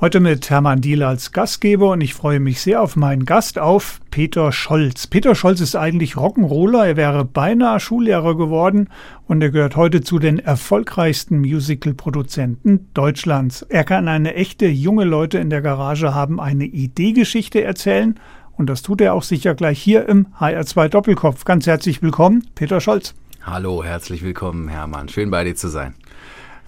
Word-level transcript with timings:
Heute 0.00 0.18
mit 0.18 0.50
Hermann 0.50 0.80
Diel 0.80 1.04
als 1.04 1.30
Gastgeber 1.30 1.92
und 1.92 2.00
ich 2.00 2.14
freue 2.14 2.40
mich 2.40 2.60
sehr 2.60 2.82
auf 2.82 2.96
meinen 2.96 3.24
Gast, 3.24 3.60
auf 3.60 4.00
Peter 4.10 4.50
Scholz. 4.50 5.06
Peter 5.06 5.36
Scholz 5.36 5.60
ist 5.60 5.76
eigentlich 5.76 6.14
Rock'n'Roller, 6.16 6.84
er 6.84 6.96
wäre 6.96 7.24
beinahe 7.24 7.78
Schullehrer 7.78 8.36
geworden 8.36 8.88
und 9.28 9.40
er 9.40 9.50
gehört 9.50 9.76
heute 9.76 10.02
zu 10.02 10.18
den 10.18 10.40
erfolgreichsten 10.40 11.38
Musical-Produzenten 11.38 12.88
Deutschlands. 12.92 13.62
Er 13.62 13.84
kann 13.84 14.08
eine 14.08 14.34
echte 14.34 14.66
junge 14.66 15.04
Leute 15.04 15.38
in 15.38 15.48
der 15.48 15.62
Garage 15.62 16.12
haben, 16.12 16.40
eine 16.40 16.64
Ideegeschichte 16.64 17.62
erzählen 17.62 18.18
und 18.56 18.68
das 18.68 18.82
tut 18.82 19.00
er 19.00 19.14
auch 19.14 19.22
sicher 19.22 19.54
gleich 19.54 19.80
hier 19.80 20.08
im 20.08 20.26
HR2 20.40 20.88
Doppelkopf. 20.88 21.44
Ganz 21.44 21.68
herzlich 21.68 22.02
willkommen, 22.02 22.48
Peter 22.56 22.80
Scholz. 22.80 23.14
Hallo, 23.42 23.84
herzlich 23.84 24.24
willkommen, 24.24 24.66
Hermann. 24.68 25.08
Schön 25.08 25.30
bei 25.30 25.44
dir 25.44 25.54
zu 25.54 25.68
sein 25.68 25.94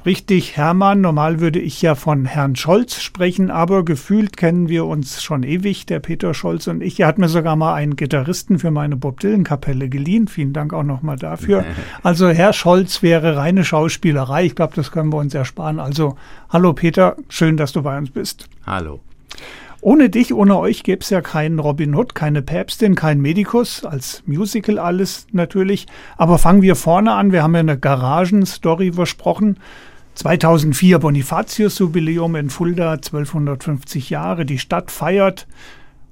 richtig 0.07 0.57
Hermann. 0.57 1.01
Normal 1.01 1.41
würde 1.41 1.59
ich 1.59 1.83
ja 1.83 1.95
von 1.95 2.25
Herrn 2.25 2.57
Scholz 2.57 3.03
sprechen, 3.03 3.51
aber 3.51 3.85
gefühlt 3.85 4.37
kennen 4.37 4.69
wir 4.69 4.87
uns 4.87 5.23
schon 5.23 5.43
ewig, 5.43 5.85
der 5.85 5.99
Peter 5.99 6.33
Scholz 6.33 6.69
und 6.69 6.81
ich. 6.81 7.01
Er 7.01 7.09
hat 7.09 7.19
mir 7.19 7.29
sogar 7.29 7.57
mal 7.57 7.75
einen 7.75 7.97
Gitarristen 7.97 8.59
für 8.59 8.71
meine 8.71 8.97
Bob 8.97 9.21
Dylan 9.21 9.45
Kapelle 9.45 9.89
geliehen. 9.89 10.29
Vielen 10.29 10.53
Dank 10.53 10.73
auch 10.73 10.85
nochmal 10.85 11.17
dafür. 11.17 11.65
Also 12.03 12.29
Herr 12.29 12.53
Scholz 12.53 13.03
wäre 13.03 13.37
reine 13.37 13.65
Schauspielerei. 13.65 14.45
Ich 14.45 14.55
glaube, 14.55 14.75
das 14.77 14.93
können 14.93 15.13
wir 15.13 15.19
uns 15.19 15.35
ersparen. 15.35 15.81
Also 15.81 16.17
hallo 16.51 16.73
Peter, 16.73 17.17
schön, 17.29 17.57
dass 17.57 17.73
du 17.73 17.83
bei 17.83 17.99
uns 17.99 18.11
bist. 18.11 18.49
Hallo. 18.65 19.01
Ohne 19.81 20.09
dich, 20.09 20.33
ohne 20.33 20.59
euch 20.59 20.83
gäbe 20.83 21.01
es 21.03 21.11
ja 21.11 21.21
keinen 21.21 21.59
Robin 21.59 21.95
Hood, 21.95 22.15
keine 22.15 22.43
Päpstin, 22.43 22.95
kein 22.95 23.21
Medikus, 23.21 23.85
als 23.85 24.23
Musical 24.27 24.79
alles 24.79 25.27
natürlich. 25.33 25.87
Aber 26.17 26.39
fangen 26.39 26.63
wir 26.63 26.77
vorne 26.77 27.13
an. 27.13 27.33
Wir 27.33 27.43
haben 27.43 27.55
ja 27.55 27.61
eine 27.61 27.79
Garagenstory 27.79 28.93
versprochen. 28.93 29.59
2004 30.17 30.99
Bonifatius-Jubiläum 30.99 32.37
in 32.37 32.49
Fulda, 32.49 32.93
1250 32.93 34.09
Jahre, 34.09 34.47
die 34.47 34.59
Stadt 34.59 34.91
feiert. 34.91 35.47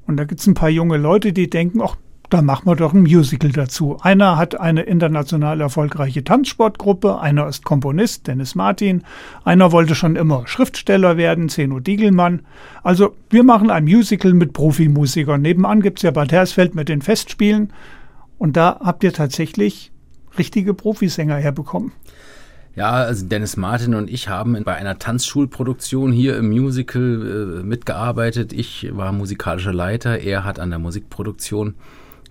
Und 0.06 0.19
da 0.19 0.24
gibt 0.24 0.41
es 0.41 0.46
ein 0.46 0.52
paar 0.52 0.69
junge 0.69 0.98
Leute, 0.98 1.33
die 1.33 1.48
denken, 1.48 1.80
ach, 1.83 1.96
da 2.28 2.42
machen 2.42 2.66
wir 2.66 2.77
doch 2.77 2.92
ein 2.92 3.00
Musical 3.00 3.50
dazu. 3.50 3.96
Einer 4.02 4.36
hat 4.36 4.61
eine 4.61 4.83
international 4.83 5.62
erfolgreiche 5.62 6.22
Tanzsportgruppe, 6.22 7.19
einer 7.19 7.48
ist 7.48 7.64
Komponist, 7.64 8.27
Dennis 8.27 8.55
Martin, 8.55 9.05
einer 9.42 9.72
wollte 9.72 9.94
schon 9.94 10.16
immer 10.16 10.46
Schriftsteller 10.46 11.16
werden, 11.16 11.48
Zeno 11.48 11.80
Diegelmann. 11.80 12.42
Also 12.83 13.16
wir 13.30 13.42
machen 13.42 13.70
ein 13.70 13.84
Musical 13.84 14.34
mit 14.34 14.52
Profimusikern. 14.52 15.41
Nebenan 15.41 15.80
gibt 15.80 16.00
es 16.00 16.02
ja 16.02 16.11
Bad 16.11 16.30
Hersfeld 16.30 16.74
mit 16.74 16.91
den 16.91 17.00
Festspielen. 17.00 17.72
Und 18.36 18.56
da 18.56 18.80
habt 18.84 19.02
ihr 19.02 19.14
tatsächlich 19.14 19.92
richtige 20.36 20.74
Profisänger 20.74 21.36
herbekommen. 21.36 21.92
Ja, 22.77 22.91
also 22.91 23.27
Dennis 23.27 23.56
Martin 23.56 23.94
und 23.94 24.11
ich 24.11 24.28
haben 24.28 24.61
bei 24.64 24.75
einer 24.75 24.98
Tanzschulproduktion 24.98 26.11
hier 26.11 26.36
im 26.36 26.48
Musical 26.50 27.61
äh, 27.61 27.62
mitgearbeitet. 27.62 28.53
Ich 28.53 28.89
war 28.91 29.12
musikalischer 29.12 29.72
Leiter, 29.72 30.19
er 30.19 30.42
hat 30.42 30.58
an 30.58 30.70
der 30.70 30.80
Musikproduktion 30.80 31.77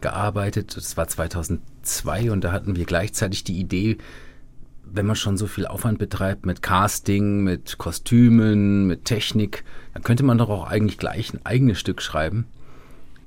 gearbeitet. 0.02 0.76
Das 0.76 0.98
war 0.98 1.08
2002 1.08 2.30
und 2.30 2.44
da 2.44 2.52
hatten 2.52 2.76
wir 2.76 2.84
gleichzeitig 2.84 3.46
die 3.46 3.58
Idee, 3.58 3.98
wenn 4.84 5.06
man 5.06 5.16
schon 5.16 5.38
so 5.38 5.48
viel 5.48 5.66
Aufwand 5.66 5.98
betreibt 5.98 6.46
mit 6.46 6.62
Casting, 6.62 7.44
mit 7.44 7.78
Kostümen, 7.78 8.86
mit 8.86 9.06
Technik, 9.06 9.64
dann 9.94 10.04
könnte 10.04 10.24
man 10.24 10.38
doch 10.38 10.50
auch 10.50 10.68
eigentlich 10.68 10.98
gleich 10.98 11.34
ein 11.34 11.46
eigenes 11.46 11.80
Stück 11.80 12.02
schreiben. 12.02 12.48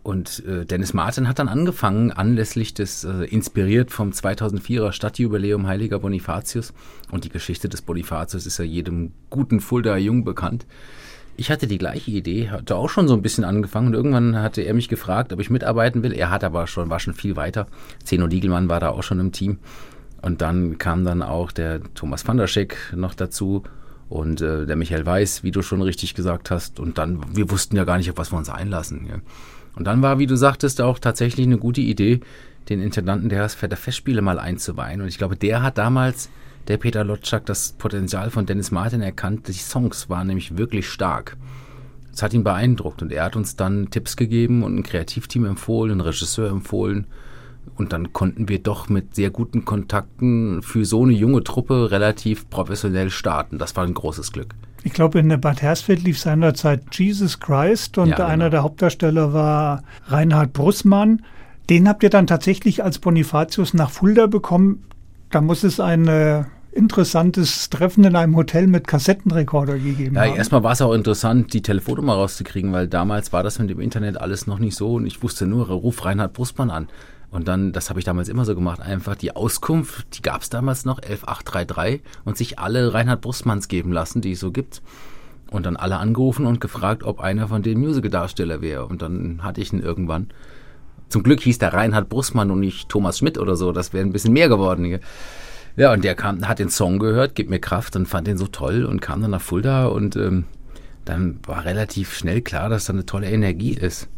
Und 0.06 0.46
äh, 0.46 0.64
Dennis 0.64 0.94
Martin 0.94 1.26
hat 1.26 1.40
dann 1.40 1.48
angefangen, 1.48 2.12
anlässlich 2.12 2.72
des, 2.72 3.02
äh, 3.02 3.24
inspiriert 3.24 3.90
vom 3.90 4.10
2004er 4.10 4.92
Stadtjubiläum 4.92 5.66
Heiliger 5.66 5.98
Bonifatius. 5.98 6.72
Und 7.10 7.24
die 7.24 7.28
Geschichte 7.28 7.68
des 7.68 7.82
Bonifatius 7.82 8.46
ist 8.46 8.58
ja 8.58 8.64
jedem 8.64 9.10
guten 9.30 9.58
Fulda 9.58 9.96
Jung 9.96 10.22
bekannt. 10.22 10.64
Ich 11.36 11.50
hatte 11.50 11.66
die 11.66 11.78
gleiche 11.78 12.12
Idee, 12.12 12.50
hatte 12.50 12.76
auch 12.76 12.88
schon 12.88 13.08
so 13.08 13.14
ein 13.14 13.22
bisschen 13.22 13.42
angefangen 13.42 13.88
und 13.88 13.94
irgendwann 13.94 14.36
hatte 14.36 14.62
er 14.62 14.74
mich 14.74 14.88
gefragt, 14.88 15.32
ob 15.32 15.40
ich 15.40 15.50
mitarbeiten 15.50 16.04
will. 16.04 16.12
Er 16.12 16.30
hat 16.30 16.44
aber 16.44 16.68
schon, 16.68 16.88
war 16.88 17.00
schon 17.00 17.14
viel 17.14 17.34
weiter. 17.34 17.66
Zeno 18.04 18.28
Diegelmann 18.28 18.68
war 18.68 18.78
da 18.78 18.90
auch 18.90 19.02
schon 19.02 19.18
im 19.18 19.32
Team. 19.32 19.58
Und 20.22 20.40
dann 20.40 20.78
kam 20.78 21.04
dann 21.04 21.20
auch 21.20 21.50
der 21.50 21.80
Thomas 21.94 22.24
van 22.24 22.36
der 22.36 22.46
Scheck 22.46 22.76
noch 22.94 23.14
dazu 23.14 23.64
und 24.08 24.40
äh, 24.40 24.66
der 24.66 24.76
Michael 24.76 25.04
Weiß, 25.04 25.42
wie 25.42 25.50
du 25.50 25.62
schon 25.62 25.82
richtig 25.82 26.14
gesagt 26.14 26.52
hast. 26.52 26.78
Und 26.78 26.96
dann, 26.96 27.34
wir 27.34 27.50
wussten 27.50 27.74
ja 27.74 27.82
gar 27.82 27.98
nicht, 27.98 28.08
auf 28.08 28.18
was 28.18 28.32
wir 28.32 28.38
uns 28.38 28.50
einlassen. 28.50 29.04
Ja. 29.08 29.16
Und 29.76 29.84
dann 29.84 30.02
war, 30.02 30.18
wie 30.18 30.26
du 30.26 30.36
sagtest, 30.36 30.80
auch 30.80 30.98
tatsächlich 30.98 31.46
eine 31.46 31.58
gute 31.58 31.82
Idee, 31.82 32.20
den 32.68 32.80
Intendanten 32.80 33.28
der 33.28 33.38
Hersfelder 33.38 33.76
Festspiele 33.76 34.22
mal 34.22 34.38
einzuweihen. 34.38 35.00
Und 35.02 35.08
ich 35.08 35.18
glaube, 35.18 35.36
der 35.36 35.62
hat 35.62 35.78
damals, 35.78 36.30
der 36.66 36.78
Peter 36.78 37.04
Lotschak, 37.04 37.46
das 37.46 37.72
Potenzial 37.72 38.30
von 38.30 38.46
Dennis 38.46 38.72
Martin 38.72 39.02
erkannt. 39.02 39.46
Die 39.46 39.52
Songs 39.52 40.08
waren 40.08 40.26
nämlich 40.26 40.56
wirklich 40.56 40.88
stark. 40.88 41.36
Das 42.10 42.22
hat 42.22 42.32
ihn 42.32 42.44
beeindruckt 42.44 43.02
und 43.02 43.12
er 43.12 43.24
hat 43.24 43.36
uns 43.36 43.56
dann 43.56 43.90
Tipps 43.90 44.16
gegeben 44.16 44.62
und 44.62 44.74
ein 44.74 44.82
Kreativteam 44.82 45.44
empfohlen, 45.44 45.92
einen 45.92 46.00
Regisseur 46.00 46.50
empfohlen. 46.50 47.06
Und 47.76 47.92
dann 47.92 48.12
konnten 48.14 48.48
wir 48.48 48.58
doch 48.58 48.88
mit 48.88 49.14
sehr 49.14 49.30
guten 49.30 49.64
Kontakten 49.64 50.62
für 50.62 50.84
so 50.86 51.02
eine 51.02 51.12
junge 51.12 51.44
Truppe 51.44 51.90
relativ 51.90 52.48
professionell 52.48 53.10
starten. 53.10 53.58
Das 53.58 53.76
war 53.76 53.84
ein 53.84 53.92
großes 53.92 54.32
Glück. 54.32 54.54
Ich 54.86 54.92
glaube, 54.92 55.18
in 55.18 55.40
Bad 55.40 55.62
Hersfeld 55.62 56.04
lief 56.04 56.20
seinerzeit 56.20 56.82
Jesus 56.92 57.40
Christ 57.40 57.98
und 57.98 58.10
ja, 58.10 58.14
genau. 58.14 58.28
einer 58.28 58.50
der 58.50 58.62
Hauptdarsteller 58.62 59.32
war 59.32 59.82
Reinhard 60.06 60.52
Brussmann. 60.52 61.24
Den 61.68 61.88
habt 61.88 62.04
ihr 62.04 62.08
dann 62.08 62.28
tatsächlich 62.28 62.84
als 62.84 63.00
Bonifatius 63.00 63.74
nach 63.74 63.90
Fulda 63.90 64.28
bekommen. 64.28 64.84
Da 65.32 65.40
muss 65.40 65.64
es 65.64 65.80
ein 65.80 66.06
äh, 66.06 66.44
interessantes 66.70 67.68
Treffen 67.68 68.04
in 68.04 68.14
einem 68.14 68.36
Hotel 68.36 68.68
mit 68.68 68.86
Kassettenrekorder 68.86 69.76
gegeben 69.76 70.14
ja, 70.14 70.20
haben. 70.20 70.36
Erstmal 70.36 70.62
war 70.62 70.70
es 70.70 70.80
auch 70.80 70.92
interessant, 70.92 71.52
die 71.52 71.62
Telefonnummer 71.62 72.14
rauszukriegen, 72.14 72.72
weil 72.72 72.86
damals 72.86 73.32
war 73.32 73.42
das 73.42 73.58
mit 73.58 73.68
dem 73.70 73.80
Internet 73.80 74.20
alles 74.20 74.46
noch 74.46 74.60
nicht 74.60 74.76
so 74.76 74.94
und 74.94 75.06
ich 75.06 75.20
wusste 75.20 75.48
nur, 75.48 75.66
ruf 75.66 76.04
Reinhard 76.04 76.32
Brustmann 76.32 76.70
an. 76.70 76.86
Und 77.30 77.48
dann, 77.48 77.72
das 77.72 77.90
habe 77.90 77.98
ich 77.98 78.04
damals 78.04 78.28
immer 78.28 78.44
so 78.44 78.54
gemacht, 78.54 78.80
einfach 78.80 79.16
die 79.16 79.34
Auskunft, 79.34 80.16
die 80.16 80.22
gab 80.22 80.42
es 80.42 80.50
damals 80.50 80.84
noch, 80.84 81.00
11833, 81.00 82.00
und 82.24 82.36
sich 82.36 82.58
alle 82.58 82.94
Reinhard 82.94 83.20
Brustmanns 83.20 83.68
geben 83.68 83.92
lassen, 83.92 84.20
die 84.20 84.32
es 84.32 84.40
so 84.40 84.52
gibt. 84.52 84.82
Und 85.50 85.66
dann 85.66 85.76
alle 85.76 85.98
angerufen 85.98 86.46
und 86.46 86.60
gefragt, 86.60 87.02
ob 87.04 87.20
einer 87.20 87.48
von 87.48 87.62
den 87.62 87.78
Musical-Darsteller 87.78 88.60
wäre. 88.62 88.86
Und 88.86 89.02
dann 89.02 89.40
hatte 89.42 89.60
ich 89.60 89.72
ihn 89.72 89.80
irgendwann. 89.80 90.28
Zum 91.08 91.22
Glück 91.22 91.40
hieß 91.40 91.58
der 91.58 91.72
Reinhard 91.72 92.08
Brustmann 92.08 92.50
und 92.50 92.60
nicht 92.60 92.88
Thomas 92.88 93.18
Schmidt 93.18 93.38
oder 93.38 93.54
so. 93.54 93.70
Das 93.70 93.92
wäre 93.92 94.04
ein 94.04 94.12
bisschen 94.12 94.32
mehr 94.32 94.48
geworden. 94.48 94.98
Ja, 95.76 95.92
und 95.92 96.02
der 96.04 96.14
kam, 96.14 96.48
hat 96.48 96.58
den 96.58 96.70
Song 96.70 96.98
gehört, 96.98 97.34
Gib 97.34 97.48
mir 97.50 97.60
Kraft 97.60 97.94
und 97.96 98.06
fand 98.06 98.26
den 98.26 98.38
so 98.38 98.46
toll 98.46 98.84
und 98.84 99.00
kam 99.00 99.20
dann 99.22 99.30
nach 99.30 99.42
Fulda 99.42 99.86
und 99.86 100.16
ähm, 100.16 100.44
dann 101.04 101.38
war 101.46 101.64
relativ 101.64 102.14
schnell 102.14 102.40
klar, 102.40 102.68
dass 102.68 102.86
da 102.86 102.92
eine 102.92 103.06
tolle 103.06 103.30
Energie 103.30 103.74
ist. 103.74 104.08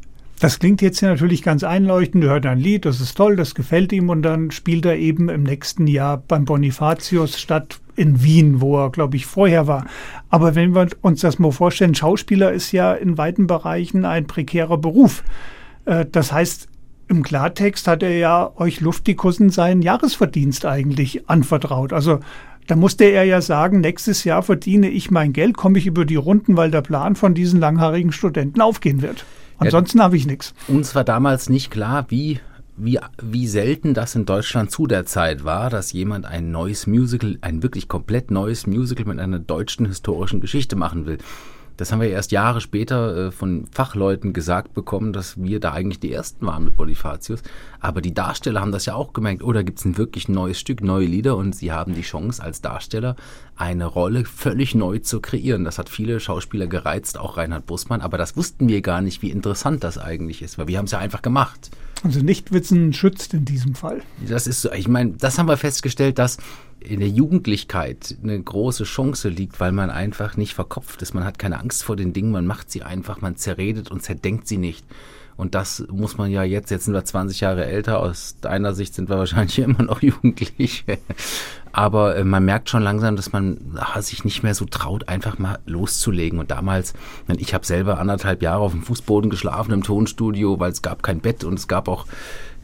Das 0.41 0.61
klingt 0.61 0.83
jetzt 0.83 1.03
natürlich 1.03 1.43
ganz 1.43 1.65
einleuchtend. 1.65 2.23
Du 2.23 2.29
hört 2.29 2.47
ein 2.47 2.59
Lied, 2.59 2.85
das 2.85 3.01
ist 3.01 3.17
toll, 3.17 3.35
das 3.35 3.55
gefällt 3.57 3.93
ihm 3.93 4.09
und 4.09 4.23
dann 4.23 4.53
spielt 4.53 4.87
er 4.87 4.97
eben 4.97 5.29
im 5.29 5.43
nächsten 5.43 5.87
Jahr 5.87 6.17
beim 6.17 6.45
Bonifatius 6.45 7.41
statt 7.41 7.81
in 7.97 8.23
Wien, 8.23 8.61
wo 8.61 8.79
er, 8.79 8.91
glaube 8.91 9.17
ich, 9.17 9.27
vorher 9.27 9.67
war. 9.67 9.87
Aber 10.31 10.55
wenn 10.55 10.75
wir 10.75 10.87
uns 11.03 11.23
das 11.23 11.41
mal 11.41 11.51
vorstellen, 11.51 11.97
Schauspieler 11.97 12.53
ist 12.53 12.71
ja 12.71 12.93
in 12.93 13.19
weiten 13.19 13.49
Bereichen 13.49 14.05
ein 14.05 14.29
prekärer 14.29 14.79
Beruf. 14.79 15.25
Äh, 15.85 16.07
das 16.11 16.33
heißt, 16.33 16.69
im 17.09 17.23
Klartext 17.23 17.89
hat 17.89 18.03
er 18.05 18.17
ja 18.17 18.53
euch 18.57 18.81
Luftikussen 18.81 19.51
seinen 19.51 19.83
Jahresverdienst 19.83 20.67
eigentlich 20.67 21.29
anvertraut. 21.29 21.93
Also 21.93 22.21
da 22.69 22.77
musste 22.77 23.05
er 23.05 23.25
ja 23.25 23.41
sagen, 23.41 23.81
nächstes 23.81 24.25
Jahr 24.25 24.43
verdiene 24.43 24.91
ich 24.91 25.11
mein 25.11 25.33
Geld, 25.33 25.57
komme 25.57 25.79
ich 25.79 25.87
über 25.87 26.05
die 26.05 26.17
Runden, 26.17 26.57
weil 26.57 26.71
der 26.71 26.83
Plan 26.83 27.17
von 27.17 27.35
diesen 27.35 27.59
langhaarigen 27.59 28.13
Studenten 28.13 28.61
aufgehen 28.61 29.03
wird. 29.03 29.25
Ansonsten 29.59 29.99
ja, 29.99 30.05
habe 30.05 30.17
ich 30.17 30.27
nichts. 30.27 30.55
Uns 30.69 30.95
war 30.95 31.05
damals 31.05 31.49
nicht 31.49 31.71
klar, 31.71 32.07
wie, 32.09 32.41
wie, 32.77 32.99
wie 33.21 33.47
selten 33.47 33.95
das 33.95 34.15
in 34.15 34.25
Deutschland 34.25 34.71
zu 34.71 34.87
der 34.87 35.05
Zeit 35.05 35.45
war, 35.45 35.69
dass 35.71 35.93
jemand 35.93 36.27
ein 36.27 36.51
neues 36.51 36.87
Musical, 36.87 37.39
ein 37.41 37.63
wirklich 37.63 37.89
komplett 37.89 38.31
neues 38.31 38.67
Musical 38.67 39.05
mit 39.05 39.19
einer 39.19 39.39
deutschen 39.39 39.87
historischen 39.87 40.41
Geschichte 40.41 40.77
machen 40.77 41.07
will. 41.07 41.19
Das 41.79 41.93
haben 41.93 42.01
wir 42.01 42.11
erst 42.11 42.33
Jahre 42.33 42.61
später 42.61 43.29
äh, 43.29 43.31
von 43.31 43.69
Fachleuten 43.71 44.33
gesagt 44.33 44.75
bekommen, 44.75 45.13
dass 45.13 45.41
wir 45.41 45.61
da 45.61 45.73
eigentlich 45.73 46.01
die 46.01 46.13
Ersten 46.13 46.45
waren 46.45 46.65
mit 46.65 46.77
Bonifatius. 46.77 47.41
Aber 47.79 48.01
die 48.01 48.13
Darsteller 48.13 48.61
haben 48.61 48.73
das 48.73 48.87
ja 48.87 48.95
auch 48.97 49.13
gemerkt. 49.13 49.45
Oh, 49.45 49.53
gibt 49.53 49.79
es 49.79 49.85
ein 49.85 49.97
wirklich 49.97 50.29
neues 50.29 50.59
Stück, 50.59 50.83
neue 50.83 51.07
Lieder 51.07 51.37
und 51.37 51.55
sie 51.55 51.71
haben 51.71 51.95
die 51.95 52.03
Chance 52.03 52.43
als 52.43 52.61
Darsteller 52.61 53.15
eine 53.55 53.87
Rolle 53.87 54.25
völlig 54.25 54.75
neu 54.75 54.99
zu 54.99 55.21
kreieren. 55.21 55.65
Das 55.65 55.79
hat 55.79 55.89
viele 55.89 56.19
Schauspieler 56.19 56.67
gereizt, 56.67 57.17
auch 57.17 57.37
Reinhard 57.37 57.67
Bussmann. 57.67 58.01
Aber 58.01 58.19
das 58.19 58.37
wussten 58.37 58.69
wir 58.69 58.83
gar 58.83 59.01
nicht, 59.01 59.23
wie 59.23 59.31
interessant 59.31 59.85
das 59.85 59.99
eigentlich 59.99 60.43
ist, 60.43 60.59
weil 60.59 60.67
wir 60.67 60.79
haben 60.79 60.87
es 60.87 60.91
ja 60.91 60.99
einfach 60.99 61.23
gemacht. 61.23 61.71
Also 62.05 62.21
Nichtwissen 62.21 62.93
schützt 62.93 63.35
in 63.35 63.45
diesem 63.45 63.75
Fall. 63.75 64.03
Das 64.27 64.47
ist 64.47 64.63
so, 64.63 64.73
ich 64.73 64.89
meine, 64.89 65.13
das 65.13 65.39
haben 65.39 65.49
wir 65.49 65.57
festgestellt, 65.57 66.19
dass 66.19 66.39
in 66.81 67.01
der 67.01 67.09
Jugendlichkeit 67.09 68.17
eine 68.23 68.41
große 68.41 68.85
Chance 68.85 69.29
liegt, 69.29 69.59
weil 69.59 69.73
man 69.73 69.91
einfach 69.91 70.37
nicht 70.37 70.55
verkopft 70.55 71.03
ist. 71.03 71.15
Man 71.15 71.25
hat 71.25 71.39
keine 71.39 71.59
Angst 71.59 71.83
vor 71.83 71.97
den 71.97 72.13
Dingen, 72.13 72.31
man 72.31 72.47
macht 72.47 72.71
sie 72.71 72.83
einfach, 72.83 73.21
man 73.21 73.37
zerredet 73.37 73.91
und 73.91 74.03
zerdenkt 74.03 74.47
sie 74.47 74.59
nicht. 74.59 74.85
Und 75.39 75.55
das 75.55 75.85
muss 75.89 76.19
man 76.19 76.33
ja 76.33 76.43
jetzt, 76.43 76.69
jetzt 76.73 76.87
sind 76.87 76.95
wir 76.95 77.05
20 77.05 77.41
Jahre 77.41 77.65
älter, 77.65 78.01
aus 78.01 78.35
deiner 78.41 78.75
Sicht 78.75 78.93
sind 78.93 79.09
wir 79.09 79.19
wahrscheinlich 79.19 79.59
immer 79.61 79.85
noch 79.85 80.03
jugendlich. 80.03 80.85
Aber 81.71 82.17
äh, 82.17 82.25
man 82.25 82.45
merkt 82.45 82.69
schon 82.69 82.83
langsam, 82.83 83.15
dass 83.15 83.31
man 83.31 83.59
ach, 83.77 84.03
sich 84.03 84.25
nicht 84.25 84.43
mehr 84.43 84.57
so 84.57 84.65
traut, 84.65 85.09
einfach 85.09 85.39
mal 85.39 85.61
loszulegen. 85.65 86.41
Und 86.41 86.51
damals, 86.51 86.93
ich 87.37 87.55
habe 87.55 87.65
selber 87.65 88.01
anderthalb 88.01 88.43
Jahre 88.43 88.63
auf 88.63 88.73
dem 88.73 88.83
Fußboden 88.83 89.31
geschlafen 89.31 89.71
im 89.71 89.85
Tonstudio, 89.85 90.59
weil 90.59 90.73
es 90.73 90.83
gab 90.83 91.05
kein 91.05 91.21
Bett 91.21 91.45
und 91.45 91.55
es 91.55 91.69
gab 91.69 91.87
auch, 91.87 92.07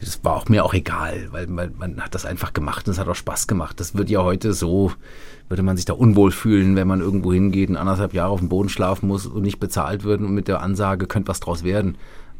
es 0.01 0.21
war 0.25 0.35
auch 0.35 0.49
mir 0.49 0.65
auch 0.65 0.73
egal, 0.73 1.29
weil 1.31 1.47
man, 1.47 1.71
man 1.77 2.01
hat 2.01 2.13
das 2.13 2.25
einfach 2.25 2.51
gemacht 2.51 2.87
und 2.87 2.91
es 2.91 2.99
hat 2.99 3.07
auch 3.07 3.15
Spaß 3.15 3.47
gemacht. 3.47 3.79
Das 3.79 3.95
wird 3.95 4.09
ja 4.09 4.21
heute 4.21 4.51
so, 4.51 4.91
würde 5.47 5.63
man 5.63 5.77
sich 5.77 5.85
da 5.85 5.93
unwohl 5.93 6.31
fühlen, 6.31 6.75
wenn 6.75 6.89
man 6.89 6.99
irgendwo 6.99 7.31
hingeht 7.31 7.69
und 7.69 7.77
anderthalb 7.77 8.13
Jahre 8.13 8.31
auf 8.31 8.39
dem 8.39 8.49
Boden 8.49 8.67
schlafen 8.67 9.07
muss 9.07 9.27
und 9.27 9.43
nicht 9.43 9.61
bezahlt 9.61 10.03
wird 10.03 10.19
und 10.19 10.33
mit 10.33 10.49
der 10.49 10.61
Ansage, 10.61 11.07
könnte 11.07 11.29
was 11.29 11.39
draus 11.39 11.63
werden. 11.63 11.97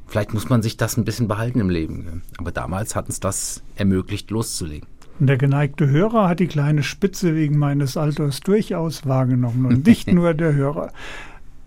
Vielleicht 0.08 0.34
muss 0.34 0.50
man 0.50 0.62
sich 0.62 0.78
das 0.78 0.98
ein 0.98 1.06
bisschen 1.06 1.28
behalten 1.28 1.60
im 1.60 1.70
Leben. 1.70 2.22
Aber 2.38 2.52
damals 2.52 2.96
hat 2.96 3.08
uns 3.08 3.20
das 3.20 3.64
ermöglicht, 3.76 4.32
loszulegen. 4.32 4.88
Und 5.20 5.28
der 5.28 5.38
geneigte 5.38 5.88
Hörer 5.90 6.28
hat 6.28 6.40
die 6.40 6.48
kleine 6.48 6.84
Spitze 6.84 7.36
wegen 7.36 7.58
meines 7.58 7.96
Alters 7.96 8.42
durchaus 8.42 9.06
wahrgenommen 9.06 9.66
und 9.66 9.86
nicht 9.86 10.08
nur 10.12 10.34
der 10.34 10.54
Hörer. 10.54 10.92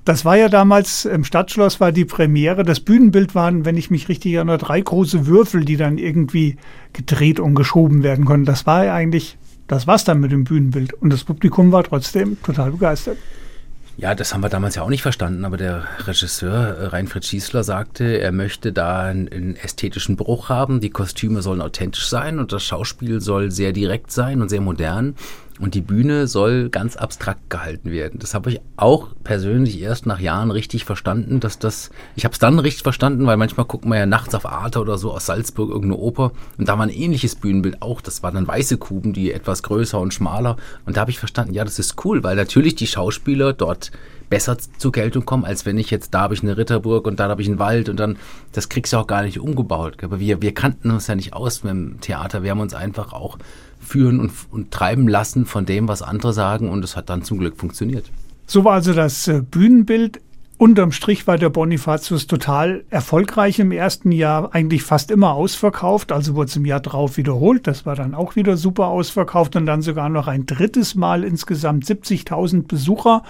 Das 0.05 0.25
war 0.25 0.37
ja 0.37 0.49
damals 0.49 1.05
im 1.05 1.25
Stadtschloss 1.25 1.81
war 1.81 1.93
die 1.93 2.07
Premiere. 2.07 2.63
Das 2.63 2.81
Bühnenbild 2.81 3.35
waren, 3.35 3.67
wenn 3.67 3.77
ich 3.77 3.91
mich 3.91 4.09
richtig 4.09 4.33
erinnere, 4.33 4.57
drei 4.57 4.81
große 4.81 5.27
Würfel, 5.27 5.65
die 5.65 5.77
dann 5.77 5.99
irgendwie 5.99 6.57
gedreht 6.95 7.41
und 7.41 7.55
geschoben 7.55 8.03
werden 8.03 8.25
konnten. 8.25 8.47
Das 8.47 8.67
war 8.67 8.87
ja 8.87 8.95
eigentlich, 8.95 9.37
das 9.67 9.87
war's 9.87 10.05
dann 10.05 10.21
mit 10.21 10.33
dem 10.33 10.45
Bühnenbild. 10.45 10.95
Und 10.95 11.13
das 11.13 11.25
Publikum 11.25 11.73
war 11.73 11.85
trotzdem 11.85 12.43
total 12.43 12.71
begeistert. 12.71 13.19
Ja, 14.01 14.15
das 14.15 14.33
haben 14.33 14.43
wir 14.45 14.49
damals 14.49 14.77
ja 14.77 14.83
auch 14.83 14.91
nicht 14.91 15.03
verstanden, 15.03 15.45
aber 15.45 15.57
der 15.57 15.83
Regisseur 16.07 16.53
äh, 16.53 16.87
Reinfried 16.87 17.25
Schießler 17.25 17.65
sagte, 17.65 18.05
er 18.05 18.31
möchte 18.31 18.73
da 18.73 19.03
einen, 19.03 19.29
einen, 19.29 19.57
ästhetischen 19.57 20.15
Bruch 20.15 20.49
haben, 20.49 20.81
die 20.81 20.91
Kostüme 20.91 21.43
sollen 21.43 21.61
authentisch 21.61 22.09
sein 22.09 22.39
und 22.39 22.53
das 22.53 22.63
Schauspiel 22.63 23.21
soll 23.21 23.51
sehr 23.51 23.73
direkt 23.73 24.13
sein 24.13 24.41
und 24.41 24.51
sehr 24.51 24.61
modern. 24.61 25.17
Und 25.59 25.75
die 25.75 25.81
Bühne 25.81 26.27
soll 26.27 26.69
ganz 26.69 26.97
abstrakt 26.97 27.51
gehalten 27.51 27.91
werden. 27.91 28.21
Das 28.21 28.35
habe 28.35 28.51
ich 28.51 28.61
auch 28.77 29.09
persönlich 29.25 29.81
erst 29.81 30.07
nach 30.07 30.21
Jahren 30.21 30.51
richtig 30.51 30.85
verstanden, 30.85 31.41
dass 31.41 31.59
das, 31.59 31.91
ich 32.15 32.25
habe 32.25 32.33
es 32.33 32.39
dann 32.39 32.59
richtig 32.59 32.83
verstanden, 32.83 33.27
weil 33.27 33.37
manchmal 33.37 33.67
guckt 33.67 33.85
man 33.85 33.99
ja 33.99 34.07
nachts 34.07 34.35
auf 34.35 34.47
Arte 34.47 34.81
oder 34.81 34.99
so 34.99 35.13
aus 35.13 35.27
Salzburg 35.27 35.71
irgendeine 35.71 35.97
Oper 35.97 36.33
und 36.59 36.69
da 36.69 36.79
war 36.79 36.87
ein 36.87 36.91
ähnliches 36.91 37.35
Bühnenbild 37.35 37.83
auch. 37.83 38.01
Das 38.01 38.23
waren 38.23 38.35
dann 38.35 38.47
weiße 38.47 38.79
Kuben, 38.79 39.13
die 39.13 39.33
etwas 39.33 39.63
größer 39.63 39.99
und 39.99 40.15
schmaler. 40.15 40.57
Und 40.87 40.97
da 40.97 41.01
habe 41.01 41.11
ich 41.11 41.19
verstanden, 41.19 41.55
ja, 41.55 41.65
das 41.65 41.79
ist 41.79 42.05
cool, 42.05 42.23
weil 42.23 42.37
natürlich 42.37 42.75
die 42.75 42.87
Schauspieler 42.87 43.53
dort 43.53 43.91
besser 44.29 44.57
zur 44.59 44.93
Geltung 44.93 45.25
kommen, 45.25 45.45
als 45.45 45.67
wenn 45.67 45.79
ich 45.79 45.91
jetzt, 45.91 46.15
da 46.15 46.21
habe 46.21 46.35
ich 46.35 46.43
eine 46.43 46.57
Ritterburg 46.57 47.07
und 47.07 47.19
dann 47.21 47.31
habe 47.31 47.43
ich 47.43 47.49
einen 47.49 47.59
Wald 47.59 47.89
und 47.89 47.99
dann, 47.99 48.17
das 48.53 48.69
kriegst 48.69 48.93
du 48.93 48.99
auch 48.99 49.07
gar 49.07 49.23
nicht 49.23 49.41
umgebaut. 49.41 49.97
Aber 50.03 50.21
wir, 50.21 50.43
wir 50.43 50.55
kannten 50.55 50.91
uns 50.91 51.07
ja 51.07 51.15
nicht 51.15 51.33
aus 51.33 51.65
mit 51.65 51.73
dem 51.73 52.01
Theater. 52.01 52.43
Wir 52.43 52.51
haben 52.51 52.61
uns 52.61 52.75
einfach 52.75 53.13
auch 53.13 53.39
führen 53.81 54.21
und, 54.21 54.33
und 54.51 54.71
treiben 54.71 55.09
lassen 55.09 55.47
von 55.47 55.67
dem, 55.67 55.89
was 55.89 56.03
andere 56.03 56.33
sagen. 56.33 56.69
Und 56.69 56.85
es 56.85 56.97
hat 56.97 57.11
dann 57.11 57.23
zum 57.23 57.39
Glück 57.39 57.57
funktioniert. 57.57 58.05
So 58.47 58.65
war 58.65 58.75
also 58.75 58.93
das 58.93 59.29
äh, 59.29 59.43
Bühnenbild. 59.43 60.21
Unterm 60.59 60.91
Strich 60.91 61.29
war 61.29 61.39
der 61.39 61.51
Bonifatius 61.51 62.27
total 62.27 62.83
erfolgreich 62.91 63.61
im 63.61 63.71
ersten 63.71 64.11
Jahr, 64.11 64.53
eigentlich 64.57 64.83
fast 64.83 65.13
immer 65.13 65.35
ausverkauft, 65.35 66.11
also 66.11 66.35
wurde 66.35 66.49
es 66.49 66.57
im 66.57 66.65
Jahr 66.65 66.81
drauf 66.81 67.17
wiederholt, 67.17 67.69
das 67.69 67.87
war 67.87 67.95
dann 67.95 68.13
auch 68.13 68.35
wieder 68.35 68.57
super 68.57 68.89
ausverkauft 68.89 69.55
und 69.55 69.67
dann 69.67 69.83
sogar 69.83 70.09
noch 70.09 70.27
ein 70.27 70.47
drittes 70.47 70.97
Mal 70.97 71.23
insgesamt 71.23 71.85
70.000 71.85 72.67
Besucher. 72.67 73.23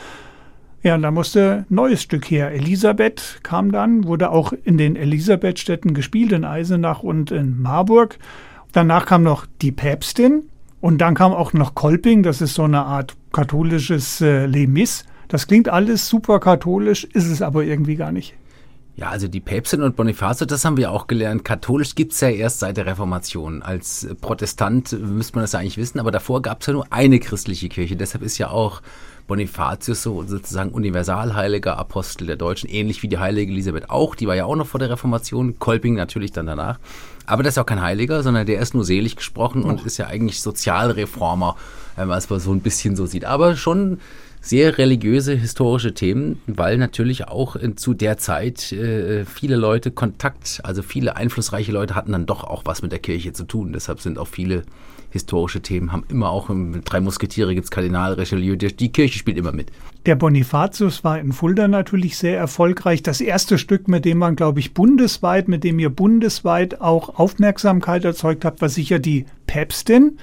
Ja, 0.83 0.95
und 0.95 1.03
da 1.03 1.11
musste 1.11 1.67
ein 1.69 1.75
neues 1.75 2.03
Stück 2.03 2.31
her. 2.31 2.53
Elisabeth 2.53 3.41
kam 3.43 3.73
dann, 3.73 4.05
wurde 4.05 4.31
auch 4.31 4.53
in 4.65 4.79
den 4.79 4.95
Elisabethstädten 4.95 5.93
gespielt, 5.93 6.33
in 6.33 6.45
Eisenach 6.45 7.03
und 7.03 7.31
in 7.33 7.61
Marburg. 7.61 8.19
Danach 8.73 9.07
kam 9.07 9.23
noch 9.25 9.47
die 9.61 9.73
Päpstin 9.73 10.45
und 10.81 10.99
dann 10.99 11.15
kam 11.15 11.33
auch 11.33 11.53
noch 11.53 11.75
Kolping, 11.75 12.23
das 12.23 12.41
ist 12.41 12.55
so 12.55 12.65
eine 12.65 12.85
Art 12.85 13.17
katholisches 13.33 14.21
äh, 14.21 14.47
Les 14.47 15.05
Das 15.27 15.49
klingt 15.49 15.69
alles 15.69 16.09
super 16.09 16.39
katholisch, 16.39 17.05
ist 17.05 17.27
es 17.27 17.43
aber 17.43 17.65
irgendwie 17.65 17.97
gar 17.97 18.13
nicht. 18.13 18.35
Ja, 18.95 19.11
also 19.11 19.29
die 19.29 19.41
Päpstin 19.41 19.83
und 19.83 19.95
Bonifatius, 19.95 20.49
das 20.49 20.65
haben 20.65 20.77
wir 20.77 20.91
auch 20.91 21.07
gelernt. 21.07 21.45
Katholisch 21.45 21.95
gibt's 21.95 22.21
ja 22.21 22.31
erst 22.31 22.59
seit 22.61 22.77
der 22.77 22.87
Reformation. 22.87 23.63
Als 23.63 24.09
Protestant 24.21 24.91
müsste 24.93 25.37
man 25.37 25.45
das 25.45 25.53
ja 25.53 25.61
eigentlich 25.61 25.77
wissen, 25.77 26.01
aber 26.01 26.11
davor 26.11 26.43
gab's 26.43 26.67
ja 26.67 26.73
nur 26.73 26.93
eine 26.93 27.21
christliche 27.21 27.69
Kirche. 27.69 27.97
Deshalb 27.97 28.25
ist 28.25 28.39
ja 28.39 28.51
auch 28.51 28.83
Bonifatius 29.29 30.03
so 30.03 30.25
sozusagen 30.25 30.71
universalheiliger 30.71 31.79
Apostel 31.79 32.27
der 32.27 32.37
Deutschen, 32.37 32.69
ähnlich 32.69 33.03
wie 33.05 33.09
die 33.09 33.19
heilige 33.19 33.53
Elisabeth 33.53 33.91
auch. 33.91 34.17
Die 34.17 34.27
war 34.27 34.35
ja 34.35 34.47
auch 34.47 34.57
noch 34.57 34.67
vor 34.67 34.81
der 34.81 34.91
Reformation, 34.91 35.61
Kolping 35.61 35.95
natürlich 35.95 36.33
dann 36.33 36.47
danach. 36.47 36.81
Aber 37.27 37.45
das 37.45 37.55
ist 37.55 37.59
auch 37.59 37.67
kein 37.67 37.83
Heiliger, 37.83 38.23
sondern 38.23 38.47
der 38.47 38.61
ist 38.61 38.75
nur 38.75 38.85
selig 38.85 39.15
gesprochen 39.15 39.63
und 39.63 39.85
ist 39.87 39.99
ja 39.99 40.07
eigentlich 40.07 40.41
Sozialreformer, 40.41 41.57
wenn 41.95 42.09
man 42.09 42.19
es 42.19 42.29
mal 42.29 42.41
so 42.41 42.53
ein 42.53 42.63
bisschen 42.63 42.97
so 42.97 43.07
sieht. 43.07 43.27
Aber 43.27 43.55
schon 43.55 44.01
sehr 44.41 44.79
religiöse, 44.79 45.35
historische 45.35 45.93
Themen, 45.93 46.41
weil 46.47 46.79
natürlich 46.79 47.29
auch 47.29 47.55
in, 47.55 47.77
zu 47.77 47.93
der 47.93 48.17
Zeit 48.17 48.73
äh, 48.73 49.27
viele 49.27 49.57
Leute 49.57 49.91
Kontakt, 49.91 50.61
also 50.63 50.83
viele 50.83 51.17
einflussreiche 51.17 51.73
Leute 51.73 51.95
hatten 51.95 52.13
dann 52.13 52.25
doch 52.25 52.45
auch 52.45 52.63
was 52.65 52.81
mit 52.81 52.93
der 52.93 52.99
Kirche 52.99 53.35
zu 53.35 53.45
tun. 53.45 53.75
Deshalb 53.75 54.01
sind 54.01 54.19
auch 54.19 54.29
viele 54.29 54.63
historische 55.11 55.61
Themen, 55.61 55.93
haben 55.93 56.05
immer 56.09 56.31
auch 56.31 56.51
im 56.51 56.83
Drei 56.85 57.01
Musketiere 57.01 57.55
gibt 57.55 57.65
es 57.65 57.71
Kardinal 57.71 58.15
Richelieu, 58.15 58.57
die, 58.57 58.75
die 58.75 58.93
Kirche 58.93 59.19
spielt 59.19 59.39
immer 59.39 59.53
mit. 59.53 59.71
Der 60.07 60.17
Bonifatius 60.17 61.05
war 61.05 61.19
in 61.19 61.33
Fulda 61.33 61.69
natürlich 61.69 62.17
sehr 62.19 62.39
erfolgreich. 62.39 63.03
Das 63.03 63.21
erste 63.21 63.59
Stück, 63.59 63.89
mit 63.89 64.05
dem 64.05 64.19
man, 64.19 64.37
glaube 64.37 64.61
ich, 64.61 64.75
bundesweit, 64.75 65.49
mit 65.49 65.65
dem 65.65 65.79
ihr 65.79 65.91
bundesweit 65.91 66.81
auch 66.81 67.19
Aufmerksamkeit 67.19 68.05
erzeugt 68.05 68.45
habt, 68.45 68.61
war 68.61 68.69
sicher 68.69 68.99
die 68.99 69.27
Päpstin. 69.47 70.19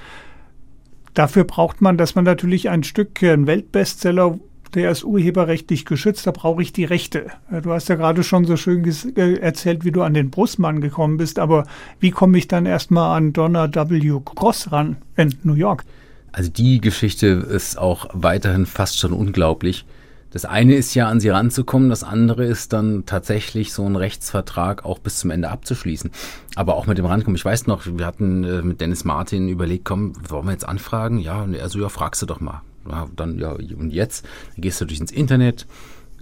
Dafür 1.14 1.44
braucht 1.44 1.80
man, 1.80 1.96
dass 1.96 2.14
man 2.14 2.24
natürlich 2.24 2.68
ein 2.68 2.82
Stück, 2.82 3.22
ein 3.22 3.46
Weltbestseller, 3.46 4.38
der 4.74 4.90
ist 4.90 5.04
urheberrechtlich 5.04 5.84
geschützt, 5.84 6.26
da 6.26 6.30
brauche 6.30 6.62
ich 6.62 6.72
die 6.72 6.84
Rechte. 6.84 7.26
Äh, 7.50 7.62
du 7.62 7.72
hast 7.72 7.88
ja 7.88 7.94
gerade 7.94 8.22
schon 8.22 8.44
so 8.44 8.56
schön 8.56 8.84
äh, 9.16 9.34
erzählt, 9.34 9.84
wie 9.84 9.92
du 9.92 10.02
an 10.02 10.14
den 10.14 10.30
Brustmann 10.30 10.80
gekommen 10.80 11.16
bist, 11.16 11.38
aber 11.38 11.66
wie 12.00 12.10
komme 12.10 12.38
ich 12.38 12.48
dann 12.48 12.66
erstmal 12.66 13.16
an 13.16 13.32
Donna 13.32 13.72
W. 13.72 14.20
Cross 14.24 14.72
ran 14.72 14.96
in 15.16 15.34
New 15.42 15.54
York? 15.54 15.84
Also 16.32 16.50
die 16.50 16.80
Geschichte 16.80 17.26
ist 17.26 17.78
auch 17.78 18.08
weiterhin 18.12 18.66
fast 18.66 18.98
schon 18.98 19.12
unglaublich. 19.12 19.86
Das 20.30 20.44
eine 20.44 20.74
ist 20.74 20.94
ja, 20.94 21.08
an 21.08 21.18
sie 21.18 21.30
ranzukommen, 21.30 21.88
das 21.88 22.04
andere 22.04 22.44
ist 22.44 22.74
dann 22.74 23.06
tatsächlich 23.06 23.72
so 23.72 23.86
einen 23.86 23.96
Rechtsvertrag 23.96 24.84
auch 24.84 24.98
bis 24.98 25.18
zum 25.18 25.30
Ende 25.30 25.48
abzuschließen. 25.48 26.10
Aber 26.56 26.74
auch 26.74 26.86
mit 26.86 26.98
dem 26.98 27.06
Rankommen. 27.06 27.36
Ich 27.36 27.44
weiß 27.44 27.66
noch, 27.66 27.86
wir 27.86 28.04
hatten 28.04 28.44
äh, 28.44 28.60
mit 28.60 28.82
Dennis 28.82 29.04
Martin 29.04 29.48
überlegt, 29.48 29.86
komm, 29.86 30.12
wollen 30.28 30.44
wir 30.44 30.52
jetzt 30.52 30.68
anfragen? 30.68 31.18
Ja, 31.18 31.42
und 31.42 31.54
er 31.54 31.68
so, 31.70 31.78
ja, 31.78 31.88
fragst 31.88 32.20
du 32.20 32.26
doch 32.26 32.40
mal. 32.40 32.60
Ja, 32.88 33.08
dann, 33.16 33.38
ja, 33.38 33.52
und 33.52 33.90
jetzt? 33.90 34.24
Dann 34.54 34.62
gehst 34.62 34.80
du 34.80 34.84
durch 34.84 35.00
ins 35.00 35.12
Internet 35.12 35.66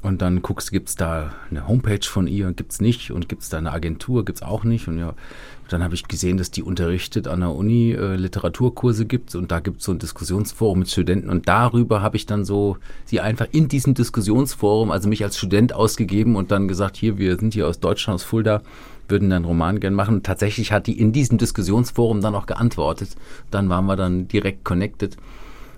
und 0.03 0.21
dann 0.21 0.43
guckst, 0.43 0.71
gibt's 0.71 0.97
da 0.97 1.33
eine 1.51 1.67
Homepage 1.67 2.07
von 2.07 2.27
ihr, 2.27 2.53
gibt's 2.53 2.81
nicht 2.81 3.11
und 3.11 3.29
gibt's 3.29 3.49
da 3.49 3.59
eine 3.59 3.73
Agentur, 3.73 4.25
gibt's 4.25 4.43
auch 4.43 4.63
nicht 4.65 4.87
und 4.87 4.99
ja, 4.99 5.15
dann 5.69 5.83
habe 5.83 5.95
ich 5.95 6.07
gesehen, 6.07 6.37
dass 6.37 6.51
die 6.51 6.63
unterrichtet 6.63 7.27
an 7.27 7.41
der 7.41 7.51
Uni 7.51 7.93
äh, 7.93 8.17
Literaturkurse 8.17 9.07
gibt 9.07 9.35
und 9.35 9.51
da 9.51 9.61
gibt 9.61 9.79
es 9.79 9.87
so 9.87 9.93
ein 9.93 9.99
Diskussionsforum 9.99 10.81
mit 10.81 10.91
Studenten 10.91 11.31
und 11.31 11.49
darüber 11.49 12.03
habe 12.03 12.17
ich 12.17 12.27
dann 12.27 12.45
so 12.45 12.77
sie 13.07 13.21
einfach 13.21 13.47
in 13.53 13.69
diesem 13.69 13.95
Diskussionsforum, 13.95 14.91
also 14.91 15.09
mich 15.09 15.25
als 15.25 15.39
Student 15.39 15.73
ausgegeben 15.73 16.37
und 16.37 16.51
dann 16.51 16.69
gesagt, 16.69 16.99
hier, 16.99 17.17
wir 17.17 17.39
sind 17.39 17.55
hier 17.55 17.67
aus 17.67 17.81
Deutschland, 17.81 18.17
aus 18.17 18.25
Fulda, 18.25 18.61
würden 19.09 19.31
dann 19.31 19.39
einen 19.39 19.45
Roman 19.47 19.81
gern 19.81 19.95
machen. 19.95 20.17
Und 20.17 20.27
tatsächlich 20.27 20.73
hat 20.73 20.87
die 20.87 20.99
in 20.99 21.13
diesem 21.13 21.39
Diskussionsforum 21.39 22.21
dann 22.21 22.35
auch 22.35 22.47
geantwortet. 22.47 23.11
Dann 23.51 23.69
waren 23.69 23.87
wir 23.87 23.97
dann 23.97 24.29
direkt 24.29 24.65
connected. 24.65 25.17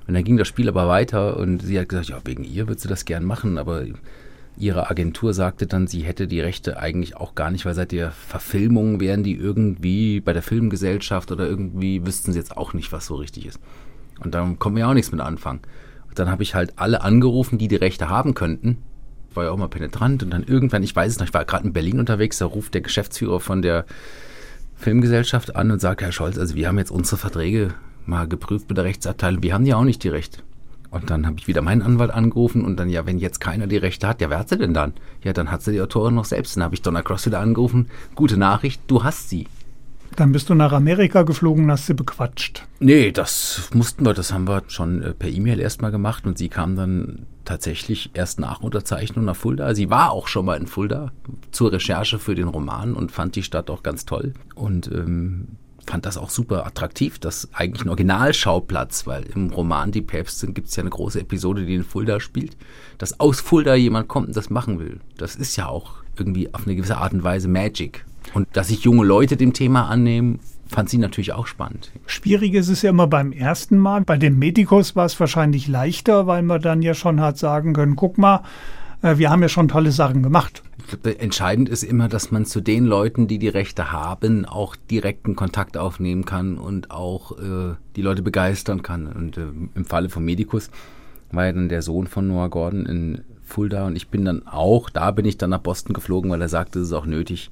Und 0.06 0.14
dann 0.14 0.24
ging 0.24 0.36
das 0.36 0.48
Spiel 0.48 0.68
aber 0.68 0.88
weiter 0.88 1.36
und 1.36 1.60
sie 1.62 1.78
hat 1.78 1.88
gesagt, 1.88 2.08
ja, 2.08 2.20
wegen 2.24 2.44
ihr 2.44 2.68
würde 2.68 2.80
sie 2.80 2.88
das 2.88 3.04
gern 3.04 3.24
machen, 3.24 3.58
aber 3.58 3.84
ihre 4.56 4.88
Agentur 4.88 5.34
sagte 5.34 5.66
dann, 5.66 5.86
sie 5.86 6.02
hätte 6.02 6.28
die 6.28 6.40
Rechte 6.40 6.78
eigentlich 6.78 7.16
auch 7.16 7.34
gar 7.34 7.50
nicht, 7.50 7.66
weil 7.66 7.74
seit 7.74 7.92
der 7.92 8.12
Verfilmung 8.12 9.00
wären 9.00 9.22
die 9.22 9.34
irgendwie 9.34 10.20
bei 10.20 10.32
der 10.32 10.42
Filmgesellschaft 10.42 11.30
oder 11.32 11.46
irgendwie 11.46 12.06
wüssten 12.06 12.32
sie 12.32 12.38
jetzt 12.38 12.56
auch 12.56 12.72
nicht, 12.72 12.92
was 12.92 13.06
so 13.06 13.16
richtig 13.16 13.46
ist. 13.46 13.60
Und 14.20 14.34
dann 14.34 14.58
kommen 14.58 14.76
wir 14.76 14.88
auch 14.88 14.94
nichts 14.94 15.12
mit 15.12 15.20
anfangen. 15.20 15.60
Und 16.08 16.18
dann 16.18 16.30
habe 16.30 16.42
ich 16.42 16.54
halt 16.54 16.74
alle 16.76 17.02
angerufen, 17.02 17.58
die 17.58 17.68
die 17.68 17.76
Rechte 17.76 18.08
haben 18.08 18.34
könnten. 18.34 18.78
War 19.34 19.44
ja 19.44 19.50
auch 19.50 19.58
mal 19.58 19.68
penetrant 19.68 20.22
und 20.22 20.30
dann 20.30 20.44
irgendwann, 20.44 20.82
ich 20.82 20.96
weiß 20.96 21.12
es 21.12 21.18
noch, 21.18 21.26
ich 21.26 21.34
war 21.34 21.44
gerade 21.44 21.66
in 21.66 21.74
Berlin 21.74 22.00
unterwegs, 22.00 22.38
da 22.38 22.46
ruft 22.46 22.72
der 22.72 22.80
Geschäftsführer 22.80 23.40
von 23.40 23.60
der 23.60 23.84
Filmgesellschaft 24.76 25.56
an 25.56 25.70
und 25.70 25.80
sagt, 25.80 26.00
Herr 26.00 26.12
Scholz, 26.12 26.38
also 26.38 26.54
wir 26.54 26.68
haben 26.68 26.78
jetzt 26.78 26.90
unsere 26.90 27.18
Verträge 27.18 27.74
mal 28.08 28.28
geprüft 28.28 28.68
mit 28.68 28.78
der 28.78 28.84
Rechtsabteilung, 28.84 29.42
wir 29.42 29.54
haben 29.54 29.66
ja 29.66 29.76
auch 29.76 29.84
nicht 29.84 30.02
die 30.04 30.08
Rechte. 30.08 30.40
Und 30.90 31.10
dann 31.10 31.26
habe 31.26 31.36
ich 31.38 31.48
wieder 31.48 31.62
meinen 31.62 31.82
Anwalt 31.82 32.10
angerufen 32.10 32.64
und 32.64 32.78
dann, 32.78 32.88
ja, 32.88 33.06
wenn 33.06 33.18
jetzt 33.18 33.40
keiner 33.40 33.66
die 33.66 33.76
Rechte 33.76 34.06
hat, 34.06 34.20
ja, 34.20 34.30
wer 34.30 34.38
hat 34.38 34.48
sie 34.48 34.56
denn 34.56 34.72
dann? 34.72 34.94
Ja, 35.22 35.32
dann 35.32 35.50
hat 35.50 35.62
sie 35.62 35.72
die 35.72 35.80
Autorin 35.80 36.14
noch 36.14 36.24
selbst. 36.24 36.56
Dann 36.56 36.62
habe 36.62 36.74
ich 36.74 36.82
Donna 36.82 37.02
Cross 37.02 37.26
wieder 37.26 37.40
angerufen. 37.40 37.88
Gute 38.14 38.36
Nachricht, 38.36 38.80
du 38.86 39.04
hast 39.04 39.28
sie. 39.28 39.46
Dann 40.14 40.32
bist 40.32 40.48
du 40.48 40.54
nach 40.54 40.72
Amerika 40.72 41.24
geflogen 41.24 41.64
und 41.64 41.70
hast 41.70 41.86
sie 41.86 41.94
bequatscht. 41.94 42.64
Nee, 42.78 43.12
das 43.12 43.68
mussten 43.74 44.06
wir, 44.06 44.14
das 44.14 44.32
haben 44.32 44.48
wir 44.48 44.62
schon 44.68 45.02
äh, 45.02 45.12
per 45.12 45.28
E-Mail 45.28 45.60
erstmal 45.60 45.90
gemacht 45.90 46.24
und 46.24 46.38
sie 46.38 46.48
kam 46.48 46.76
dann 46.76 47.26
tatsächlich 47.44 48.10
erst 48.14 48.40
nach 48.40 48.60
Unterzeichnung 48.60 49.24
nach 49.24 49.36
Fulda. 49.36 49.74
Sie 49.74 49.90
war 49.90 50.12
auch 50.12 50.28
schon 50.28 50.46
mal 50.46 50.56
in 50.56 50.66
Fulda 50.66 51.12
zur 51.50 51.72
Recherche 51.72 52.18
für 52.18 52.34
den 52.34 52.48
Roman 52.48 52.94
und 52.94 53.12
fand 53.12 53.36
die 53.36 53.42
Stadt 53.42 53.68
auch 53.68 53.82
ganz 53.82 54.06
toll. 54.06 54.32
Und 54.54 54.90
ähm, 54.90 55.48
fand 55.86 56.06
das 56.06 56.18
auch 56.18 56.30
super 56.30 56.66
attraktiv, 56.66 57.18
das 57.18 57.48
eigentlich 57.52 57.84
ein 57.84 57.88
Originalschauplatz, 57.88 59.06
weil 59.06 59.24
im 59.34 59.50
Roman 59.50 59.92
Die 59.92 60.02
Päpstin 60.02 60.54
gibt 60.54 60.68
es 60.68 60.76
ja 60.76 60.82
eine 60.82 60.90
große 60.90 61.20
Episode, 61.20 61.64
die 61.64 61.74
in 61.74 61.84
Fulda 61.84 62.20
spielt, 62.20 62.56
dass 62.98 63.20
aus 63.20 63.40
Fulda 63.40 63.74
jemand 63.74 64.08
kommt 64.08 64.28
und 64.28 64.36
das 64.36 64.50
machen 64.50 64.78
will. 64.78 65.00
Das 65.16 65.36
ist 65.36 65.56
ja 65.56 65.68
auch 65.68 65.94
irgendwie 66.16 66.52
auf 66.54 66.66
eine 66.66 66.76
gewisse 66.76 66.96
Art 66.96 67.12
und 67.12 67.24
Weise 67.24 67.48
Magic. 67.48 68.04
Und 68.34 68.48
dass 68.52 68.68
sich 68.68 68.82
junge 68.82 69.04
Leute 69.04 69.36
dem 69.36 69.52
Thema 69.52 69.88
annehmen, 69.88 70.40
fand 70.68 70.90
sie 70.90 70.98
natürlich 70.98 71.32
auch 71.32 71.46
spannend. 71.46 71.92
Schwierig 72.06 72.54
ist 72.54 72.68
es 72.68 72.82
ja 72.82 72.90
immer 72.90 73.06
beim 73.06 73.32
ersten 73.32 73.78
Mal. 73.78 74.02
Bei 74.02 74.16
dem 74.16 74.38
Medikus 74.38 74.96
war 74.96 75.06
es 75.06 75.18
wahrscheinlich 75.18 75.68
leichter, 75.68 76.26
weil 76.26 76.42
man 76.42 76.60
dann 76.60 76.82
ja 76.82 76.94
schon 76.94 77.20
hat 77.20 77.38
sagen 77.38 77.72
können, 77.72 77.96
guck 77.96 78.18
mal, 78.18 78.42
wir 79.02 79.30
haben 79.30 79.42
ja 79.42 79.48
schon 79.48 79.68
tolle 79.68 79.92
Sachen 79.92 80.22
gemacht. 80.22 80.62
Glaube, 80.88 81.18
entscheidend 81.18 81.68
ist 81.68 81.82
immer, 81.82 82.08
dass 82.08 82.30
man 82.30 82.44
zu 82.46 82.60
den 82.60 82.86
Leuten, 82.86 83.26
die 83.26 83.38
die 83.38 83.48
Rechte 83.48 83.92
haben, 83.92 84.44
auch 84.44 84.76
direkten 84.76 85.36
Kontakt 85.36 85.76
aufnehmen 85.76 86.24
kann 86.24 86.58
und 86.58 86.90
auch 86.90 87.38
äh, 87.38 87.74
die 87.96 88.02
Leute 88.02 88.22
begeistern 88.22 88.82
kann. 88.82 89.06
Und 89.06 89.36
äh, 89.36 89.46
im 89.74 89.84
Falle 89.84 90.08
von 90.08 90.24
Medicus 90.24 90.70
war 91.32 91.46
ja 91.46 91.52
dann 91.52 91.68
der 91.68 91.82
Sohn 91.82 92.06
von 92.06 92.28
Noah 92.28 92.48
Gordon 92.48 92.86
in 92.86 93.22
Fulda 93.42 93.86
und 93.86 93.96
ich 93.96 94.08
bin 94.08 94.24
dann 94.24 94.46
auch, 94.46 94.90
da 94.90 95.10
bin 95.12 95.24
ich 95.24 95.38
dann 95.38 95.50
nach 95.50 95.60
Boston 95.60 95.92
geflogen, 95.92 96.30
weil 96.30 96.42
er 96.42 96.48
sagte, 96.48 96.80
es 96.80 96.88
ist 96.88 96.92
auch 96.92 97.06
nötig, 97.06 97.50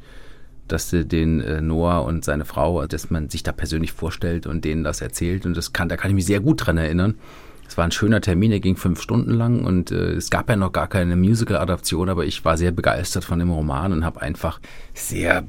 dass 0.67 0.91
den 0.91 1.41
äh, 1.41 1.61
Noah 1.61 2.05
und 2.05 2.25
seine 2.25 2.45
Frau, 2.45 2.87
dass 2.87 3.11
man 3.11 3.29
sich 3.29 3.43
da 3.43 3.53
persönlich 3.53 3.93
vorstellt 3.93 4.47
und 4.47 4.65
denen 4.65 4.83
das 4.83 5.01
erzählt. 5.01 5.47
Und 5.47 5.57
das 5.57 5.73
kann, 5.73 5.89
da 5.89 5.97
kann 5.97 6.11
ich 6.11 6.15
mich 6.15 6.27
sehr 6.27 6.41
gut 6.41 6.67
dran 6.67 6.79
erinnern. 6.79 7.17
Es 7.67 7.79
war 7.79 7.85
ein 7.85 7.93
schöner 7.93 8.21
Termin, 8.21 8.51
der 8.51 8.61
ging 8.61 8.77
fünf 8.77 9.01
Stunden 9.01 9.33
lang 9.33 9.65
und 9.65 9.91
äh, 9.91 10.13
es 10.13 10.31
gab 10.31 10.49
ja 10.49 10.57
noch 10.57 10.73
gar 10.73 10.87
keine 10.87 11.17
Musical-Adaption, 11.17 12.09
aber 12.09 12.25
ich 12.25 12.45
war 12.45 12.57
sehr 12.57 12.73
begeistert 12.73 13.25
von 13.25 13.39
dem 13.39 13.51
Roman 13.51 13.93
und 13.93 14.05
habe 14.05 14.23
einfach 14.23 14.61
sehr 14.93 15.45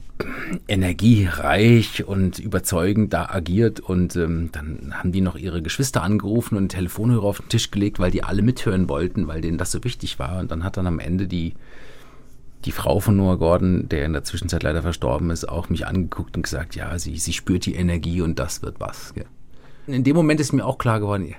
energiereich 0.67 2.05
und 2.05 2.39
überzeugend 2.39 3.13
da 3.13 3.27
agiert 3.27 3.79
und 3.79 4.15
ähm, 4.15 4.49
dann 4.51 4.93
haben 4.93 5.11
die 5.11 5.21
noch 5.21 5.35
ihre 5.35 5.61
Geschwister 5.61 6.03
angerufen 6.03 6.57
und 6.57 6.69
Telefonhörer 6.69 7.25
auf 7.25 7.39
den 7.39 7.49
Tisch 7.49 7.69
gelegt, 7.69 7.99
weil 7.99 8.11
die 8.11 8.23
alle 8.23 8.41
mithören 8.41 8.89
wollten, 8.89 9.27
weil 9.27 9.41
denen 9.41 9.57
das 9.57 9.71
so 9.71 9.83
wichtig 9.83 10.17
war 10.17 10.39
und 10.39 10.51
dann 10.51 10.63
hat 10.63 10.77
dann 10.77 10.87
am 10.87 10.99
Ende 10.99 11.27
die 11.27 11.53
die 12.65 12.71
Frau 12.71 12.99
von 12.99 13.15
Noah 13.15 13.37
Gordon, 13.37 13.87
der 13.89 14.05
in 14.05 14.13
der 14.13 14.23
Zwischenzeit 14.23 14.63
leider 14.63 14.81
verstorben 14.81 15.29
ist, 15.29 15.47
auch 15.47 15.69
mich 15.69 15.85
angeguckt 15.85 16.35
und 16.35 16.43
gesagt, 16.43 16.75
ja, 16.75 16.97
sie, 16.97 17.17
sie 17.17 17.33
spürt 17.33 17.65
die 17.65 17.75
Energie 17.75 18.21
und 18.21 18.39
das 18.39 18.63
wird 18.63 18.79
was. 18.79 19.13
Ja. 19.15 19.23
In 19.87 20.03
dem 20.03 20.15
Moment 20.15 20.39
ist 20.39 20.51
mir 20.51 20.65
auch 20.65 20.79
klar 20.79 20.99
geworden, 20.99 21.33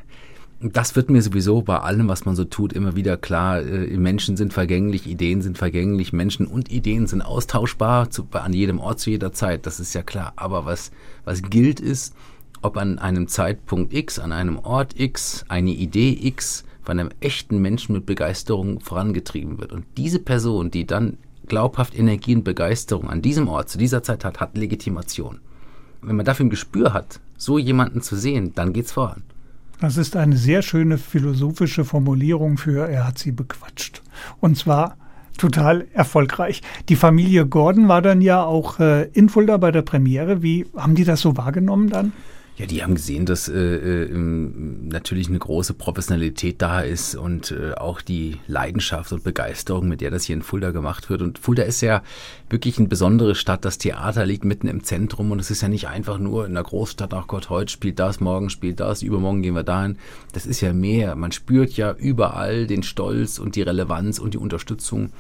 das 0.61 0.97
wird 0.97 1.11
mir 1.11 1.21
sowieso 1.21 1.61
bei 1.61 1.79
allem, 1.79 2.09
was 2.09 2.25
man 2.25 2.35
so 2.35 2.45
tut, 2.45 2.73
immer 2.73 2.97
wieder 2.97 3.17
klar. 3.17 3.61
Äh, 3.61 3.97
Menschen 3.97 4.37
sind 4.37 4.53
vergänglich, 4.53 5.07
Ideen 5.07 5.43
sind 5.43 5.59
vergänglich, 5.59 6.13
Menschen 6.13 6.47
und 6.47 6.71
Ideen 6.71 7.07
sind 7.07 7.23
austauschbar 7.23 8.11
zu, 8.11 8.27
an 8.33 8.53
jedem 8.53 8.81
Ort 8.81 9.01
zu 9.01 9.11
jeder 9.11 9.33
Zeit. 9.33 9.67
Das 9.67 9.81
ist 9.81 9.95
ja 9.95 10.03
klar. 10.03 10.33
Aber 10.37 10.65
was, 10.65 10.93
was 11.25 11.43
gilt 11.43 11.81
ist, 11.81 12.15
ob 12.63 12.79
an 12.79 12.99
einem 12.99 13.29
Zeitpunkt 13.29 13.93
X, 13.93 14.19
an 14.19 14.33
einem 14.33 14.59
Ort 14.59 14.99
X, 14.99 15.45
eine 15.49 15.71
Idee 15.71 16.19
X 16.23 16.65
von 16.83 16.99
einem 16.99 17.11
echten 17.21 17.61
Menschen 17.61 17.95
mit 17.95 18.07
Begeisterung 18.07 18.81
vorangetrieben 18.81 19.59
wird. 19.59 19.73
Und 19.73 19.85
diese 19.97 20.21
Person, 20.21 20.71
die 20.71 20.87
dann 20.87 21.19
glaubhaft 21.49 21.97
Energie 21.97 22.35
und 22.35 22.45
Begeisterung 22.45 23.11
an 23.11 23.23
diesem 23.23 23.49
Ort 23.49 23.69
zu 23.69 23.77
dieser 23.77 24.03
Zeit 24.03 24.25
hat, 24.25 24.41
hat 24.41 24.57
Legitimation. 24.57 25.41
Wenn 26.01 26.17
man 26.17 26.25
dafür 26.25 26.47
ein 26.47 26.51
Gespür 26.51 26.95
hat, 26.95 27.21
so 27.37 27.59
jemanden 27.59 28.01
zu 28.01 28.17
sehen, 28.17 28.53
dann 28.55 28.73
geht's 28.73 28.93
voran. 28.93 29.23
Das 29.81 29.97
ist 29.99 30.17
eine 30.17 30.37
sehr 30.37 30.63
schöne 30.63 30.97
philosophische 30.99 31.85
Formulierung 31.85 32.57
für 32.57 32.89
er 32.89 33.07
hat 33.07 33.19
sie 33.19 33.33
bequatscht. 33.33 34.03
Und 34.41 34.57
zwar 34.57 34.97
total 35.37 35.87
erfolgreich. 35.93 36.63
Die 36.89 36.97
Familie 36.97 37.47
Gordon 37.47 37.89
war 37.89 38.01
dann 38.01 38.23
ja 38.23 38.43
auch 38.43 38.81
äh, 38.81 39.09
in 39.13 39.29
Fulda 39.29 39.59
bei 39.59 39.71
der 39.71 39.83
Premiere. 39.83 40.43
Wie 40.43 40.67
haben 40.77 40.95
die 40.95 41.05
das 41.05 41.21
so 41.21 41.37
wahrgenommen 41.37 41.91
dann? 41.91 42.13
Ja, 42.57 42.65
die 42.65 42.83
haben 42.83 42.95
gesehen, 42.95 43.27
dass 43.27 43.49
äh, 43.49 44.05
äh, 44.05 44.09
natürlich 44.11 45.29
eine 45.29 45.39
große 45.39 45.75
Professionalität 45.75 46.63
da 46.63 46.81
ist 46.81 47.15
und 47.15 47.51
äh, 47.51 47.75
auch 47.75 48.01
die 48.01 48.39
Leidenschaft 48.47 49.13
und 49.13 49.25
Begeisterung, 49.25 49.89
mit 49.89 50.01
der 50.01 50.11
das 50.11 50.25
hier 50.25 50.37
in 50.37 50.43
Fulda 50.43 50.71
gemacht 50.71 51.11
wird. 51.11 51.21
Und 51.21 51.39
Fulda 51.39 51.65
ist 51.65 51.83
ja 51.83 52.03
wirklich 52.49 52.79
eine 52.79 52.89
besondere 52.89 53.35
Stadt. 53.35 53.67
Das 53.67 53.77
Theater 53.77 54.25
liegt 54.25 54.47
mitten 54.47 54.69
im 54.69 54.85
Zentrum 54.85 55.33
und 55.33 55.39
es 55.39 55.51
ist 55.51 55.61
ja 55.61 55.69
nicht 55.69 55.89
einfach 55.89 56.19
nur 56.19 56.47
in 56.47 56.55
der 56.55 56.63
Großstadt, 56.63 57.13
ach 57.13 57.27
Gott, 57.27 57.51
heute 57.51 57.71
spielt 57.71 57.99
das, 57.99 58.21
morgen 58.21 58.49
spielt 58.49 58.81
das, 58.81 59.03
übermorgen 59.03 59.43
gehen 59.43 59.55
wir 59.55 59.63
dahin. 59.63 59.99
Das 60.33 60.47
ist 60.47 60.63
ja 60.63 60.73
mehr. 60.73 61.15
Man 61.15 61.33
spürt 61.33 61.73
ja 61.73 61.93
überall 61.93 62.67
den 62.67 62.83
Stolz 62.83 63.39
und 63.39 63.57
die 63.57 63.63
Relevanz 63.63 64.19
und 64.19 64.33
die 64.33 64.39
Unterstützung. 64.39 65.11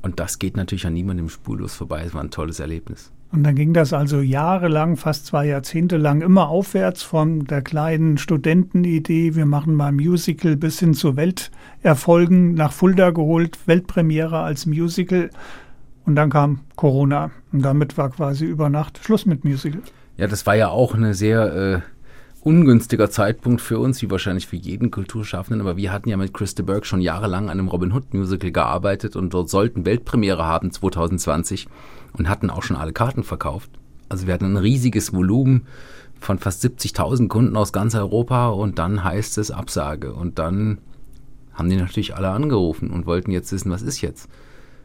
Und 0.00 0.20
das 0.20 0.38
geht 0.38 0.56
natürlich 0.56 0.86
an 0.86 0.94
niemandem 0.94 1.28
spurlos 1.28 1.74
vorbei. 1.74 2.04
Es 2.06 2.14
war 2.14 2.22
ein 2.22 2.30
tolles 2.30 2.60
Erlebnis. 2.60 3.10
Und 3.30 3.44
dann 3.44 3.54
ging 3.54 3.74
das 3.74 3.92
also 3.92 4.20
jahrelang, 4.20 4.96
fast 4.96 5.26
zwei 5.26 5.46
Jahrzehnte 5.46 5.98
lang 5.98 6.22
immer 6.22 6.48
aufwärts 6.48 7.02
von 7.02 7.44
der 7.44 7.60
kleinen 7.60 8.16
Studentenidee, 8.16 9.34
wir 9.34 9.44
machen 9.44 9.74
mal 9.74 9.92
Musical 9.92 10.56
bis 10.56 10.80
hin 10.80 10.94
zu 10.94 11.16
Welterfolgen 11.16 12.54
nach 12.54 12.72
Fulda 12.72 13.10
geholt, 13.10 13.58
Weltpremiere 13.66 14.38
als 14.40 14.64
Musical. 14.64 15.30
Und 16.06 16.16
dann 16.16 16.30
kam 16.30 16.60
Corona 16.76 17.30
und 17.52 17.60
damit 17.62 17.98
war 17.98 18.08
quasi 18.08 18.46
über 18.46 18.70
Nacht 18.70 18.98
Schluss 19.04 19.26
mit 19.26 19.44
Musical. 19.44 19.82
Ja, 20.16 20.26
das 20.26 20.46
war 20.46 20.56
ja 20.56 20.68
auch 20.68 20.94
eine 20.94 21.12
sehr 21.12 21.54
äh, 21.54 21.80
ungünstiger 22.48 23.10
Zeitpunkt 23.10 23.60
für 23.60 23.78
uns, 23.78 24.00
wie 24.00 24.10
wahrscheinlich 24.10 24.46
für 24.46 24.56
jeden 24.56 24.90
Kulturschaffenden. 24.90 25.60
Aber 25.60 25.76
wir 25.76 25.92
hatten 25.92 26.08
ja 26.08 26.16
mit 26.16 26.32
Chris 26.32 26.54
de 26.54 26.64
Burgh 26.64 26.86
schon 26.86 27.02
jahrelang 27.02 27.44
an 27.44 27.58
einem 27.58 27.68
Robin 27.68 27.92
Hood 27.92 28.14
Musical 28.14 28.50
gearbeitet 28.50 29.16
und 29.16 29.34
dort 29.34 29.50
sollten 29.50 29.84
Weltpremiere 29.84 30.46
haben 30.46 30.72
2020 30.72 31.68
und 32.14 32.30
hatten 32.30 32.48
auch 32.48 32.62
schon 32.62 32.78
alle 32.78 32.94
Karten 32.94 33.22
verkauft. 33.22 33.70
Also 34.08 34.26
wir 34.26 34.32
hatten 34.32 34.46
ein 34.46 34.56
riesiges 34.56 35.12
Volumen 35.12 35.66
von 36.18 36.38
fast 36.38 36.64
70.000 36.64 37.28
Kunden 37.28 37.54
aus 37.54 37.74
ganz 37.74 37.94
Europa 37.94 38.48
und 38.48 38.78
dann 38.78 39.04
heißt 39.04 39.36
es 39.36 39.50
Absage. 39.50 40.14
Und 40.14 40.38
dann 40.38 40.78
haben 41.52 41.68
die 41.68 41.76
natürlich 41.76 42.16
alle 42.16 42.30
angerufen 42.30 42.88
und 42.88 43.04
wollten 43.04 43.30
jetzt 43.30 43.52
wissen, 43.52 43.70
was 43.70 43.82
ist 43.82 44.00
jetzt. 44.00 44.26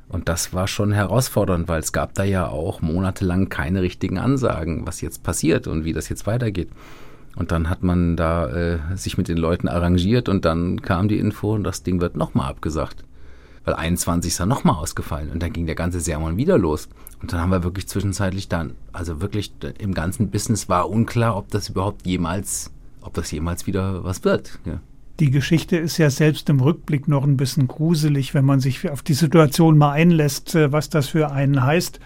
Und 0.10 0.27
das 0.27 0.53
war 0.53 0.67
schon 0.67 0.91
herausfordernd, 0.91 1.70
weil 1.70 1.79
es 1.79 1.93
gab 1.93 2.13
da 2.13 2.25
ja 2.25 2.50
auch 2.50 2.82
monatelang 2.82 3.48
keine 3.48 3.82
richtigen 3.82 4.17
Ansagen, 4.17 4.86
was 4.86 5.00
jetzt 5.00 5.24
passiert 5.24 5.65
und 5.65 5.86
wie 5.86 5.93
das 5.93 6.10
jetzt 6.10 6.27
weitergeht. 6.27 6.67
Und 7.36 7.52
dann 7.52 7.70
hat 7.70 7.84
man 7.84 8.16
da 8.16 8.48
äh, 8.48 8.80
sich 8.96 9.18
mit 9.18 9.28
den 9.28 9.38
Leuten 9.38 9.68
arrangiert 9.68 10.30
und 10.30 10.46
dann 10.46 10.82
kam 10.82 11.08
die 11.08 11.18
Info 11.18 11.54
und 11.54 11.63
das 11.63 11.84
Ding 11.84 12.00
wird 12.00 12.16
nochmal 12.16 12.50
abgesagt. 12.50 13.04
Weil 13.66 13.75
21 13.75 14.32
ist 14.32 14.40
dann 14.40 14.50
nochmal 14.50 14.75
ausgefallen 14.75 15.32
und 15.32 15.42
dann 15.42 15.54
ging 15.54 15.66
der 15.66 15.75
ganze 15.75 16.00
Sermon 16.00 16.38
wieder 16.38 16.58
los. 16.58 16.90
Und 17.22 17.32
dann 17.32 17.40
haben 17.40 17.52
wir 17.52 17.63
wirklich 17.63 17.88
zwischenzeitlich 17.88 18.50
dann, 18.50 18.74
also 18.92 19.22
wirklich 19.22 19.54
im 19.80 19.94
ganzen 19.94 20.30
Business 20.30 20.68
war 20.70 20.90
unklar, 20.90 21.38
ob 21.38 21.50
das 21.50 21.70
überhaupt 21.70 22.06
jemals, 22.06 22.72
ob 23.02 23.13
das 23.13 23.32
jemals 23.32 23.66
wieder 23.66 24.04
was 24.04 24.24
wird. 24.25 24.60
Ja. 24.66 24.82
Die 25.20 25.32
Geschichte 25.32 25.78
ist 25.78 25.98
ja 26.00 26.10
selbst 26.10 26.50
im 26.50 26.60
Rückblick 26.60 27.08
noch 27.08 27.24
ein 27.24 27.38
bisschen 27.38 27.68
gruselig, 27.68 28.34
wenn 28.34 28.46
man 28.46 28.60
sich 28.60 28.90
auf 28.90 29.04
die 29.04 29.13
Situation 29.13 29.78
mal 29.78 29.92
einlässt, 29.92 30.54
äh, 30.56 30.72
was 30.72 30.90
das 30.90 31.08
für 31.08 31.32
einen 31.32 31.63
heißt. 31.63 32.00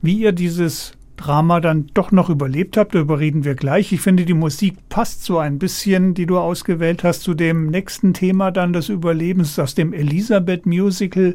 Wie 0.00 0.18
ihr 0.18 0.32
dieses 0.32 0.92
Drama 1.16 1.60
dann 1.60 1.86
doch 1.94 2.10
noch 2.12 2.28
überlebt 2.28 2.76
habt, 2.76 2.94
darüber 2.94 3.18
reden 3.20 3.44
wir 3.44 3.54
gleich. 3.54 3.92
Ich 3.92 4.00
finde, 4.00 4.24
die 4.24 4.34
Musik 4.34 4.88
passt 4.88 5.24
so 5.24 5.38
ein 5.38 5.58
bisschen, 5.58 6.14
die 6.14 6.26
du 6.26 6.38
ausgewählt 6.38 7.04
hast, 7.04 7.22
zu 7.22 7.34
dem 7.34 7.68
nächsten 7.68 8.14
Thema 8.14 8.50
dann 8.50 8.72
des 8.72 8.88
Überlebens 8.88 9.58
aus 9.58 9.74
dem 9.74 9.92
Elisabeth 9.92 10.66
Musical 10.66 11.34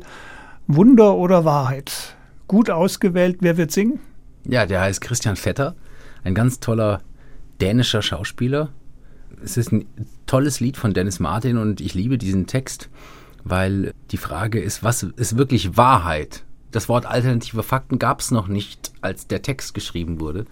Wunder 0.67 1.15
oder 1.15 1.45
Wahrheit. 1.45 2.15
Gut 2.48 2.69
ausgewählt. 2.69 3.38
Wer 3.41 3.57
wird 3.57 3.71
singen? 3.71 4.00
Ja, 4.45 4.65
der 4.65 4.81
heißt 4.81 5.01
Christian 5.01 5.36
Vetter, 5.36 5.75
ein 6.24 6.36
ganz 6.36 6.59
toller 6.59 7.01
dänischer 7.62 8.01
Schauspieler. 8.01 8.69
Es 9.43 9.57
ist 9.57 9.71
ein 9.71 9.86
tolles 10.25 10.59
Lied 10.59 10.77
von 10.77 10.93
Dennis 10.93 11.19
Martin 11.19 11.57
und 11.57 11.81
ich 11.81 11.93
liebe 11.93 12.17
diesen 12.17 12.48
Text, 12.48 12.89
weil 13.43 13.93
die 14.12 14.17
Frage 14.17 14.59
ist, 14.59 14.83
was 14.83 15.03
ist 15.03 15.38
wirklich 15.38 15.77
Wahrheit? 15.77 16.43
Das 16.71 16.89
Wort 16.89 17.05
alternative 17.05 17.63
Fakten 17.63 17.99
gab 17.99 18.19
es 18.19 18.31
noch 18.31 18.47
nicht, 18.47 18.91
als 19.01 19.27
der 19.27 19.41
Text 19.41 19.73
geschrieben 19.73 20.19
wurde. 20.19 20.45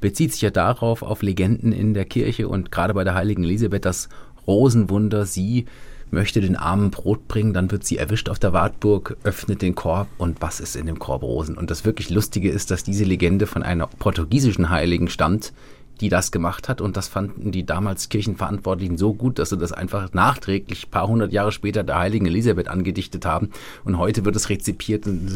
Bezieht 0.00 0.32
sich 0.32 0.42
ja 0.42 0.50
darauf, 0.50 1.02
auf 1.02 1.22
Legenden 1.22 1.72
in 1.72 1.94
der 1.94 2.04
Kirche 2.04 2.48
und 2.48 2.70
gerade 2.70 2.94
bei 2.94 3.04
der 3.04 3.14
heiligen 3.14 3.44
Elisabeth 3.44 3.84
das 3.84 4.08
Rosenwunder. 4.46 5.24
Sie 5.26 5.66
möchte 6.10 6.40
den 6.40 6.56
Armen 6.56 6.90
Brot 6.90 7.26
bringen, 7.26 7.54
dann 7.54 7.70
wird 7.70 7.84
sie 7.84 7.96
erwischt 7.96 8.28
auf 8.28 8.38
der 8.38 8.52
Wartburg, 8.52 9.16
öffnet 9.24 9.62
den 9.62 9.74
Korb 9.74 10.08
und 10.18 10.42
was 10.42 10.60
ist 10.60 10.76
in 10.76 10.86
dem 10.86 10.98
Korb 10.98 11.22
Rosen? 11.22 11.56
Und 11.56 11.70
das 11.70 11.84
wirklich 11.84 12.10
Lustige 12.10 12.50
ist, 12.50 12.70
dass 12.70 12.84
diese 12.84 13.04
Legende 13.04 13.46
von 13.46 13.62
einer 13.62 13.86
portugiesischen 13.86 14.68
Heiligen 14.68 15.08
stammt, 15.08 15.52
die 16.00 16.08
das 16.08 16.32
gemacht 16.32 16.68
hat. 16.68 16.80
Und 16.80 16.96
das 16.96 17.08
fanden 17.08 17.52
die 17.52 17.64
damals 17.64 18.08
Kirchenverantwortlichen 18.08 18.98
so 18.98 19.14
gut, 19.14 19.38
dass 19.38 19.50
sie 19.50 19.58
das 19.58 19.72
einfach 19.72 20.12
nachträglich, 20.12 20.90
paar 20.90 21.06
hundert 21.06 21.32
Jahre 21.32 21.52
später, 21.52 21.84
der 21.84 21.98
heiligen 21.98 22.26
Elisabeth 22.26 22.68
angedichtet 22.68 23.24
haben. 23.24 23.50
Und 23.84 23.98
heute 23.98 24.24
wird 24.24 24.36
es 24.36 24.48
rezipiert. 24.48 25.06
Und 25.06 25.30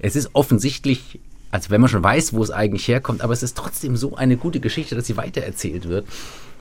es 0.00 0.16
ist 0.16 0.30
offensichtlich 0.32 1.20
als 1.50 1.70
wenn 1.70 1.80
man 1.80 1.90
schon 1.90 2.02
weiß, 2.02 2.32
wo 2.32 2.42
es 2.42 2.50
eigentlich 2.50 2.86
herkommt, 2.88 3.22
aber 3.22 3.32
es 3.32 3.42
ist 3.42 3.56
trotzdem 3.56 3.96
so 3.96 4.16
eine 4.16 4.36
gute 4.36 4.60
Geschichte, 4.60 4.94
dass 4.94 5.06
sie 5.06 5.16
weitererzählt 5.16 5.88
wird, 5.88 6.06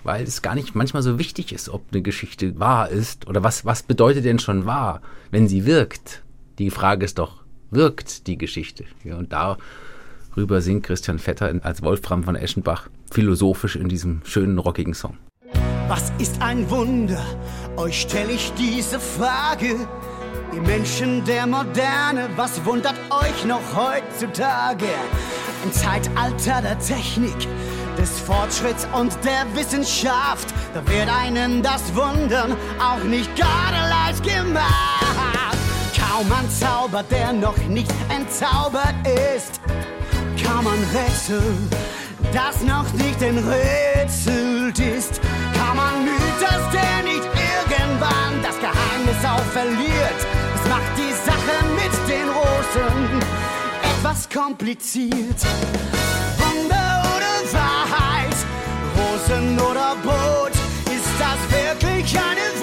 weil 0.04 0.24
es 0.24 0.42
gar 0.42 0.56
nicht 0.56 0.76
manchmal 0.76 1.04
so 1.04 1.20
wichtig 1.20 1.54
ist, 1.54 1.70
ob 1.70 1.84
eine 1.92 2.02
Geschichte 2.02 2.60
wahr 2.60 2.90
ist 2.90 3.28
oder 3.28 3.44
was, 3.44 3.66
was 3.66 3.84
bedeutet 3.84 4.26
denn 4.26 4.40
schon 4.40 4.66
wahr, 4.66 5.02
wenn 5.32 5.48
sie 5.48 5.66
wirkt. 5.66 6.24
Die 6.58 6.72
Frage 6.72 7.06
ist 7.06 7.20
doch, 7.20 7.44
wirkt 7.70 8.28
die 8.28 8.38
Geschichte? 8.38 8.86
Ja, 9.04 9.18
und 9.18 9.32
darüber 10.40 10.62
singt 10.62 10.86
Christian 10.86 11.20
Vetter 11.20 11.54
als 11.64 11.82
Wolfram 11.82 12.24
von 12.24 12.38
Eschenbach 12.38 12.88
philosophisch 13.12 13.76
in 13.76 13.90
diesem 13.90 14.22
schönen, 14.24 14.58
rockigen 14.58 14.94
Song. 14.94 15.18
Was 15.90 16.14
ist 16.18 16.42
ein 16.42 16.70
Wunder? 16.70 17.22
Euch 17.76 18.02
stelle 18.02 18.32
ich 18.32 18.54
diese 18.54 19.02
Frage. 19.02 19.76
Ihr 20.56 20.62
Menschen 20.62 21.26
der 21.26 21.46
Moderne, 21.46 22.30
was 22.38 22.64
wundert 22.64 22.96
euch 23.10 23.44
noch 23.46 23.62
heutzutage? 23.76 24.86
Im 25.66 25.74
Zeitalter 25.74 26.62
der 26.62 26.80
Technik, 26.80 27.36
des 27.98 28.18
Fortschritts 28.22 28.88
und 28.98 29.12
der 29.26 29.46
Wissenschaft, 29.56 30.48
da 30.74 30.82
wird 30.88 31.10
einen 31.10 31.62
das 31.62 31.84
Wundern 31.94 32.56
auch 32.80 33.04
nicht 33.04 33.30
gerade 33.36 33.90
leicht 33.90 34.24
gemacht. 34.24 35.58
Kaum 36.00 36.32
ein 36.32 36.50
Zauber, 36.50 37.04
der 37.04 37.34
noch 37.34 37.58
nicht 37.68 37.92
entzaubert 38.08 38.96
ist, 39.36 39.60
kaum 40.44 40.68
ein 40.68 40.84
Rätsel, 40.94 41.42
das 42.34 42.62
noch 42.62 42.92
nicht 42.94 43.22
enträtselt 43.22 44.80
ist, 44.80 45.22
kaum 45.58 45.80
ein 45.80 46.04
Mythos, 46.04 46.64
der 46.74 47.04
nicht 47.04 47.26
irgendwann 47.70 48.42
das 48.44 48.58
Geheimnis 48.60 49.26
auch 49.26 49.46
verliert 49.52 50.26
macht 50.70 50.98
die 50.98 51.14
Sache 51.14 51.58
mit 51.76 51.94
den 52.08 52.30
Rosen 52.30 53.22
etwas 53.82 54.30
kompliziert. 54.30 55.42
Wunder 56.38 57.04
oder 57.16 57.34
Wahrheit, 57.52 58.38
Rosen 58.96 59.60
oder 59.60 59.96
Boot, 60.04 60.54
ist 60.96 61.12
das 61.18 61.40
wirklich 61.50 62.18
eine 62.18 62.59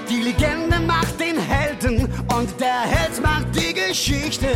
Die 0.08 0.22
Legende 0.22 0.80
macht 0.82 1.20
den 1.20 1.40
Helden 1.40 2.08
und 2.38 2.60
der 2.60 2.82
Held 2.82 3.20
macht 3.20 3.48
die 3.56 3.74
Geschichte. 3.74 4.50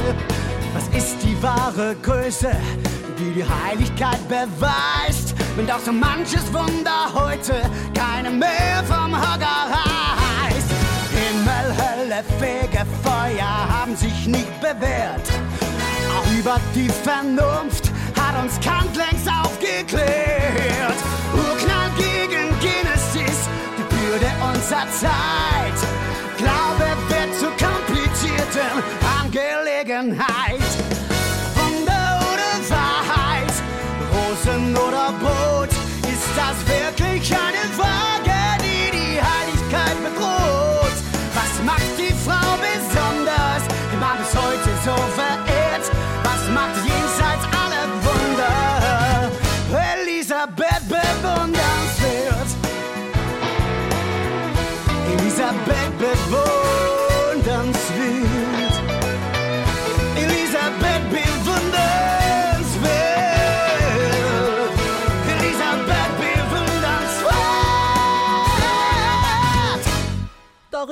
Was 0.76 0.88
ist 0.96 1.07
wahre 1.58 1.96
Größe, 2.02 2.52
die 3.18 3.34
die 3.34 3.46
Heiligkeit 3.46 4.20
beweist? 4.28 5.36
Wenn 5.56 5.68
doch 5.68 5.80
so 5.80 5.92
manches 5.92 6.46
Wunder 6.54 7.12
heute 7.14 7.56
keine 7.94 8.30
mehr 8.30 8.84
vom 8.88 9.16
Hocker 9.16 9.62
heißt. 9.72 10.70
Himmel, 11.12 11.68
Hölle, 11.82 12.24
Fegefeuer 12.40 13.54
haben 13.70 13.96
sich 13.96 14.28
nicht 14.28 14.60
bewährt. 14.62 15.28
Auch 16.16 16.32
über 16.32 16.60
die 16.76 16.90
Vernunft 16.90 17.92
hat 18.20 18.44
uns 18.44 18.60
Kant 18.60 18.96
längst 18.96 19.28
aufgeklärt. 19.28 21.00
Urknall 21.34 21.90
gegen 21.98 22.48
Genesis, 22.60 23.40
die 23.78 23.96
Bürde 23.96 24.30
unserer 24.54 24.88
Zeit. 24.92 25.78
Glaube 26.38 26.88
wird 27.10 27.34
zu 27.40 27.48
komplizierten 27.66 28.84
Angelegenheit. 29.22 30.67
Rosen 34.78 34.88
oder 34.88 35.14
Brot, 35.20 35.70
ist 36.04 36.28
das 36.36 36.58
wirklich 36.68 36.87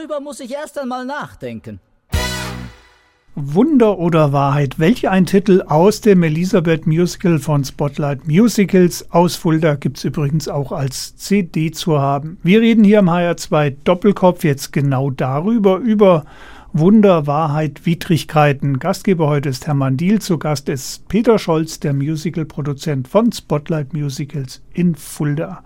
Darüber 0.08 0.24
muss 0.24 0.40
ich 0.40 0.54
erst 0.54 0.78
einmal 0.78 1.04
nachdenken. 1.04 1.80
Wunder 3.34 3.98
oder 3.98 4.32
Wahrheit? 4.34 4.78
Welch 4.78 5.10
ein 5.10 5.26
Titel 5.26 5.64
aus 5.66 6.02
dem 6.02 6.22
Elisabeth 6.22 6.86
Musical 6.86 7.40
von 7.40 7.64
Spotlight 7.64 8.28
Musicals. 8.28 9.12
Aus 9.12 9.36
Fulda 9.36 9.74
gibt 9.74 9.98
es 9.98 10.04
übrigens 10.04 10.48
auch 10.48 10.72
als 10.72 11.16
CD 11.16 11.72
zu 11.72 12.00
haben. 12.00 12.38
Wir 12.44 12.62
reden 12.62 12.84
hier 12.84 13.00
im 13.00 13.10
HR2 13.10 13.78
Doppelkopf 13.84 14.44
jetzt 14.44 14.72
genau 14.72 15.10
darüber, 15.10 15.78
über 15.78 16.26
Wunder, 16.72 17.26
Wahrheit, 17.26 17.88
Widrigkeiten. 17.88 18.78
Gastgeber 18.78 19.28
heute 19.28 19.50
ist 19.50 19.66
Hermann 19.66 19.98
Diel, 19.98 20.22
zu 20.22 20.38
Gast 20.38 20.70
ist 20.70 21.08
Peter 21.08 21.40
Scholz, 21.40 21.80
der 21.80 21.94
Musicalproduzent 21.94 23.08
von 23.08 23.32
Spotlight 23.32 23.94
Musicals 23.94 24.62
in 24.72 24.94
Fulda. 24.94 25.64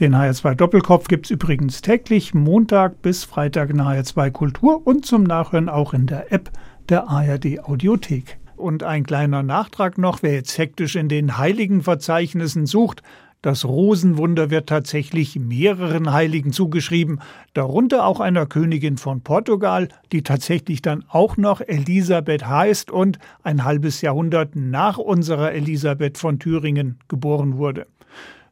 Den 0.00 0.16
HR2 0.16 0.56
Doppelkopf 0.56 1.06
gibt 1.06 1.26
es 1.26 1.30
übrigens 1.30 1.80
täglich, 1.80 2.34
Montag 2.34 3.00
bis 3.00 3.22
Freitag 3.22 3.70
in 3.70 3.80
HR2 3.80 4.32
Kultur 4.32 4.84
und 4.84 5.06
zum 5.06 5.22
Nachhören 5.22 5.68
auch 5.68 5.94
in 5.94 6.06
der 6.06 6.32
App 6.32 6.50
der 6.88 7.08
ARD 7.08 7.60
Audiothek. 7.62 8.38
Und 8.56 8.82
ein 8.82 9.04
kleiner 9.04 9.44
Nachtrag 9.44 9.96
noch, 9.96 10.24
wer 10.24 10.32
jetzt 10.32 10.58
hektisch 10.58 10.96
in 10.96 11.08
den 11.08 11.38
Heiligenverzeichnissen 11.38 12.66
sucht, 12.66 13.02
das 13.40 13.64
Rosenwunder 13.66 14.50
wird 14.50 14.68
tatsächlich 14.68 15.38
mehreren 15.38 16.12
Heiligen 16.12 16.50
zugeschrieben, 16.50 17.20
darunter 17.52 18.04
auch 18.04 18.18
einer 18.18 18.46
Königin 18.46 18.96
von 18.96 19.20
Portugal, 19.20 19.88
die 20.10 20.22
tatsächlich 20.24 20.82
dann 20.82 21.04
auch 21.08 21.36
noch 21.36 21.60
Elisabeth 21.60 22.48
heißt 22.48 22.90
und 22.90 23.20
ein 23.44 23.62
halbes 23.64 24.00
Jahrhundert 24.00 24.56
nach 24.56 24.98
unserer 24.98 25.52
Elisabeth 25.52 26.18
von 26.18 26.40
Thüringen 26.40 26.98
geboren 27.06 27.58
wurde. 27.58 27.86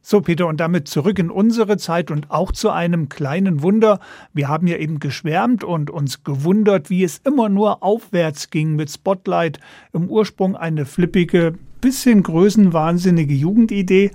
So, 0.05 0.19
Peter, 0.19 0.47
und 0.47 0.59
damit 0.59 0.89
zurück 0.89 1.17
in 1.17 1.31
unsere 1.31 1.77
Zeit 1.77 2.11
und 2.11 2.29
auch 2.29 2.51
zu 2.51 2.69
einem 2.69 3.07
kleinen 3.07 3.61
Wunder. 3.61 4.01
Wir 4.33 4.49
haben 4.49 4.67
ja 4.67 4.75
eben 4.75 4.99
geschwärmt 4.99 5.63
und 5.63 5.89
uns 5.89 6.25
gewundert, 6.25 6.89
wie 6.89 7.05
es 7.05 7.21
immer 7.23 7.47
nur 7.47 7.81
aufwärts 7.81 8.49
ging 8.49 8.75
mit 8.75 8.91
Spotlight. 8.91 9.61
Im 9.93 10.09
Ursprung 10.09 10.57
eine 10.57 10.85
flippige, 10.85 11.53
bisschen 11.79 12.21
größenwahnsinnige 12.21 13.33
Jugendidee. 13.33 14.11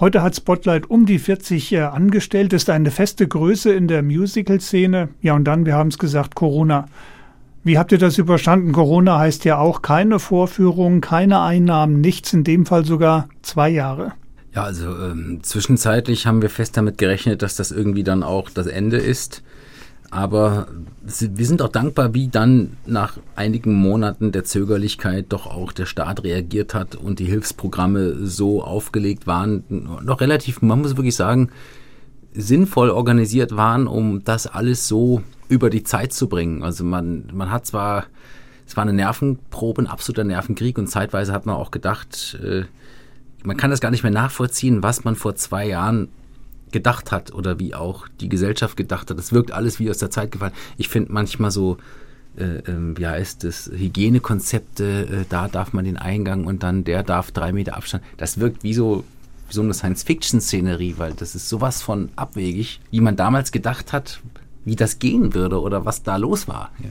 Heute 0.00 0.22
hat 0.22 0.34
Spotlight 0.34 0.88
um 0.88 1.04
die 1.04 1.18
40 1.18 1.72
äh, 1.74 1.80
angestellt, 1.80 2.54
ist 2.54 2.70
eine 2.70 2.90
feste 2.90 3.28
Größe 3.28 3.70
in 3.70 3.86
der 3.86 4.02
Musical-Szene. 4.02 5.10
Ja, 5.20 5.34
und 5.34 5.44
dann, 5.44 5.66
wir 5.66 5.74
haben 5.74 5.88
es 5.88 5.98
gesagt, 5.98 6.36
Corona. 6.36 6.86
Wie 7.64 7.76
habt 7.76 7.92
ihr 7.92 7.98
das 7.98 8.16
überstanden? 8.16 8.72
Corona 8.72 9.18
heißt 9.18 9.44
ja 9.44 9.58
auch 9.58 9.82
keine 9.82 10.20
Vorführungen, 10.20 11.02
keine 11.02 11.42
Einnahmen, 11.42 12.00
nichts, 12.00 12.32
in 12.32 12.44
dem 12.44 12.64
Fall 12.64 12.86
sogar 12.86 13.28
zwei 13.42 13.68
Jahre. 13.68 14.14
Ja, 14.54 14.64
also 14.64 14.86
ähm, 14.86 15.40
zwischenzeitlich 15.42 16.26
haben 16.26 16.42
wir 16.42 16.50
fest 16.50 16.76
damit 16.76 16.98
gerechnet, 16.98 17.42
dass 17.42 17.56
das 17.56 17.70
irgendwie 17.70 18.04
dann 18.04 18.22
auch 18.22 18.50
das 18.50 18.66
Ende 18.66 18.96
ist. 18.96 19.42
Aber 20.10 20.68
wir 21.02 21.46
sind 21.46 21.60
auch 21.60 21.68
dankbar, 21.68 22.14
wie 22.14 22.28
dann 22.28 22.78
nach 22.86 23.18
einigen 23.36 23.74
Monaten 23.74 24.32
der 24.32 24.44
Zögerlichkeit 24.44 25.26
doch 25.28 25.46
auch 25.46 25.70
der 25.70 25.84
Staat 25.84 26.24
reagiert 26.24 26.72
hat 26.72 26.96
und 26.96 27.18
die 27.18 27.26
Hilfsprogramme 27.26 28.26
so 28.26 28.62
aufgelegt 28.62 29.26
waren, 29.26 29.64
noch 29.68 30.22
relativ, 30.22 30.62
man 30.62 30.80
muss 30.80 30.96
wirklich 30.96 31.14
sagen, 31.14 31.50
sinnvoll 32.32 32.88
organisiert 32.88 33.54
waren, 33.54 33.86
um 33.86 34.24
das 34.24 34.46
alles 34.46 34.88
so 34.88 35.22
über 35.48 35.68
die 35.68 35.82
Zeit 35.82 36.14
zu 36.14 36.28
bringen. 36.28 36.62
Also 36.62 36.84
man, 36.84 37.24
man 37.34 37.50
hat 37.50 37.66
zwar, 37.66 38.06
es 38.66 38.78
war 38.78 38.82
eine 38.82 38.94
Nervenprobe, 38.94 39.82
ein 39.82 39.86
absoluter 39.86 40.24
Nervenkrieg 40.24 40.78
und 40.78 40.86
zeitweise 40.86 41.32
hat 41.32 41.44
man 41.44 41.56
auch 41.56 41.70
gedacht, 41.70 42.38
äh, 42.42 42.64
man 43.44 43.56
kann 43.56 43.70
das 43.70 43.80
gar 43.80 43.90
nicht 43.90 44.02
mehr 44.02 44.12
nachvollziehen, 44.12 44.82
was 44.82 45.04
man 45.04 45.16
vor 45.16 45.34
zwei 45.36 45.66
Jahren 45.66 46.08
gedacht 46.72 47.12
hat 47.12 47.32
oder 47.32 47.58
wie 47.58 47.74
auch 47.74 48.08
die 48.20 48.28
Gesellschaft 48.28 48.76
gedacht 48.76 49.10
hat. 49.10 49.18
Das 49.18 49.32
wirkt 49.32 49.52
alles 49.52 49.78
wie 49.78 49.90
aus 49.90 49.98
der 49.98 50.10
Zeit 50.10 50.32
gefallen. 50.32 50.52
Ich 50.76 50.88
finde 50.88 51.12
manchmal 51.12 51.50
so 51.50 51.78
äh, 52.38 52.58
ähm, 52.68 52.96
wie 52.96 53.06
heißt 53.06 53.42
es, 53.44 53.70
Hygienekonzepte, 53.74 54.84
äh, 54.84 55.24
da 55.28 55.48
darf 55.48 55.72
man 55.72 55.84
den 55.84 55.96
Eingang 55.96 56.44
und 56.44 56.62
dann 56.62 56.84
der 56.84 57.02
darf 57.02 57.32
drei 57.32 57.52
Meter 57.52 57.76
Abstand. 57.76 58.04
Das 58.16 58.38
wirkt 58.38 58.62
wie 58.62 58.74
so, 58.74 59.02
wie 59.48 59.54
so 59.54 59.62
eine 59.62 59.74
Science-Fiction-Szenerie, 59.74 60.94
weil 60.98 61.14
das 61.14 61.34
ist 61.34 61.48
sowas 61.48 61.82
von 61.82 62.10
abwegig, 62.14 62.80
wie 62.90 63.00
man 63.00 63.16
damals 63.16 63.50
gedacht 63.50 63.92
hat, 63.92 64.20
wie 64.64 64.76
das 64.76 65.00
gehen 65.00 65.34
würde 65.34 65.60
oder 65.60 65.84
was 65.84 66.04
da 66.04 66.16
los 66.16 66.46
war. 66.46 66.70
Ja. 66.82 66.90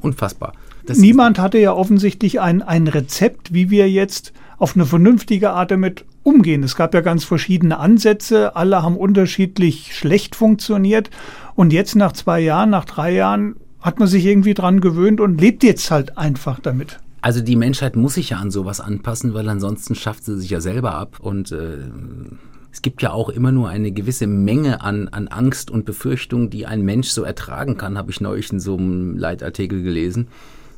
Unfassbar. 0.00 0.52
Das 0.84 0.98
Niemand 0.98 1.38
hatte 1.38 1.58
ja 1.58 1.72
offensichtlich 1.72 2.40
ein, 2.40 2.60
ein 2.60 2.86
Rezept, 2.86 3.54
wie 3.54 3.70
wir 3.70 3.90
jetzt 3.90 4.34
auf 4.58 4.74
eine 4.74 4.86
vernünftige 4.86 5.50
Art 5.50 5.70
damit 5.70 6.04
umgehen. 6.22 6.62
Es 6.62 6.76
gab 6.76 6.94
ja 6.94 7.00
ganz 7.00 7.24
verschiedene 7.24 7.78
Ansätze, 7.78 8.56
alle 8.56 8.82
haben 8.82 8.96
unterschiedlich 8.96 9.94
schlecht 9.96 10.34
funktioniert. 10.34 11.10
Und 11.54 11.72
jetzt 11.72 11.94
nach 11.94 12.12
zwei 12.12 12.40
Jahren, 12.40 12.70
nach 12.70 12.84
drei 12.84 13.12
Jahren 13.12 13.56
hat 13.80 13.98
man 13.98 14.08
sich 14.08 14.24
irgendwie 14.24 14.54
dran 14.54 14.80
gewöhnt 14.80 15.20
und 15.20 15.40
lebt 15.40 15.62
jetzt 15.62 15.90
halt 15.90 16.18
einfach 16.18 16.58
damit. 16.60 16.98
Also 17.20 17.40
die 17.40 17.56
Menschheit 17.56 17.96
muss 17.96 18.14
sich 18.14 18.30
ja 18.30 18.38
an 18.38 18.50
sowas 18.50 18.80
anpassen, 18.80 19.34
weil 19.34 19.48
ansonsten 19.48 19.94
schafft 19.94 20.24
sie 20.24 20.38
sich 20.38 20.50
ja 20.50 20.60
selber 20.60 20.94
ab. 20.94 21.18
Und 21.20 21.52
äh, 21.52 21.78
es 22.72 22.82
gibt 22.82 23.02
ja 23.02 23.12
auch 23.12 23.30
immer 23.30 23.52
nur 23.52 23.68
eine 23.68 23.90
gewisse 23.90 24.26
Menge 24.26 24.80
an, 24.80 25.08
an 25.08 25.28
Angst 25.28 25.70
und 25.70 25.84
Befürchtung, 25.84 26.50
die 26.50 26.66
ein 26.66 26.82
Mensch 26.82 27.08
so 27.08 27.22
ertragen 27.22 27.76
kann, 27.76 27.96
habe 27.96 28.10
ich 28.10 28.20
neulich 28.20 28.52
in 28.52 28.60
so 28.60 28.76
einem 28.76 29.16
Leitartikel 29.16 29.82
gelesen. 29.82 30.28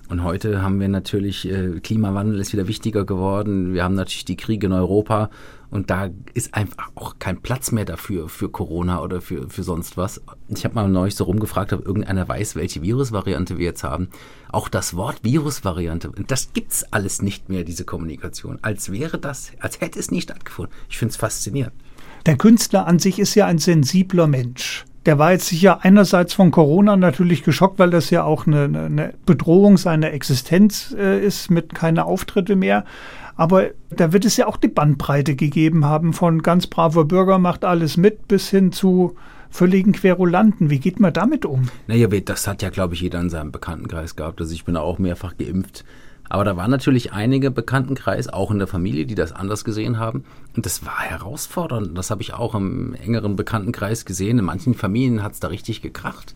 Und 0.09 0.23
heute 0.25 0.63
haben 0.63 0.81
wir 0.81 0.89
natürlich, 0.89 1.47
äh, 1.47 1.81
Klimawandel 1.81 2.41
ist 2.41 2.55
wieder 2.55 2.67
wichtiger 2.67 3.05
geworden. 3.05 3.75
Wir 3.75 3.85
haben 3.85 3.95
natürlich 3.95 4.25
die 4.25 4.37
Kriege 4.37 4.67
in 4.67 4.73
Europa 4.73 5.29
und 5.71 5.91
da 5.91 6.09
ist 6.33 6.55
einfach 6.55 6.91
auch 6.95 7.17
kein 7.19 7.43
Platz 7.43 7.73
mehr 7.73 7.85
dafür, 7.85 8.31
für 8.31 8.49
Corona 8.49 9.03
oder 9.03 9.21
für, 9.21 9.51
für 9.51 9.63
sonst 9.63 9.99
was. 9.99 10.23
Ich 10.49 10.65
habe 10.65 10.75
mal 10.75 10.89
neulich 10.89 11.15
so 11.15 11.25
rumgefragt, 11.25 11.75
ob 11.75 11.87
irgendeiner 11.87 12.27
weiß, 12.27 12.57
welche 12.57 12.81
Virusvariante 12.81 13.59
wir 13.59 13.67
jetzt 13.67 13.85
haben. 13.85 14.09
Auch 14.51 14.71
das 14.71 14.97
Wort 14.97 15.25
Virusvariante, 15.25 16.11
das 16.27 16.55
gibt's 16.55 16.91
alles 16.91 17.21
nicht 17.21 17.51
mehr, 17.51 17.65
diese 17.65 17.85
Kommunikation. 17.85 18.59
Als 18.63 18.91
wäre 18.91 19.19
das, 19.19 19.53
als 19.61 19.83
hätte 19.83 19.99
es 19.99 20.11
nie 20.11 20.23
stattgefunden. 20.23 20.75
Ich 20.89 20.97
finde 20.97 21.13
es 21.13 21.17
faszinierend. 21.17 21.75
Der 22.25 22.39
Künstler 22.39 22.87
an 22.87 22.99
sich 22.99 23.19
ist 23.19 23.35
ja 23.35 23.45
ein 23.45 23.59
sensibler 23.59 24.27
Mensch 24.27 24.87
der 25.07 25.19
war 25.19 25.33
jetzt 25.33 25.47
sicher 25.47 25.85
einerseits 25.85 26.35
von 26.35 26.51
Corona 26.51 26.97
natürlich 26.97 27.43
geschockt, 27.43 27.79
weil 27.79 27.91
das 27.91 28.11
ja 28.11 28.25
auch 28.25 28.47
eine, 28.47 28.65
eine 28.65 29.15
Bedrohung 29.27 29.79
seiner 29.79 30.13
Existenz 30.13 30.95
äh, 30.99 31.25
ist 31.25 31.51
mit 31.51 31.75
keine 31.75 32.05
Auftritte 32.05 32.57
mehr. 32.57 32.85
Aber 33.37 33.69
da 33.91 34.13
wird 34.13 34.25
es 34.25 34.37
ja 34.37 34.47
auch 34.47 34.57
die 34.57 34.69
Bandbreite 34.69 35.37
gegeben 35.37 35.85
haben 35.85 36.13
von 36.13 36.43
ganz 36.43 36.67
braver 36.67 37.05
Bürger 37.05 37.39
macht 37.39 37.65
alles 37.65 37.97
mit 37.97 38.27
bis 38.27 38.51
hin 38.51 38.73
zu 38.73 39.15
völligen 39.49 39.93
Querulanten. 39.93 40.71
Wie 40.71 40.81
geht 40.81 41.01
man 41.01 41.13
damit 41.13 41.47
um? 41.47 41.69
Naja, 41.87 42.09
das 42.09 42.47
hat 42.47 42.63
ja, 42.63 42.71
glaube 42.71 42.95
ich, 42.95 43.01
jeder 43.01 43.21
in 43.21 43.31
seinem 43.31 43.53
Bekanntenkreis 43.53 44.17
gehabt. 44.17 44.41
Also 44.41 44.53
ich 44.53 44.65
bin 44.65 44.77
auch 44.77 44.99
mehrfach 44.99 45.37
geimpft. 45.37 45.85
Aber 46.29 46.45
da 46.45 46.57
waren 46.57 46.71
natürlich 46.71 47.13
einige 47.13 47.51
Bekanntenkreis, 47.51 48.29
auch 48.29 48.51
in 48.51 48.59
der 48.59 48.69
Familie, 48.69 49.07
die 49.07 49.15
das 49.15 49.33
anders 49.33 49.65
gesehen 49.65 49.99
haben. 49.99 50.25
Und 50.55 50.67
das 50.67 50.85
war 50.85 51.01
herausfordernd. 51.01 51.97
Das 51.97 52.11
habe 52.11 52.23
ich 52.23 52.35
auch 52.35 52.55
im 52.55 52.95
engeren 52.95 53.37
Bekanntenkreis 53.37 54.05
gesehen. 54.05 54.39
In 54.39 54.45
manchen 54.45 54.75
Familien 54.75 55.23
hat 55.23 55.33
es 55.33 55.41
da 55.41 55.49
richtig 55.49 55.83
gekracht 55.83 56.35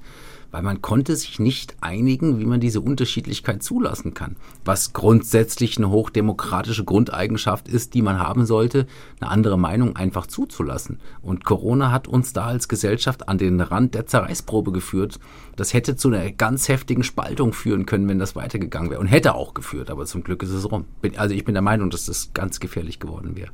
weil 0.53 0.63
man 0.63 0.83
konnte 0.83 1.17
sich 1.17 1.41
nicht 1.41 1.75
einigen, 1.81 2.39
wie 2.39 2.45
man 2.45 2.61
diese 2.61 2.81
Unterschiedlichkeit 2.81 3.63
zulassen 3.63 4.15
kann. 4.15 4.37
Was 4.65 4.93
grundsätzlich 4.93 5.79
eine 5.79 5.91
hochdemokratische 5.91 6.85
Grundeigenschaft 6.85 7.67
ist, 7.67 7.95
die 7.95 8.03
man 8.03 8.21
haben 8.21 8.47
sollte, 8.47 8.87
eine 9.21 9.31
andere 9.31 9.59
Meinung 9.59 9.97
einfach 9.97 10.27
zuzulassen. 10.27 11.01
Und 11.23 11.45
Corona 11.45 11.91
hat 11.91 12.07
uns 12.07 12.33
da 12.33 12.47
als 12.47 12.69
Gesellschaft 12.69 13.29
an 13.29 13.39
den 13.39 13.61
Rand 13.61 13.95
der 13.95 14.07
Zerreißprobe 14.07 14.71
geführt. 14.71 15.19
Das 15.57 15.73
hätte 15.73 15.97
zu 15.97 16.09
einer 16.09 16.31
ganz 16.31 16.69
heftigen 16.69 17.03
Spaltung 17.03 17.53
führen 17.53 17.87
können, 17.87 18.09
wenn 18.09 18.19
das 18.19 18.37
weitergegangen 18.37 18.91
wäre. 18.91 19.01
Und 19.01 19.07
hätte 19.07 19.35
auch 19.35 19.55
geführt, 19.55 19.91
aber 19.91 20.05
zum 20.05 20.23
Glück 20.23 20.43
ist 20.43 20.51
es 20.51 20.71
rum. 20.71 20.85
Also 21.17 21.35
ich 21.35 21.45
bin 21.45 21.55
der 21.55 21.63
Meinung, 21.63 21.91
dass 21.91 22.07
das 22.07 22.33
ganz 22.35 22.61
gefährlich 22.61 23.01
geworden 23.01 23.37
wäre. 23.37 23.51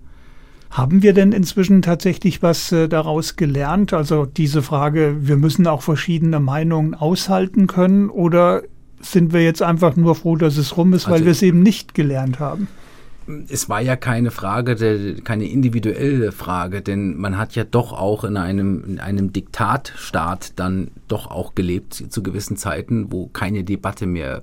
Haben 0.70 1.02
wir 1.02 1.14
denn 1.14 1.32
inzwischen 1.32 1.82
tatsächlich 1.82 2.42
was 2.42 2.72
äh, 2.72 2.88
daraus 2.88 3.36
gelernt? 3.36 3.92
Also 3.92 4.26
diese 4.26 4.62
Frage, 4.62 5.16
wir 5.20 5.36
müssen 5.36 5.66
auch 5.66 5.82
verschiedene 5.82 6.40
Meinungen 6.40 6.94
aushalten 6.94 7.66
können 7.66 8.10
oder 8.10 8.62
sind 9.00 9.32
wir 9.32 9.42
jetzt 9.42 9.62
einfach 9.62 9.96
nur 9.96 10.14
froh, 10.14 10.36
dass 10.36 10.56
es 10.56 10.76
rum 10.76 10.92
ist, 10.92 11.06
weil 11.06 11.14
also, 11.14 11.24
wir 11.24 11.32
es 11.32 11.42
eben 11.42 11.62
nicht 11.62 11.94
gelernt 11.94 12.38
haben? 12.38 12.68
Es 13.48 13.68
war 13.68 13.80
ja 13.80 13.96
keine 13.96 14.30
Frage, 14.30 14.74
der, 14.74 15.20
keine 15.20 15.48
individuelle 15.48 16.32
Frage, 16.32 16.80
denn 16.80 17.16
man 17.16 17.36
hat 17.36 17.54
ja 17.54 17.64
doch 17.64 17.92
auch 17.92 18.24
in 18.24 18.36
einem, 18.36 18.84
in 18.84 19.00
einem 19.00 19.32
Diktatstaat 19.32 20.58
dann 20.58 20.90
doch 21.08 21.30
auch 21.30 21.54
gelebt 21.54 21.94
zu 21.94 22.22
gewissen 22.22 22.56
Zeiten, 22.56 23.12
wo 23.12 23.28
keine 23.28 23.64
Debatte 23.64 24.06
mehr 24.06 24.42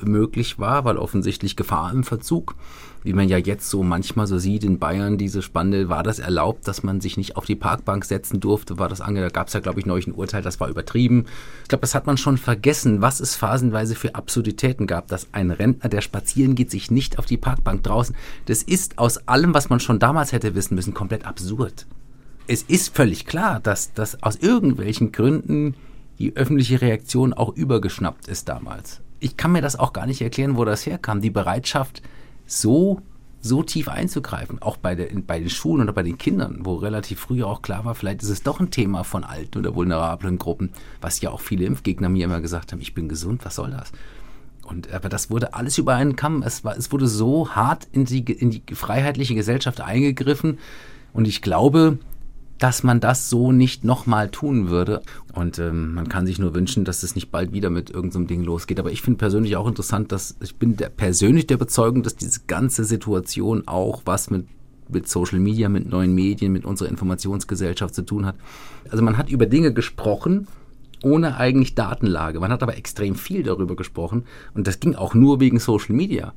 möglich 0.00 0.58
war, 0.58 0.84
weil 0.84 0.96
offensichtlich 0.96 1.56
Gefahr 1.56 1.92
im 1.92 2.04
Verzug 2.04 2.56
wie 3.02 3.12
man 3.12 3.28
ja 3.28 3.38
jetzt 3.38 3.68
so 3.68 3.82
manchmal 3.82 4.26
so 4.26 4.38
sieht 4.38 4.64
in 4.64 4.78
Bayern, 4.78 5.18
diese 5.18 5.42
Spannende, 5.42 5.88
war 5.88 6.02
das 6.02 6.18
erlaubt, 6.18 6.68
dass 6.68 6.82
man 6.82 7.00
sich 7.00 7.16
nicht 7.16 7.36
auf 7.36 7.44
die 7.44 7.56
Parkbank 7.56 8.04
setzen 8.04 8.40
durfte? 8.40 8.78
War 8.78 8.88
das 8.88 9.00
ange, 9.00 9.20
da 9.20 9.28
gab 9.28 9.48
es 9.48 9.54
ja, 9.54 9.60
glaube 9.60 9.80
ich, 9.80 9.86
neulich 9.86 10.06
ein 10.06 10.14
Urteil, 10.14 10.42
das 10.42 10.60
war 10.60 10.68
übertrieben. 10.68 11.26
Ich 11.62 11.68
glaube, 11.68 11.82
das 11.82 11.94
hat 11.94 12.06
man 12.06 12.16
schon 12.16 12.38
vergessen, 12.38 13.02
was 13.02 13.20
es 13.20 13.34
phasenweise 13.34 13.94
für 13.94 14.14
Absurditäten 14.14 14.86
gab, 14.86 15.08
dass 15.08 15.28
ein 15.32 15.50
Rentner, 15.50 15.88
der 15.88 16.00
spazieren 16.00 16.54
geht, 16.54 16.70
sich 16.70 16.90
nicht 16.90 17.18
auf 17.18 17.26
die 17.26 17.36
Parkbank 17.36 17.82
draußen. 17.82 18.14
Das 18.46 18.62
ist 18.62 18.98
aus 18.98 19.28
allem, 19.28 19.54
was 19.54 19.68
man 19.68 19.80
schon 19.80 19.98
damals 19.98 20.32
hätte 20.32 20.54
wissen 20.54 20.74
müssen, 20.74 20.94
komplett 20.94 21.26
absurd. 21.26 21.86
Es 22.46 22.62
ist 22.62 22.94
völlig 22.94 23.26
klar, 23.26 23.60
dass 23.60 23.92
das 23.92 24.22
aus 24.22 24.36
irgendwelchen 24.36 25.12
Gründen 25.12 25.74
die 26.18 26.36
öffentliche 26.36 26.80
Reaktion 26.80 27.32
auch 27.32 27.54
übergeschnappt 27.54 28.28
ist 28.28 28.48
damals. 28.48 29.00
Ich 29.20 29.36
kann 29.36 29.52
mir 29.52 29.62
das 29.62 29.78
auch 29.78 29.92
gar 29.92 30.06
nicht 30.06 30.20
erklären, 30.20 30.56
wo 30.56 30.64
das 30.64 30.84
herkam. 30.84 31.20
Die 31.20 31.30
Bereitschaft, 31.30 32.02
so 32.60 33.00
so 33.44 33.64
tief 33.64 33.88
einzugreifen, 33.88 34.62
auch 34.62 34.76
bei, 34.76 34.94
der, 34.94 35.08
bei 35.26 35.40
den 35.40 35.50
Schulen 35.50 35.82
oder 35.82 35.92
bei 35.92 36.04
den 36.04 36.16
Kindern, 36.16 36.60
wo 36.62 36.76
relativ 36.76 37.18
früh 37.18 37.42
auch 37.42 37.60
klar 37.60 37.84
war, 37.84 37.96
vielleicht 37.96 38.22
ist 38.22 38.28
es 38.28 38.44
doch 38.44 38.60
ein 38.60 38.70
Thema 38.70 39.02
von 39.02 39.24
alten 39.24 39.58
oder 39.58 39.74
vulnerablen 39.74 40.38
Gruppen, 40.38 40.70
was 41.00 41.20
ja 41.20 41.30
auch 41.30 41.40
viele 41.40 41.64
Impfgegner 41.64 42.08
mir 42.08 42.24
immer 42.24 42.40
gesagt 42.40 42.70
haben, 42.70 42.80
ich 42.80 42.94
bin 42.94 43.08
gesund, 43.08 43.44
was 43.44 43.56
soll 43.56 43.72
das? 43.72 43.90
Und 44.62 44.92
aber 44.92 45.08
das 45.08 45.28
wurde 45.28 45.54
alles 45.54 45.76
über 45.76 45.96
einen 45.96 46.14
Kamm. 46.14 46.42
Es, 46.42 46.62
war, 46.62 46.76
es 46.76 46.92
wurde 46.92 47.08
so 47.08 47.50
hart 47.50 47.88
in 47.90 48.04
die, 48.04 48.20
in 48.20 48.50
die 48.50 48.62
freiheitliche 48.72 49.34
Gesellschaft 49.34 49.80
eingegriffen. 49.80 50.58
Und 51.12 51.26
ich 51.26 51.42
glaube, 51.42 51.98
dass 52.62 52.84
man 52.84 53.00
das 53.00 53.28
so 53.28 53.50
nicht 53.50 53.82
nochmal 53.82 54.30
tun 54.30 54.68
würde. 54.68 55.02
Und 55.34 55.58
ähm, 55.58 55.94
man 55.94 56.08
kann 56.08 56.26
sich 56.26 56.38
nur 56.38 56.54
wünschen, 56.54 56.84
dass 56.84 57.02
es 57.02 57.16
nicht 57.16 57.32
bald 57.32 57.52
wieder 57.52 57.70
mit 57.70 57.90
irgendeinem 57.90 58.22
so 58.22 58.28
Ding 58.28 58.44
losgeht. 58.44 58.78
Aber 58.78 58.92
ich 58.92 59.02
finde 59.02 59.18
persönlich 59.18 59.56
auch 59.56 59.66
interessant, 59.66 60.12
dass 60.12 60.36
ich 60.40 60.54
bin 60.54 60.76
der, 60.76 60.88
persönlich 60.88 61.48
der 61.48 61.56
Überzeugung, 61.56 62.04
dass 62.04 62.14
diese 62.14 62.42
ganze 62.46 62.84
Situation 62.84 63.66
auch 63.66 64.02
was 64.04 64.30
mit 64.30 64.46
mit 64.88 65.08
Social 65.08 65.38
Media, 65.38 65.70
mit 65.70 65.88
neuen 65.88 66.14
Medien, 66.14 66.52
mit 66.52 66.66
unserer 66.66 66.90
Informationsgesellschaft 66.90 67.94
zu 67.94 68.02
tun 68.02 68.26
hat. 68.26 68.36
Also 68.90 69.02
man 69.02 69.16
hat 69.16 69.30
über 69.30 69.46
Dinge 69.46 69.72
gesprochen, 69.72 70.48
ohne 71.02 71.38
eigentlich 71.38 71.74
Datenlage. 71.74 72.40
Man 72.40 72.52
hat 72.52 72.62
aber 72.62 72.76
extrem 72.76 73.14
viel 73.14 73.42
darüber 73.42 73.74
gesprochen 73.74 74.24
und 74.54 74.66
das 74.66 74.80
ging 74.80 74.94
auch 74.94 75.14
nur 75.14 75.40
wegen 75.40 75.58
Social 75.58 75.94
Media. 75.94 76.34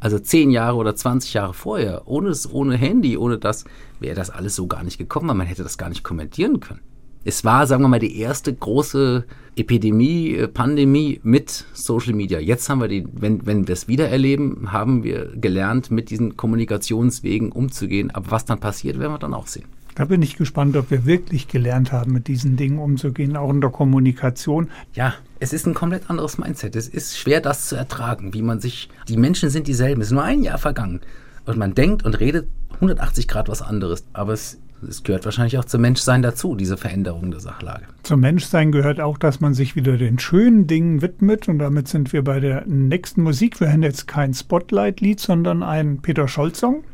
Also 0.00 0.18
zehn 0.18 0.50
Jahre 0.50 0.76
oder 0.76 0.94
20 0.94 1.34
Jahre 1.34 1.54
vorher, 1.54 2.02
ohne, 2.06 2.34
ohne 2.52 2.76
Handy, 2.76 3.16
ohne 3.16 3.38
das, 3.38 3.64
wäre 3.98 4.14
das 4.14 4.30
alles 4.30 4.54
so 4.54 4.66
gar 4.66 4.84
nicht 4.84 4.98
gekommen, 4.98 5.28
weil 5.28 5.36
man 5.36 5.46
hätte 5.46 5.62
das 5.62 5.78
gar 5.78 5.88
nicht 5.88 6.04
kommentieren 6.04 6.60
können. 6.60 6.80
Es 7.24 7.44
war, 7.44 7.66
sagen 7.66 7.82
wir 7.82 7.88
mal, 7.88 7.98
die 7.98 8.20
erste 8.20 8.54
große 8.54 9.24
Epidemie, 9.56 10.34
äh, 10.34 10.46
Pandemie 10.46 11.18
mit 11.24 11.64
Social 11.72 12.12
Media. 12.12 12.38
Jetzt 12.38 12.68
haben 12.68 12.80
wir 12.80 12.86
die, 12.86 13.04
wenn, 13.12 13.44
wenn 13.46 13.66
wir 13.66 13.72
es 13.72 13.88
wieder 13.88 14.08
erleben, 14.08 14.70
haben 14.70 15.02
wir 15.02 15.32
gelernt, 15.34 15.90
mit 15.90 16.10
diesen 16.10 16.36
Kommunikationswegen 16.36 17.50
umzugehen. 17.50 18.12
Aber 18.12 18.30
was 18.30 18.44
dann 18.44 18.60
passiert, 18.60 19.00
werden 19.00 19.12
wir 19.12 19.18
dann 19.18 19.34
auch 19.34 19.48
sehen. 19.48 19.66
Da 19.96 20.04
bin 20.04 20.20
ich 20.20 20.36
gespannt, 20.36 20.76
ob 20.76 20.90
wir 20.90 21.06
wirklich 21.06 21.48
gelernt 21.48 21.90
haben, 21.90 22.12
mit 22.12 22.28
diesen 22.28 22.58
Dingen 22.58 22.78
umzugehen, 22.78 23.34
auch 23.34 23.48
in 23.50 23.62
der 23.62 23.70
Kommunikation. 23.70 24.68
Ja, 24.92 25.14
es 25.40 25.54
ist 25.54 25.66
ein 25.66 25.72
komplett 25.72 26.10
anderes 26.10 26.36
Mindset. 26.36 26.76
Es 26.76 26.86
ist 26.86 27.18
schwer, 27.18 27.40
das 27.40 27.66
zu 27.68 27.76
ertragen, 27.76 28.34
wie 28.34 28.42
man 28.42 28.60
sich. 28.60 28.90
Die 29.08 29.16
Menschen 29.16 29.48
sind 29.48 29.66
dieselben. 29.66 30.02
Es 30.02 30.08
ist 30.08 30.12
nur 30.12 30.22
ein 30.22 30.42
Jahr 30.42 30.58
vergangen. 30.58 31.00
Und 31.46 31.56
man 31.56 31.74
denkt 31.74 32.04
und 32.04 32.20
redet 32.20 32.46
180 32.74 33.26
Grad 33.26 33.48
was 33.48 33.62
anderes. 33.62 34.04
Aber 34.12 34.34
es, 34.34 34.58
es 34.86 35.02
gehört 35.02 35.24
wahrscheinlich 35.24 35.56
auch 35.56 35.64
zum 35.64 35.80
Menschsein 35.80 36.20
dazu, 36.20 36.56
diese 36.56 36.76
Veränderung 36.76 37.30
der 37.30 37.40
Sachlage. 37.40 37.86
Zum 38.02 38.20
Menschsein 38.20 38.72
gehört 38.72 39.00
auch, 39.00 39.16
dass 39.16 39.40
man 39.40 39.54
sich 39.54 39.76
wieder 39.76 39.96
den 39.96 40.18
schönen 40.18 40.66
Dingen 40.66 41.00
widmet. 41.00 41.48
Und 41.48 41.58
damit 41.58 41.88
sind 41.88 42.12
wir 42.12 42.22
bei 42.22 42.38
der 42.38 42.66
nächsten 42.66 43.22
Musik. 43.22 43.60
Wir 43.60 43.68
hören 43.68 43.82
jetzt 43.82 44.06
kein 44.06 44.34
Spotlight-Lied, 44.34 45.20
sondern 45.20 45.62
einen 45.62 46.02
Peter 46.02 46.28
Scholz-Song. 46.28 46.84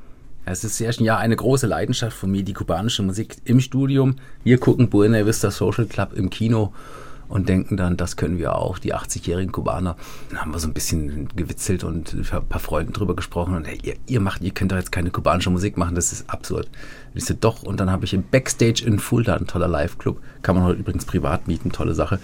Es 0.44 0.64
ist 0.64 0.76
sehr 0.76 0.90
ja 0.92 1.18
eine 1.18 1.36
große 1.36 1.66
Leidenschaft 1.66 2.16
von 2.16 2.30
mir, 2.30 2.42
die 2.42 2.52
kubanische 2.52 3.02
Musik 3.02 3.36
im 3.44 3.60
Studium. 3.60 4.16
Wir 4.42 4.58
gucken 4.58 4.90
Buena 4.90 5.24
Vista 5.24 5.50
Social 5.52 5.86
Club 5.86 6.14
im 6.14 6.30
Kino 6.30 6.72
und 7.28 7.48
denken 7.48 7.76
dann, 7.76 7.96
das 7.96 8.16
können 8.16 8.38
wir 8.38 8.56
auch, 8.56 8.78
die 8.78 8.92
80-jährigen 8.92 9.52
Kubaner. 9.52 9.96
Dann 10.28 10.40
haben 10.40 10.52
wir 10.52 10.58
so 10.58 10.66
ein 10.66 10.74
bisschen 10.74 11.28
gewitzelt 11.36 11.84
und 11.84 12.14
ein 12.14 12.48
paar 12.48 12.60
Freunden 12.60 12.92
drüber 12.92 13.14
gesprochen 13.14 13.54
und 13.54 13.66
hey, 13.66 13.78
ihr, 13.82 13.94
ihr 14.06 14.20
macht, 14.20 14.42
ihr 14.42 14.50
könnt 14.50 14.72
doch 14.72 14.76
jetzt 14.76 14.92
keine 14.92 15.10
kubanische 15.10 15.48
Musik 15.48 15.76
machen, 15.76 15.94
das 15.94 16.12
ist 16.12 16.28
absurd. 16.28 16.66
Und 16.66 17.18
ich 17.18 17.24
so, 17.24 17.34
doch, 17.34 17.62
und 17.62 17.78
dann 17.78 17.90
habe 17.90 18.04
ich 18.04 18.12
im 18.12 18.24
Backstage 18.24 18.82
in 18.84 18.98
Fulda, 18.98 19.36
ein 19.36 19.46
toller 19.46 19.68
Live-Club, 19.68 20.20
kann 20.42 20.56
man 20.56 20.64
heute 20.64 20.80
übrigens 20.80 21.04
privat 21.04 21.46
mieten, 21.46 21.70
tolle 21.70 21.94
Sache, 21.94 22.18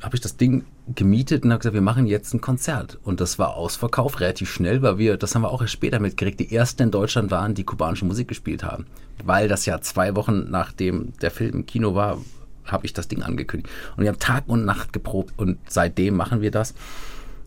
habe 0.00 0.16
ich 0.16 0.22
das 0.22 0.36
Ding 0.36 0.64
gemietet 0.94 1.44
und 1.44 1.50
habe 1.50 1.60
gesagt, 1.60 1.74
wir 1.74 1.80
machen 1.80 2.06
jetzt 2.06 2.34
ein 2.34 2.40
Konzert. 2.40 2.98
Und 3.02 3.20
das 3.20 3.38
war 3.38 3.54
ausverkauft, 3.54 4.20
relativ 4.20 4.50
schnell, 4.50 4.82
weil 4.82 4.98
wir, 4.98 5.16
das 5.16 5.34
haben 5.34 5.42
wir 5.42 5.50
auch 5.50 5.62
erst 5.62 5.72
später 5.72 6.00
mitgekriegt, 6.00 6.40
die 6.40 6.54
ersten 6.54 6.84
in 6.84 6.90
Deutschland 6.90 7.30
waren, 7.30 7.54
die 7.54 7.64
kubanische 7.64 8.04
Musik 8.04 8.28
gespielt 8.28 8.62
haben. 8.64 8.86
Weil 9.24 9.48
das 9.48 9.66
ja 9.66 9.80
zwei 9.80 10.16
Wochen 10.16 10.50
nachdem 10.50 11.12
der 11.20 11.30
Film 11.30 11.52
im 11.54 11.66
Kino 11.66 11.94
war, 11.94 12.18
habe 12.64 12.86
ich 12.86 12.92
das 12.92 13.08
Ding 13.08 13.22
angekündigt. 13.22 13.72
Und 13.96 14.02
wir 14.02 14.10
haben 14.10 14.18
Tag 14.18 14.44
und 14.46 14.64
Nacht 14.64 14.92
geprobt 14.92 15.34
und 15.36 15.58
seitdem 15.68 16.16
machen 16.16 16.40
wir 16.40 16.50
das. 16.50 16.74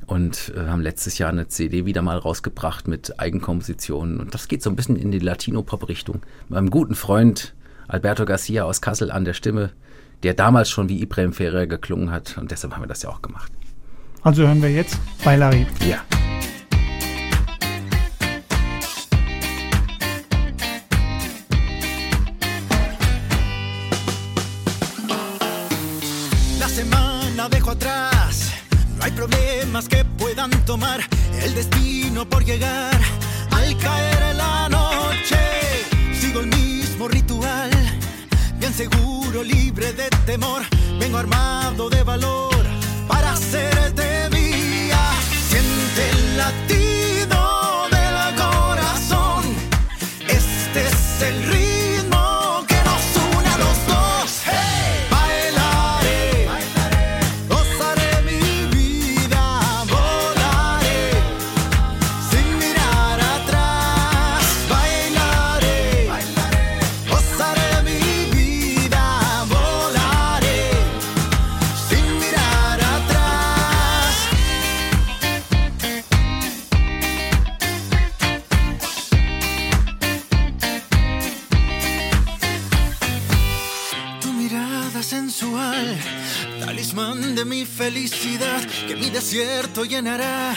Und 0.06 0.53
äh, 0.56 0.67
haben 0.67 0.82
letztes 0.82 1.17
Jahr 1.17 1.29
eine 1.29 1.47
CD 1.47 1.86
wieder 1.86 2.01
mal 2.01 2.17
rausgebracht 2.17 2.89
mit 2.89 3.19
Eigenkompositionen. 3.19 4.19
Und 4.19 4.34
das 4.34 4.49
geht 4.49 4.62
so 4.62 4.69
ein 4.69 4.75
bisschen 4.75 4.97
in 4.97 5.12
die 5.12 5.19
Latino-Pop-Richtung. 5.19 6.21
Meinem 6.49 6.69
guten 6.69 6.95
Freund 6.95 7.53
Alberto 7.88 8.25
Garcia 8.25 8.63
aus 8.63 8.82
Kassel 8.82 9.12
an 9.12 9.25
der 9.25 9.34
Stimme, 9.34 9.71
der 10.21 10.34
damals 10.34 10.69
schon 10.69 10.89
wie 10.89 11.02
Ibrahim 11.02 11.34
Ferrer 11.34 11.65
geklungen 11.67 12.12
hat. 12.12 12.38
Und 12.38 12.52
deshalb 12.52 12.73
haben 12.73 12.84
wir 12.84 12.88
das 12.88 13.02
ja 13.02 13.10
auch 13.10 13.21
gemacht. 13.21 13.52
Also 14.21 14.43
hören 14.47 14.62
wir 14.62 14.69
jetzt 14.69 14.97
bei 15.23 15.36
Larry. 15.36 15.65
Ja. 15.86 16.02
La 26.60 26.69
semana 26.69 27.49
dejo 27.49 27.71
atrás. 27.71 28.52
No 28.97 29.04
hay 29.04 29.12
problemas 29.12 29.89
que 29.89 30.06
puedan 30.17 30.52
tomar 30.65 31.02
el 31.43 31.54
destino 31.54 32.23
por 32.26 32.45
llegar. 32.45 32.97
Al 33.52 33.78
caer 33.78 34.36
la 34.38 34.69
noche, 34.69 35.41
sigo 36.13 36.39
el 36.39 36.47
mismo 36.47 37.10
ritual. 37.10 37.71
Bien 38.60 38.73
seguro, 38.73 39.22
libre 39.41 39.93
de 39.93 40.10
temor. 40.26 40.62
Vengo 41.00 41.17
armado 41.17 41.89
de 41.89 42.04
valor 42.04 42.54
para 43.08 43.32
hacerte 43.32 43.72
talismán 86.93 87.36
de 87.36 87.45
mi 87.45 87.65
felicidad, 87.65 88.62
que 88.88 88.95
mi 88.95 89.10
desierto 89.10 89.84
llenará 89.84 90.53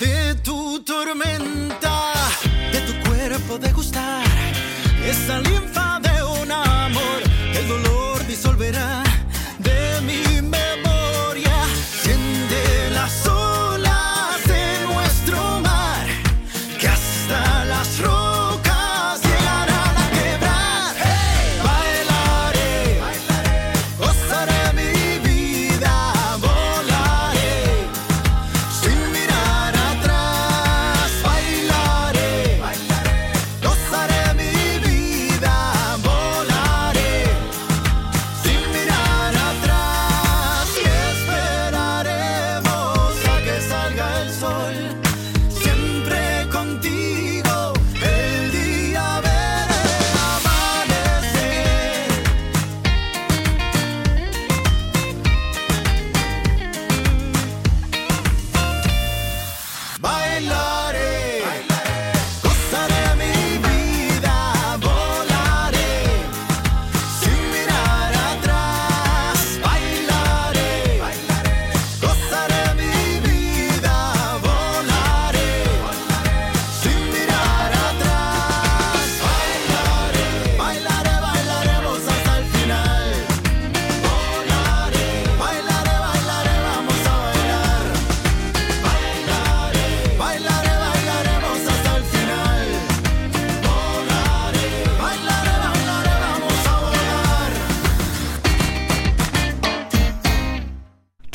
de 0.00 0.34
tu 0.36 0.80
tormenta, 0.80 2.12
de 2.72 2.80
tu 2.80 3.08
cuerpo 3.08 3.58
de 3.58 3.72
gustar, 3.72 4.24
esa 5.04 5.40
linfa 5.40 6.00
de 6.00 6.22
un 6.42 6.50
amor, 6.50 7.22
el 7.54 7.68
dolor 7.68 8.26
disolverá 8.26 9.05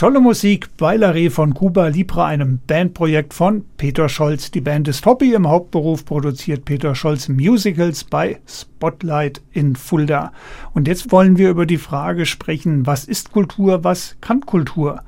Tolle 0.01 0.19
Musik, 0.19 0.69
Bailaré 0.79 1.29
von 1.29 1.53
Cuba 1.53 1.85
Libre, 1.85 2.25
einem 2.25 2.59
Bandprojekt 2.65 3.35
von 3.35 3.65
Peter 3.77 4.09
Scholz. 4.09 4.49
Die 4.49 4.59
Band 4.59 4.87
ist 4.87 5.05
Hobby 5.05 5.35
im 5.35 5.47
Hauptberuf, 5.47 6.05
produziert 6.05 6.65
Peter 6.65 6.95
Scholz 6.95 7.29
Musicals 7.29 8.03
bei 8.03 8.39
Spotlight 8.47 9.43
in 9.51 9.75
Fulda. 9.75 10.31
Und 10.73 10.87
jetzt 10.87 11.11
wollen 11.11 11.37
wir 11.37 11.51
über 11.51 11.67
die 11.67 11.77
Frage 11.77 12.25
sprechen, 12.25 12.87
was 12.87 13.05
ist 13.05 13.31
Kultur, 13.31 13.83
was 13.83 14.17
kann 14.21 14.41
Kultur? 14.41 15.03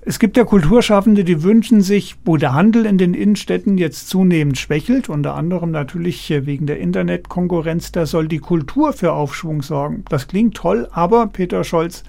Es 0.00 0.18
gibt 0.18 0.38
ja 0.38 0.44
Kulturschaffende, 0.44 1.22
die 1.22 1.42
wünschen 1.42 1.82
sich, 1.82 2.16
wo 2.24 2.38
der 2.38 2.54
Handel 2.54 2.86
in 2.86 2.96
den 2.96 3.12
Innenstädten 3.12 3.76
jetzt 3.76 4.08
zunehmend 4.08 4.56
schwächelt, 4.56 5.10
unter 5.10 5.34
anderem 5.34 5.72
natürlich 5.72 6.30
wegen 6.30 6.66
der 6.66 6.80
Internetkonkurrenz, 6.80 7.92
da 7.92 8.06
soll 8.06 8.28
die 8.28 8.38
Kultur 8.38 8.94
für 8.94 9.12
Aufschwung 9.12 9.60
sorgen. 9.60 10.06
Das 10.08 10.26
klingt 10.26 10.56
toll, 10.56 10.88
aber 10.90 11.26
Peter 11.26 11.64
Scholz, 11.64 12.02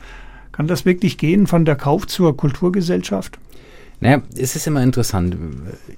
kann 0.58 0.65
das 0.67 0.86
wirklich 0.86 1.20
gehen 1.20 1.46
von 1.46 1.65
der 1.65 1.76
Kauf 1.76 2.08
zur 2.08 2.36
Kulturgesellschaft? 2.36 3.38
Naja, 4.00 4.24
es 4.36 4.56
ist 4.56 4.65
immer 4.65 4.82
interessant. 4.82 5.38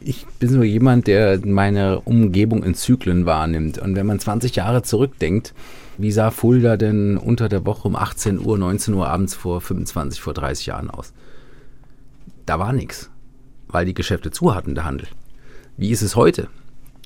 Ich 0.01 0.25
bin 0.37 0.49
so 0.49 0.63
jemand, 0.63 1.07
der 1.07 1.39
meine 1.45 2.01
Umgebung 2.01 2.63
in 2.63 2.75
Zyklen 2.75 3.25
wahrnimmt. 3.25 3.77
Und 3.77 3.95
wenn 3.95 4.05
man 4.05 4.19
20 4.19 4.57
Jahre 4.57 4.83
zurückdenkt, 4.83 5.53
wie 5.97 6.11
sah 6.11 6.29
Fulda 6.29 6.75
denn 6.75 7.15
unter 7.15 7.47
der 7.47 7.65
Woche 7.65 7.87
um 7.87 7.95
18 7.95 8.45
Uhr, 8.45 8.57
19 8.57 8.93
Uhr 8.95 9.07
abends 9.07 9.33
vor 9.33 9.61
25, 9.61 10.19
vor 10.19 10.33
30 10.33 10.65
Jahren 10.65 10.89
aus? 10.89 11.13
Da 12.45 12.59
war 12.59 12.73
nichts, 12.73 13.09
weil 13.69 13.85
die 13.85 13.93
Geschäfte 13.93 14.29
zu 14.29 14.53
hatten, 14.55 14.75
der 14.75 14.83
Handel. 14.83 15.07
Wie 15.77 15.91
ist 15.91 16.01
es 16.01 16.17
heute? 16.17 16.49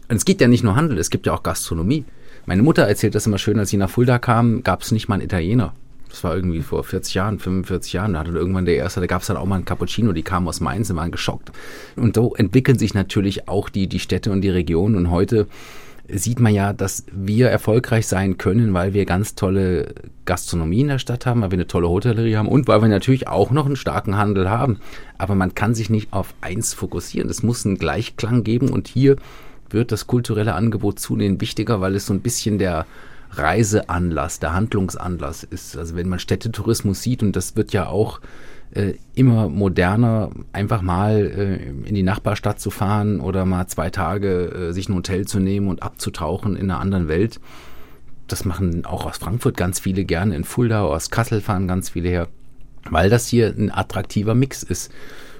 Und 0.09 0.15
es 0.15 0.25
gibt 0.25 0.41
ja 0.41 0.47
nicht 0.47 0.63
nur 0.63 0.75
Handel, 0.75 0.97
es 0.97 1.11
gibt 1.11 1.27
ja 1.27 1.33
auch 1.33 1.43
Gastronomie. 1.43 2.05
Meine 2.47 2.63
Mutter 2.63 2.87
erzählt 2.87 3.13
das 3.13 3.27
immer 3.27 3.37
schön, 3.37 3.59
als 3.59 3.69
sie 3.69 3.77
nach 3.77 3.91
Fulda 3.91 4.17
kam, 4.17 4.63
gab 4.63 4.81
es 4.81 4.91
nicht 4.91 5.07
mal 5.07 5.15
einen 5.15 5.25
Italiener. 5.25 5.73
Das 6.13 6.23
war 6.23 6.35
irgendwie 6.35 6.61
vor 6.61 6.83
40 6.83 7.15
Jahren, 7.15 7.39
45 7.39 7.91
Jahren. 7.93 8.13
Da 8.13 8.19
hatte 8.19 8.29
irgendwann 8.29 8.65
der 8.65 8.75
erste, 8.75 8.99
da 8.99 9.07
gab 9.07 9.21
es 9.21 9.27
dann 9.29 9.35
auch 9.35 9.47
mal 9.47 9.55
einen 9.55 9.65
Cappuccino, 9.65 10.11
die 10.11 10.21
kamen 10.21 10.47
aus 10.47 10.61
Mainz 10.61 10.91
und 10.91 10.95
waren 10.95 11.09
geschockt. 11.09 11.51
Und 11.95 12.15
so 12.15 12.35
entwickeln 12.35 12.77
sich 12.77 12.93
natürlich 12.93 13.49
auch 13.49 13.67
die, 13.67 13.87
die 13.87 13.97
Städte 13.97 14.31
und 14.31 14.41
die 14.41 14.51
Regionen. 14.51 14.95
Und 14.95 15.09
heute 15.09 15.47
sieht 16.07 16.39
man 16.39 16.53
ja, 16.53 16.71
dass 16.71 17.05
wir 17.11 17.49
erfolgreich 17.49 18.05
sein 18.05 18.37
können, 18.37 18.75
weil 18.75 18.93
wir 18.93 19.05
ganz 19.05 19.33
tolle 19.33 19.95
Gastronomie 20.25 20.81
in 20.81 20.89
der 20.89 20.99
Stadt 20.99 21.25
haben, 21.25 21.41
weil 21.41 21.49
wir 21.49 21.57
eine 21.57 21.65
tolle 21.65 21.89
Hotellerie 21.89 22.35
haben 22.35 22.47
und 22.47 22.67
weil 22.67 22.83
wir 22.83 22.89
natürlich 22.89 23.27
auch 23.27 23.49
noch 23.49 23.65
einen 23.65 23.75
starken 23.75 24.15
Handel 24.15 24.51
haben. 24.51 24.81
Aber 25.17 25.33
man 25.33 25.55
kann 25.55 25.73
sich 25.73 25.89
nicht 25.89 26.13
auf 26.13 26.35
eins 26.41 26.75
fokussieren. 26.75 27.27
Es 27.27 27.41
muss 27.41 27.65
einen 27.65 27.79
Gleichklang 27.79 28.43
geben 28.43 28.69
und 28.69 28.87
hier 28.87 29.15
wird 29.71 29.91
das 29.91 30.05
kulturelle 30.05 30.53
Angebot 30.53 30.99
zunehmend 30.99 31.41
wichtiger, 31.41 31.81
weil 31.81 31.95
es 31.95 32.05
so 32.05 32.13
ein 32.13 32.21
bisschen 32.21 32.59
der 32.59 32.85
Reiseanlass, 33.37 34.39
der 34.39 34.53
Handlungsanlass 34.53 35.43
ist. 35.43 35.77
Also 35.77 35.95
wenn 35.95 36.09
man 36.09 36.19
Städtetourismus 36.19 37.01
sieht 37.01 37.23
und 37.23 37.35
das 37.35 37.55
wird 37.55 37.73
ja 37.73 37.87
auch 37.87 38.19
äh, 38.73 38.93
immer 39.13 39.49
moderner, 39.49 40.31
einfach 40.51 40.81
mal 40.81 41.25
äh, 41.25 41.87
in 41.87 41.95
die 41.95 42.03
Nachbarstadt 42.03 42.59
zu 42.59 42.71
fahren 42.71 43.19
oder 43.19 43.45
mal 43.45 43.67
zwei 43.67 43.89
Tage 43.89 44.69
äh, 44.69 44.71
sich 44.73 44.89
ein 44.89 44.95
Hotel 44.95 45.27
zu 45.27 45.39
nehmen 45.39 45.67
und 45.67 45.83
abzutauchen 45.83 46.55
in 46.55 46.69
einer 46.69 46.79
anderen 46.79 47.07
Welt. 47.07 47.39
Das 48.27 48.45
machen 48.45 48.85
auch 48.85 49.05
aus 49.05 49.17
Frankfurt 49.17 49.57
ganz 49.57 49.79
viele 49.79 50.05
gerne, 50.05 50.35
in 50.35 50.43
Fulda, 50.43 50.83
aus 50.83 51.09
Kassel 51.09 51.41
fahren 51.41 51.67
ganz 51.67 51.89
viele 51.89 52.09
her, 52.09 52.27
weil 52.89 53.09
das 53.09 53.27
hier 53.27 53.53
ein 53.55 53.71
attraktiver 53.71 54.33
Mix 54.33 54.63
ist. 54.63 54.91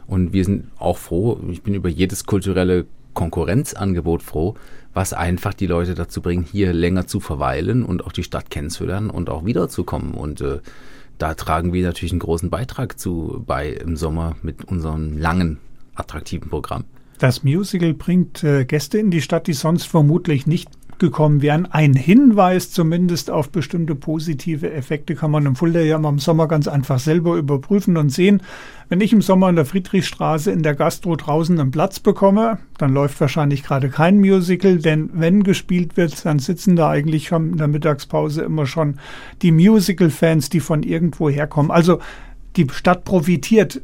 Und 0.05 0.33
wir 0.33 0.43
sind 0.43 0.67
auch 0.77 0.97
froh, 0.97 1.39
ich 1.49 1.63
bin 1.63 1.73
über 1.73 1.89
jedes 1.89 2.25
kulturelle 2.25 2.85
Konkurrenzangebot 3.13 4.23
froh, 4.23 4.55
was 4.93 5.13
einfach 5.13 5.53
die 5.53 5.67
Leute 5.67 5.95
dazu 5.95 6.21
bringt, 6.21 6.47
hier 6.47 6.73
länger 6.73 7.07
zu 7.07 7.19
verweilen 7.19 7.83
und 7.83 8.05
auch 8.05 8.11
die 8.11 8.23
Stadt 8.23 8.49
kennenzulernen 8.49 9.09
und 9.09 9.29
auch 9.29 9.45
wiederzukommen. 9.45 10.13
Und 10.13 10.41
äh, 10.41 10.59
da 11.17 11.33
tragen 11.33 11.73
wir 11.73 11.85
natürlich 11.85 12.11
einen 12.11 12.19
großen 12.19 12.49
Beitrag 12.49 12.99
zu 12.99 13.43
bei 13.45 13.69
im 13.69 13.95
Sommer 13.95 14.35
mit 14.41 14.65
unserem 14.65 15.17
langen, 15.17 15.59
attraktiven 15.95 16.49
Programm. 16.49 16.85
Das 17.19 17.43
Musical 17.43 17.93
bringt 17.93 18.43
äh, 18.43 18.65
Gäste 18.65 18.97
in 18.97 19.11
die 19.11 19.21
Stadt, 19.21 19.47
die 19.47 19.53
sonst 19.53 19.85
vermutlich 19.85 20.47
nicht 20.47 20.69
gekommen 20.99 21.41
wären. 21.41 21.65
Ein 21.65 21.93
Hinweis 21.93 22.71
zumindest 22.71 23.29
auf 23.29 23.49
bestimmte 23.49 23.95
positive 23.95 24.71
Effekte 24.71 25.15
kann 25.15 25.31
man 25.31 25.45
im 25.45 25.55
Fulda 25.55 25.79
ja 25.79 25.97
im 25.97 26.19
Sommer 26.19 26.47
ganz 26.47 26.67
einfach 26.67 26.99
selber 26.99 27.35
überprüfen 27.35 27.97
und 27.97 28.09
sehen. 28.09 28.41
Wenn 28.89 29.01
ich 29.01 29.13
im 29.13 29.21
Sommer 29.21 29.49
in 29.49 29.55
der 29.55 29.65
Friedrichstraße 29.65 30.51
in 30.51 30.63
der 30.63 30.75
Gastro 30.75 31.15
draußen 31.15 31.59
einen 31.59 31.71
Platz 31.71 31.99
bekomme, 31.99 32.59
dann 32.77 32.93
läuft 32.93 33.19
wahrscheinlich 33.21 33.63
gerade 33.63 33.89
kein 33.89 34.19
Musical, 34.19 34.77
denn 34.77 35.09
wenn 35.13 35.43
gespielt 35.43 35.97
wird, 35.97 36.25
dann 36.25 36.39
sitzen 36.39 36.75
da 36.75 36.89
eigentlich 36.89 37.27
schon 37.27 37.51
in 37.51 37.57
der 37.57 37.67
Mittagspause 37.67 38.43
immer 38.43 38.65
schon 38.65 38.99
die 39.41 39.51
Musical-Fans, 39.51 40.49
die 40.49 40.59
von 40.59 40.83
irgendwo 40.83 41.29
herkommen. 41.29 41.71
Also 41.71 41.99
die 42.55 42.67
Stadt 42.71 43.03
profitiert. 43.03 43.81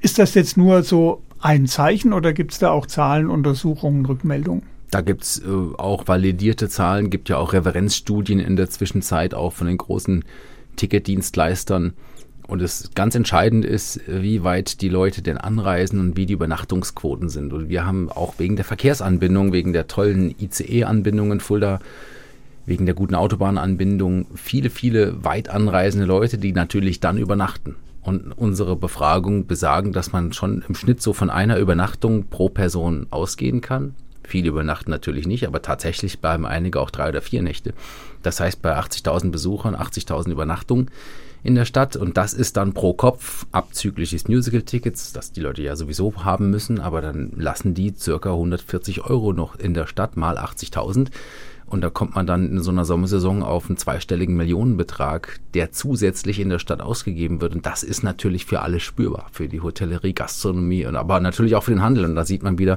Ist 0.00 0.18
das 0.18 0.34
jetzt 0.34 0.56
nur 0.56 0.82
so 0.82 1.22
ein 1.40 1.66
Zeichen 1.66 2.12
oder 2.12 2.32
gibt 2.32 2.52
es 2.52 2.58
da 2.58 2.70
auch 2.70 2.86
Zahlen, 2.86 3.28
Untersuchungen, 3.28 4.06
Rückmeldungen? 4.06 4.62
Da 4.90 5.02
gibt's 5.02 5.38
äh, 5.38 5.48
auch 5.78 6.08
validierte 6.08 6.68
Zahlen, 6.68 7.10
gibt 7.10 7.28
ja 7.28 7.36
auch 7.38 7.52
Referenzstudien 7.52 8.40
in 8.40 8.56
der 8.56 8.70
Zwischenzeit 8.70 9.34
auch 9.34 9.52
von 9.52 9.66
den 9.66 9.78
großen 9.78 10.24
Ticketdienstleistern. 10.76 11.92
Und 12.48 12.62
es 12.62 12.90
ganz 12.96 13.14
entscheidend 13.14 13.64
ist, 13.64 14.00
wie 14.08 14.42
weit 14.42 14.80
die 14.80 14.88
Leute 14.88 15.22
denn 15.22 15.38
anreisen 15.38 16.00
und 16.00 16.16
wie 16.16 16.26
die 16.26 16.32
Übernachtungsquoten 16.32 17.28
sind. 17.28 17.52
Und 17.52 17.68
wir 17.68 17.86
haben 17.86 18.10
auch 18.10 18.34
wegen 18.38 18.56
der 18.56 18.64
Verkehrsanbindung, 18.64 19.52
wegen 19.52 19.72
der 19.72 19.86
tollen 19.86 20.34
ICE-Anbindung 20.36 21.30
in 21.30 21.38
Fulda, 21.38 21.78
wegen 22.66 22.86
der 22.86 22.96
guten 22.96 23.14
Autobahnanbindung 23.14 24.26
viele, 24.34 24.68
viele 24.68 25.24
weit 25.24 25.48
anreisende 25.48 26.06
Leute, 26.06 26.38
die 26.38 26.52
natürlich 26.52 26.98
dann 26.98 27.18
übernachten. 27.18 27.76
Und 28.02 28.32
unsere 28.32 28.74
Befragungen 28.74 29.46
besagen, 29.46 29.92
dass 29.92 30.10
man 30.10 30.32
schon 30.32 30.64
im 30.66 30.74
Schnitt 30.74 31.00
so 31.00 31.12
von 31.12 31.30
einer 31.30 31.58
Übernachtung 31.58 32.24
pro 32.30 32.48
Person 32.48 33.06
ausgehen 33.10 33.60
kann. 33.60 33.94
Viele 34.24 34.48
übernachten 34.48 34.90
natürlich 34.90 35.26
nicht, 35.26 35.46
aber 35.46 35.62
tatsächlich 35.62 36.20
bleiben 36.20 36.46
einige 36.46 36.80
auch 36.80 36.90
drei 36.90 37.08
oder 37.08 37.22
vier 37.22 37.42
Nächte. 37.42 37.74
Das 38.22 38.40
heißt, 38.40 38.62
bei 38.62 38.78
80.000 38.78 39.30
Besuchern, 39.30 39.74
80.000 39.74 40.30
Übernachtungen 40.30 40.90
in 41.42 41.54
der 41.54 41.64
Stadt 41.64 41.96
und 41.96 42.16
das 42.16 42.34
ist 42.34 42.56
dann 42.56 42.74
pro 42.74 42.92
Kopf 42.92 43.46
abzüglich 43.50 44.10
des 44.10 44.28
Musical-Tickets, 44.28 45.12
das 45.12 45.32
die 45.32 45.40
Leute 45.40 45.62
ja 45.62 45.74
sowieso 45.74 46.12
haben 46.24 46.50
müssen, 46.50 46.80
aber 46.80 47.00
dann 47.00 47.32
lassen 47.36 47.72
die 47.72 47.94
circa 47.96 48.30
140 48.30 49.04
Euro 49.04 49.32
noch 49.32 49.56
in 49.56 49.72
der 49.72 49.86
Stadt 49.86 50.18
mal 50.18 50.36
80.000 50.36 51.08
und 51.70 51.82
da 51.82 51.88
kommt 51.88 52.16
man 52.16 52.26
dann 52.26 52.50
in 52.50 52.60
so 52.60 52.72
einer 52.72 52.84
Sommersaison 52.84 53.44
auf 53.44 53.68
einen 53.68 53.76
zweistelligen 53.76 54.36
Millionenbetrag, 54.36 55.38
der 55.54 55.70
zusätzlich 55.70 56.40
in 56.40 56.48
der 56.48 56.58
Stadt 56.58 56.80
ausgegeben 56.80 57.40
wird. 57.40 57.54
Und 57.54 57.64
das 57.64 57.84
ist 57.84 58.02
natürlich 58.02 58.44
für 58.44 58.60
alle 58.60 58.80
spürbar, 58.80 59.28
für 59.30 59.46
die 59.46 59.60
Hotellerie, 59.60 60.12
Gastronomie 60.12 60.84
und 60.84 60.96
aber 60.96 61.20
natürlich 61.20 61.54
auch 61.54 61.62
für 61.62 61.70
den 61.70 61.82
Handel. 61.82 62.06
Und 62.06 62.16
da 62.16 62.24
sieht 62.24 62.42
man 62.42 62.58
wieder, 62.58 62.76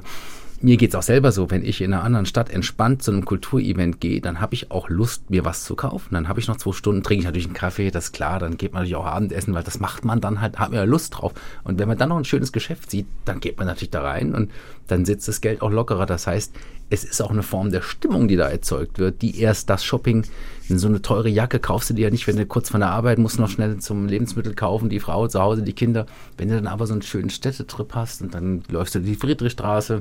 mir 0.64 0.78
geht 0.78 0.90
es 0.90 0.94
auch 0.94 1.02
selber 1.02 1.30
so, 1.30 1.50
wenn 1.50 1.62
ich 1.62 1.82
in 1.82 1.92
einer 1.92 2.02
anderen 2.02 2.24
Stadt 2.24 2.48
entspannt 2.48 3.02
zu 3.02 3.10
einem 3.10 3.26
Kulturevent 3.26 4.00
gehe, 4.00 4.22
dann 4.22 4.40
habe 4.40 4.54
ich 4.54 4.70
auch 4.70 4.88
Lust, 4.88 5.28
mir 5.28 5.44
was 5.44 5.62
zu 5.62 5.76
kaufen. 5.76 6.14
Dann 6.14 6.26
habe 6.26 6.40
ich 6.40 6.48
noch 6.48 6.56
zwei 6.56 6.72
Stunden, 6.72 7.02
trinke 7.02 7.20
ich 7.20 7.26
natürlich 7.26 7.46
einen 7.46 7.54
Kaffee, 7.54 7.90
das 7.90 8.06
ist 8.06 8.12
klar, 8.12 8.38
dann 8.38 8.56
geht 8.56 8.72
man 8.72 8.80
natürlich 8.80 8.96
auch 8.96 9.04
Abendessen, 9.04 9.52
weil 9.52 9.62
das 9.62 9.78
macht 9.78 10.06
man 10.06 10.22
dann 10.22 10.40
halt, 10.40 10.58
hat 10.58 10.70
man 10.70 10.78
ja 10.78 10.84
Lust 10.84 11.16
drauf. 11.16 11.34
Und 11.64 11.78
wenn 11.78 11.86
man 11.86 11.98
dann 11.98 12.08
noch 12.08 12.16
ein 12.16 12.24
schönes 12.24 12.50
Geschäft 12.50 12.90
sieht, 12.90 13.06
dann 13.26 13.40
geht 13.40 13.58
man 13.58 13.66
natürlich 13.66 13.90
da 13.90 14.00
rein 14.00 14.34
und 14.34 14.50
dann 14.88 15.04
sitzt 15.04 15.28
das 15.28 15.42
Geld 15.42 15.60
auch 15.60 15.70
lockerer. 15.70 16.06
Das 16.06 16.26
heißt, 16.26 16.54
es 16.88 17.04
ist 17.04 17.20
auch 17.20 17.30
eine 17.30 17.42
Form 17.42 17.70
der 17.70 17.82
Stimmung, 17.82 18.26
die 18.26 18.36
da 18.36 18.48
erzeugt 18.48 18.98
wird, 18.98 19.20
die 19.20 19.38
erst 19.40 19.68
das 19.68 19.84
Shopping, 19.84 20.24
in 20.70 20.78
so 20.78 20.88
eine 20.88 21.02
teure 21.02 21.28
Jacke 21.28 21.58
kaufst 21.58 21.90
du 21.90 21.94
dir 21.94 22.04
ja 22.04 22.10
nicht, 22.10 22.26
wenn 22.26 22.36
du 22.36 22.46
kurz 22.46 22.70
von 22.70 22.80
der 22.80 22.90
Arbeit 22.90 23.18
musst, 23.18 23.38
noch 23.38 23.50
schnell 23.50 23.76
zum 23.78 24.06
Lebensmittel 24.06 24.54
kaufen, 24.54 24.88
die 24.88 25.00
Frau 25.00 25.28
zu 25.28 25.42
Hause, 25.42 25.62
die 25.62 25.74
Kinder. 25.74 26.06
Wenn 26.38 26.48
du 26.48 26.54
dann 26.54 26.66
aber 26.66 26.86
so 26.86 26.94
einen 26.94 27.02
schönen 27.02 27.28
Städtetrip 27.28 27.94
hast 27.94 28.22
und 28.22 28.34
dann 28.34 28.62
läufst 28.70 28.94
du 28.94 29.00
die 29.00 29.14
Friedrichstraße, 29.14 30.00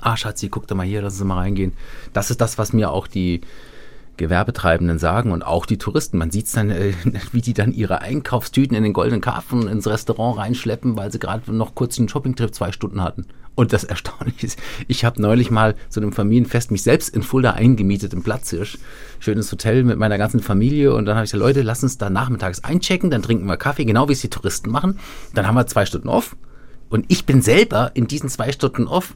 ah 0.00 0.16
Schatzi, 0.16 0.48
guck 0.48 0.66
doch 0.66 0.76
mal 0.76 0.86
hier, 0.86 1.02
lass 1.02 1.14
uns 1.14 1.24
mal 1.24 1.36
reingehen. 1.36 1.72
Das 2.12 2.30
ist 2.30 2.40
das, 2.40 2.58
was 2.58 2.72
mir 2.72 2.90
auch 2.90 3.06
die 3.06 3.40
Gewerbetreibenden 4.18 4.98
sagen 4.98 5.32
und 5.32 5.42
auch 5.42 5.64
die 5.64 5.78
Touristen. 5.78 6.18
Man 6.18 6.30
sieht 6.30 6.46
es 6.46 6.52
dann, 6.52 6.70
äh, 6.70 6.92
wie 7.32 7.40
die 7.40 7.54
dann 7.54 7.72
ihre 7.72 8.02
Einkaufstüten 8.02 8.76
in 8.76 8.82
den 8.82 8.92
Goldenen 8.92 9.22
Karpfen 9.22 9.66
ins 9.66 9.86
Restaurant 9.86 10.36
reinschleppen, 10.36 10.96
weil 10.96 11.10
sie 11.10 11.18
gerade 11.18 11.54
noch 11.54 11.74
kurz 11.74 11.98
einen 11.98 12.08
Shoppingtrip 12.08 12.54
zwei 12.54 12.72
Stunden 12.72 13.02
hatten. 13.02 13.26
Und 13.54 13.72
das 13.72 13.84
Erstaunliche 13.84 14.46
ist, 14.46 14.58
ich 14.86 15.04
habe 15.04 15.22
neulich 15.22 15.50
mal 15.50 15.74
zu 15.88 16.00
einem 16.00 16.12
Familienfest 16.12 16.70
mich 16.70 16.82
selbst 16.82 17.08
in 17.08 17.22
Fulda 17.22 17.52
eingemietet 17.52 18.12
im 18.12 18.22
Platzhirsch. 18.22 18.78
Schönes 19.20 19.50
Hotel 19.50 19.84
mit 19.84 19.98
meiner 19.98 20.18
ganzen 20.18 20.40
Familie. 20.40 20.94
Und 20.94 21.06
dann 21.06 21.16
habe 21.16 21.24
ich 21.24 21.32
gesagt, 21.32 21.44
Leute, 21.44 21.62
lass 21.62 21.82
uns 21.82 21.96
da 21.96 22.10
nachmittags 22.10 22.62
einchecken, 22.62 23.10
dann 23.10 23.22
trinken 23.22 23.46
wir 23.46 23.56
Kaffee, 23.56 23.84
genau 23.84 24.08
wie 24.08 24.12
es 24.12 24.20
die 24.20 24.30
Touristen 24.30 24.70
machen. 24.70 24.98
Dann 25.34 25.46
haben 25.46 25.54
wir 25.54 25.66
zwei 25.66 25.86
Stunden 25.86 26.08
off. 26.08 26.36
Und 26.90 27.04
ich 27.08 27.26
bin 27.26 27.42
selber 27.42 27.92
in 27.94 28.06
diesen 28.06 28.28
zwei 28.28 28.52
Stunden 28.52 28.86
off 28.86 29.14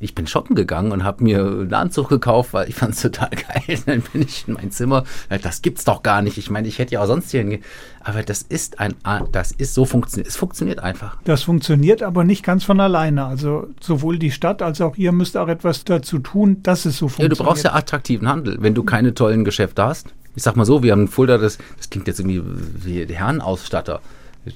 ich 0.00 0.14
bin 0.14 0.26
shoppen 0.26 0.56
gegangen 0.56 0.92
und 0.92 1.04
habe 1.04 1.22
mir 1.22 1.40
einen 1.40 1.74
Anzug 1.74 2.08
gekauft, 2.08 2.54
weil 2.54 2.68
ich 2.68 2.74
fand 2.74 2.94
es 2.94 3.02
total 3.02 3.28
geil. 3.66 3.78
Dann 3.84 4.00
bin 4.00 4.22
ich 4.22 4.48
in 4.48 4.54
mein 4.54 4.70
Zimmer. 4.70 5.04
Das 5.42 5.60
gibt's 5.60 5.84
doch 5.84 6.02
gar 6.02 6.22
nicht. 6.22 6.38
Ich 6.38 6.48
meine, 6.48 6.66
ich 6.66 6.78
hätte 6.78 6.94
ja 6.94 7.02
auch 7.02 7.06
sonst 7.06 7.30
hier 7.30 7.40
hingehen. 7.40 7.62
Aber 8.02 8.22
das 8.22 8.40
ist 8.40 8.80
ein, 8.80 8.94
das 9.30 9.52
ist 9.52 9.74
so 9.74 9.84
funktioniert. 9.84 10.26
Es 10.26 10.36
funktioniert 10.36 10.78
einfach. 10.78 11.18
Das 11.24 11.42
funktioniert 11.42 12.02
aber 12.02 12.24
nicht 12.24 12.42
ganz 12.42 12.64
von 12.64 12.80
alleine. 12.80 13.26
Also 13.26 13.68
sowohl 13.80 14.18
die 14.18 14.30
Stadt 14.30 14.62
als 14.62 14.80
auch 14.80 14.96
ihr 14.96 15.12
müsst 15.12 15.36
auch 15.36 15.48
etwas 15.48 15.84
dazu 15.84 16.18
tun, 16.18 16.62
dass 16.62 16.86
es 16.86 16.96
so 16.96 17.08
funktioniert. 17.08 17.38
Ja, 17.38 17.44
du 17.44 17.48
brauchst 17.48 17.64
ja 17.64 17.74
attraktiven 17.74 18.26
Handel. 18.26 18.56
Wenn 18.60 18.74
du 18.74 18.82
keine 18.82 19.12
tollen 19.12 19.44
Geschäfte 19.44 19.84
hast. 19.84 20.14
Ich 20.34 20.44
sag 20.44 20.56
mal 20.56 20.64
so, 20.64 20.82
wir 20.82 20.92
haben 20.92 21.02
in 21.02 21.08
Fulda, 21.08 21.36
das, 21.36 21.58
das 21.76 21.90
klingt 21.90 22.06
jetzt 22.06 22.20
irgendwie 22.20 22.42
wie 22.42 23.04
Herrenausstatter. 23.14 24.00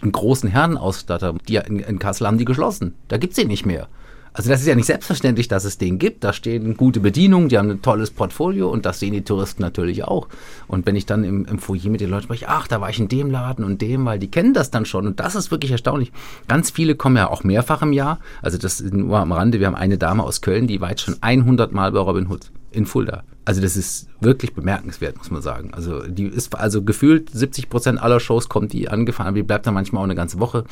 Einen 0.00 0.12
großen 0.12 0.48
Herrenausstatter. 0.48 1.34
Die 1.46 1.56
in, 1.56 1.80
in 1.80 1.98
Kassel 1.98 2.26
haben 2.26 2.38
die 2.38 2.46
geschlossen. 2.46 2.94
Da 3.08 3.18
gibt's 3.18 3.36
sie 3.36 3.44
nicht 3.44 3.66
mehr. 3.66 3.88
Also 4.36 4.50
das 4.50 4.60
ist 4.60 4.66
ja 4.66 4.74
nicht 4.74 4.86
selbstverständlich, 4.86 5.46
dass 5.46 5.64
es 5.64 5.78
den 5.78 6.00
gibt. 6.00 6.24
Da 6.24 6.32
stehen 6.32 6.76
gute 6.76 6.98
Bedienungen, 6.98 7.48
die 7.48 7.56
haben 7.56 7.70
ein 7.70 7.82
tolles 7.82 8.10
Portfolio 8.10 8.68
und 8.68 8.84
das 8.84 8.98
sehen 8.98 9.12
die 9.12 9.22
Touristen 9.22 9.62
natürlich 9.62 10.04
auch. 10.04 10.28
Und 10.66 10.86
wenn 10.86 10.96
ich 10.96 11.06
dann 11.06 11.22
im, 11.22 11.46
im 11.46 11.60
Foyer 11.60 11.88
mit 11.88 12.00
den 12.00 12.10
Leuten 12.10 12.24
spreche, 12.24 12.48
ach, 12.48 12.66
da 12.66 12.80
war 12.80 12.90
ich 12.90 12.98
in 12.98 13.06
dem 13.06 13.30
Laden 13.30 13.64
und 13.64 13.80
dem, 13.80 14.04
weil 14.04 14.18
die 14.18 14.30
kennen 14.30 14.52
das 14.52 14.72
dann 14.72 14.86
schon. 14.86 15.06
Und 15.06 15.20
das 15.20 15.36
ist 15.36 15.52
wirklich 15.52 15.70
erstaunlich. 15.70 16.10
Ganz 16.48 16.70
viele 16.70 16.96
kommen 16.96 17.16
ja 17.16 17.30
auch 17.30 17.44
mehrfach 17.44 17.82
im 17.82 17.92
Jahr. 17.92 18.18
Also 18.42 18.58
das 18.58 18.82
nur 18.82 19.18
am 19.18 19.30
Rande. 19.30 19.60
Wir 19.60 19.68
haben 19.68 19.76
eine 19.76 19.98
Dame 19.98 20.24
aus 20.24 20.40
Köln, 20.40 20.66
die 20.66 20.80
war 20.80 20.90
jetzt 20.90 21.02
schon 21.02 21.16
100 21.20 21.72
Mal 21.72 21.92
bei 21.92 22.00
Robin 22.00 22.28
Hood 22.28 22.50
in 22.74 22.86
Fulda. 22.86 23.24
Also 23.44 23.60
das 23.60 23.76
ist 23.76 24.08
wirklich 24.20 24.54
bemerkenswert, 24.54 25.18
muss 25.18 25.30
man 25.30 25.42
sagen. 25.42 25.72
Also 25.74 26.06
die 26.06 26.26
ist 26.26 26.54
also 26.54 26.82
gefühlt 26.82 27.30
70 27.30 27.68
Prozent 27.68 28.02
aller 28.02 28.18
Shows 28.18 28.48
kommt 28.48 28.72
die 28.72 28.88
angefahren, 28.88 29.34
die 29.34 29.42
bleibt 29.42 29.66
dann 29.66 29.74
manchmal 29.74 30.00
auch 30.00 30.04
eine 30.04 30.14
ganze 30.14 30.40
Woche. 30.40 30.64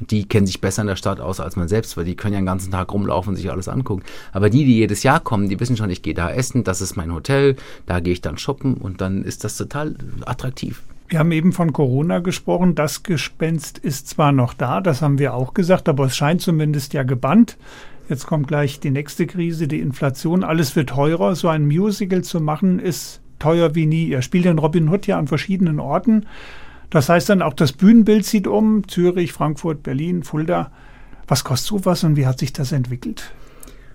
Die 0.00 0.26
kennen 0.26 0.46
sich 0.46 0.60
besser 0.60 0.82
in 0.82 0.88
der 0.88 0.96
Stadt 0.96 1.20
aus 1.20 1.38
als 1.40 1.56
man 1.56 1.68
selbst, 1.68 1.96
weil 1.96 2.04
die 2.04 2.16
können 2.16 2.34
ja 2.34 2.40
den 2.40 2.46
ganzen 2.46 2.72
Tag 2.72 2.92
rumlaufen 2.92 3.30
und 3.30 3.36
sich 3.36 3.50
alles 3.50 3.68
angucken. 3.68 4.02
Aber 4.32 4.50
die, 4.50 4.64
die 4.64 4.76
jedes 4.76 5.02
Jahr 5.04 5.20
kommen, 5.20 5.48
die 5.48 5.60
wissen 5.60 5.76
schon, 5.76 5.90
ich 5.90 6.02
gehe 6.02 6.14
da 6.14 6.30
essen, 6.30 6.64
das 6.64 6.80
ist 6.80 6.96
mein 6.96 7.12
Hotel, 7.12 7.56
da 7.86 8.00
gehe 8.00 8.12
ich 8.12 8.20
dann 8.20 8.38
shoppen 8.38 8.74
und 8.74 9.00
dann 9.00 9.22
ist 9.22 9.44
das 9.44 9.56
total 9.56 9.94
attraktiv. 10.24 10.82
Wir 11.08 11.20
haben 11.20 11.30
eben 11.30 11.52
von 11.52 11.72
Corona 11.72 12.18
gesprochen. 12.18 12.74
Das 12.74 13.04
Gespenst 13.04 13.78
ist 13.78 14.08
zwar 14.08 14.32
noch 14.32 14.54
da, 14.54 14.80
das 14.80 15.02
haben 15.02 15.20
wir 15.20 15.34
auch 15.34 15.54
gesagt, 15.54 15.88
aber 15.88 16.06
es 16.06 16.16
scheint 16.16 16.42
zumindest 16.42 16.92
ja 16.94 17.04
gebannt. 17.04 17.56
Jetzt 18.08 18.26
kommt 18.26 18.46
gleich 18.46 18.78
die 18.78 18.90
nächste 18.90 19.26
Krise, 19.26 19.66
die 19.66 19.80
Inflation. 19.80 20.44
Alles 20.44 20.76
wird 20.76 20.90
teurer. 20.90 21.34
So 21.34 21.48
ein 21.48 21.66
Musical 21.66 22.22
zu 22.22 22.40
machen 22.40 22.78
ist 22.78 23.20
teuer 23.38 23.74
wie 23.74 23.86
nie. 23.86 24.08
Ihr 24.08 24.22
spielt 24.22 24.44
den 24.44 24.58
Robin 24.58 24.88
Hood 24.88 25.06
ja 25.06 25.18
an 25.18 25.26
verschiedenen 25.26 25.80
Orten. 25.80 26.26
Das 26.90 27.08
heißt 27.08 27.28
dann 27.28 27.42
auch, 27.42 27.54
das 27.54 27.72
Bühnenbild 27.72 28.24
zieht 28.24 28.46
um. 28.46 28.86
Zürich, 28.86 29.32
Frankfurt, 29.32 29.82
Berlin, 29.82 30.22
Fulda. 30.22 30.70
Was 31.26 31.42
kostet 31.42 31.68
sowas 31.68 32.04
und 32.04 32.14
wie 32.16 32.26
hat 32.26 32.38
sich 32.38 32.52
das 32.52 32.70
entwickelt? 32.70 33.32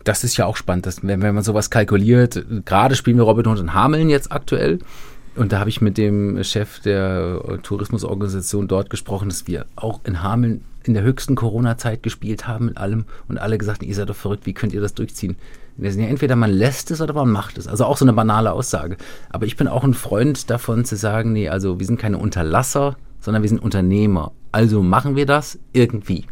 Das 0.04 0.26
ist 0.26 0.36
ja 0.36 0.46
auch 0.46 0.58
spannend, 0.58 0.88
dass, 0.88 1.04
wenn, 1.04 1.22
wenn 1.22 1.34
man 1.34 1.44
sowas 1.44 1.70
kalkuliert. 1.70 2.44
Gerade 2.66 2.96
spielen 2.96 3.18
wir 3.18 3.24
Robin 3.24 3.48
Hood 3.48 3.60
in 3.60 3.74
Hameln 3.74 4.10
jetzt 4.10 4.32
aktuell. 4.32 4.80
Und 5.36 5.54
da 5.54 5.60
habe 5.60 5.70
ich 5.70 5.80
mit 5.80 5.98
dem 5.98 6.44
Chef 6.44 6.82
der 6.82 7.60
Tourismusorganisation 7.64 8.68
dort 8.68 8.90
gesprochen, 8.90 9.30
dass 9.30 9.48
wir 9.48 9.66
auch 9.78 10.02
in 10.04 10.22
Hameln 10.22 10.66
in 10.84 10.94
der 10.94 11.04
höchsten 11.04 11.36
Corona-Zeit 11.36 12.04
gespielt 12.04 12.48
haben 12.48 12.66
mit 12.66 12.78
allem 12.78 13.06
und 13.28 13.38
alle 13.38 13.58
gesagt, 13.58 13.84
ihr 13.84 13.96
seid 13.96 14.10
doch 14.10 14.16
verrückt, 14.16 14.46
wie 14.46 14.54
könnt 14.54 14.74
ihr 14.74 14.82
das 14.82 14.94
durchziehen? 14.94 15.38
Wir 15.78 15.92
sind 15.92 16.02
ja 16.04 16.10
entweder 16.10 16.36
man 16.36 16.52
lässt 16.52 16.92
es 16.92 17.02
oder 17.02 17.14
man 17.14 17.32
macht 17.32 17.58
es. 17.58 17.68
Also 17.68 17.86
auch 17.86 17.98
so 17.98 18.06
eine 18.06 18.14
banale 18.14 18.52
Aussage. 18.52 18.98
Aber 19.30 19.46
ich 19.46 19.56
bin 19.56 19.68
auch 19.68 19.84
ein 19.84 19.94
Freund 19.94 20.50
davon 20.50 20.86
zu 20.86 20.96
sagen, 20.96 21.34
nee, 21.34 21.50
also 21.50 21.80
wir 21.80 21.86
sind 21.86 22.00
keine 22.00 22.18
Unterlasser, 22.18 22.98
sondern 23.20 23.42
wir 23.42 23.50
sind 23.50 23.62
Unternehmer. 23.62 24.32
Also 24.52 24.84
machen 24.84 25.16
wir 25.16 25.26
das 25.26 25.60
irgendwie. 25.74 26.26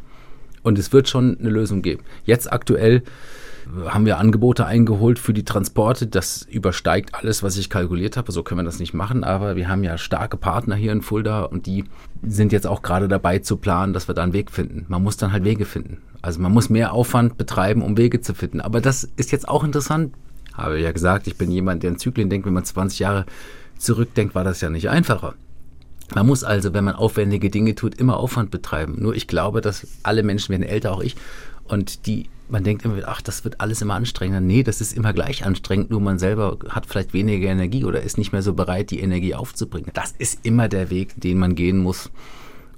Und 0.64 0.78
es 0.78 0.92
wird 0.94 1.10
schon 1.10 1.38
eine 1.40 1.50
Lösung 1.50 1.82
geben. 1.82 2.04
Jetzt 2.26 2.52
aktuell 2.52 3.04
haben 3.88 4.06
wir 4.06 4.18
Angebote 4.18 4.66
eingeholt 4.66 5.20
für 5.20 5.34
die 5.34 5.44
Transporte. 5.44 6.08
Das 6.08 6.48
übersteigt 6.50 7.14
alles, 7.14 7.44
was 7.44 7.58
ich 7.58 7.70
kalkuliert 7.70 8.18
habe. 8.18 8.32
So 8.32 8.44
können 8.44 8.62
wir 8.62 8.66
das 8.66 8.80
nicht 8.80 8.94
machen. 8.94 9.24
Aber 9.24 9.56
wir 9.56 9.68
haben 9.68 9.84
ja 9.84 9.98
starke 9.98 10.38
Partner 10.38 10.76
hier 10.76 10.92
in 10.92 11.02
Fulda 11.02 11.44
und 11.44 11.66
die 11.66 11.86
sind 12.24 12.52
jetzt 12.52 12.68
auch 12.68 12.82
gerade 12.82 13.08
dabei 13.08 13.40
zu 13.40 13.58
planen, 13.58 13.94
dass 13.94 14.08
wir 14.08 14.16
da 14.16 14.24
einen 14.24 14.34
Weg 14.34 14.52
finden. 14.52 14.86
Man 14.88 15.04
muss 15.04 15.18
dann 15.18 15.32
halt 15.32 15.44
Wege 15.44 15.66
finden. 15.66 16.02
Also 16.22 16.40
man 16.42 16.52
muss 16.52 16.70
mehr 16.70 16.94
Aufwand 16.94 17.38
betreiben, 17.38 17.82
um 17.82 17.98
Wege 17.98 18.22
zu 18.22 18.34
finden. 18.34 18.60
Aber 18.62 18.82
das 18.82 19.08
ist 19.16 19.32
jetzt 19.32 19.48
auch 19.48 19.64
interessant. 19.64 20.14
Habe 20.54 20.80
ja 20.80 20.92
gesagt, 20.92 21.28
ich 21.28 21.38
bin 21.38 21.52
jemand, 21.52 21.84
der 21.84 21.92
in 21.92 22.00
Zyklen 22.00 22.30
denkt. 22.30 22.46
Wenn 22.46 22.54
man 22.54 22.66
20 22.66 23.00
Jahre 23.00 23.26
zurückdenkt, 23.78 24.36
war 24.36 24.44
das 24.44 24.62
ja 24.62 24.70
nicht 24.70 24.90
einfacher. 24.90 25.36
Man 26.16 26.26
muss 26.26 26.44
also, 26.44 26.74
wenn 26.74 26.84
man 26.84 26.96
aufwendige 26.96 27.50
Dinge 27.50 27.76
tut, 27.76 27.96
immer 27.96 28.18
Aufwand 28.18 28.52
betreiben. 28.52 28.96
Nur 29.00 29.16
ich 29.16 29.28
glaube, 29.28 29.62
dass 29.62 29.88
alle 30.04 30.24
Menschen 30.24 30.50
werden 30.50 30.64
älter, 30.64 30.92
auch 30.92 31.02
ich, 31.02 31.16
und 31.70 32.08
die, 32.08 32.26
man 32.50 32.64
denkt 32.64 32.84
immer, 32.84 32.98
ach, 33.06 33.22
das 33.22 33.44
wird 33.44 33.62
alles 33.62 33.82
immer 33.82 33.94
anstrengender. 33.94 34.42
Nee, 34.42 34.64
das 34.64 34.82
ist 34.82 34.98
immer 34.98 35.14
gleich 35.14 35.46
anstrengend, 35.46 35.92
nur 35.92 36.02
man 36.02 36.18
selber 36.18 36.58
hat 36.70 36.88
vielleicht 36.88 37.14
weniger 37.14 37.48
Energie 37.48 37.86
oder 37.86 38.02
ist 38.02 38.18
nicht 38.18 38.32
mehr 38.32 38.42
so 38.42 38.54
bereit, 38.54 38.90
die 38.90 39.00
Energie 39.00 39.36
aufzubringen. 39.36 39.92
Das 39.94 40.14
ist 40.18 40.40
immer 40.44 40.68
der 40.68 40.90
Weg, 40.90 41.14
den 41.22 41.38
man 41.38 41.54
gehen 41.54 41.78
muss. 41.78 42.10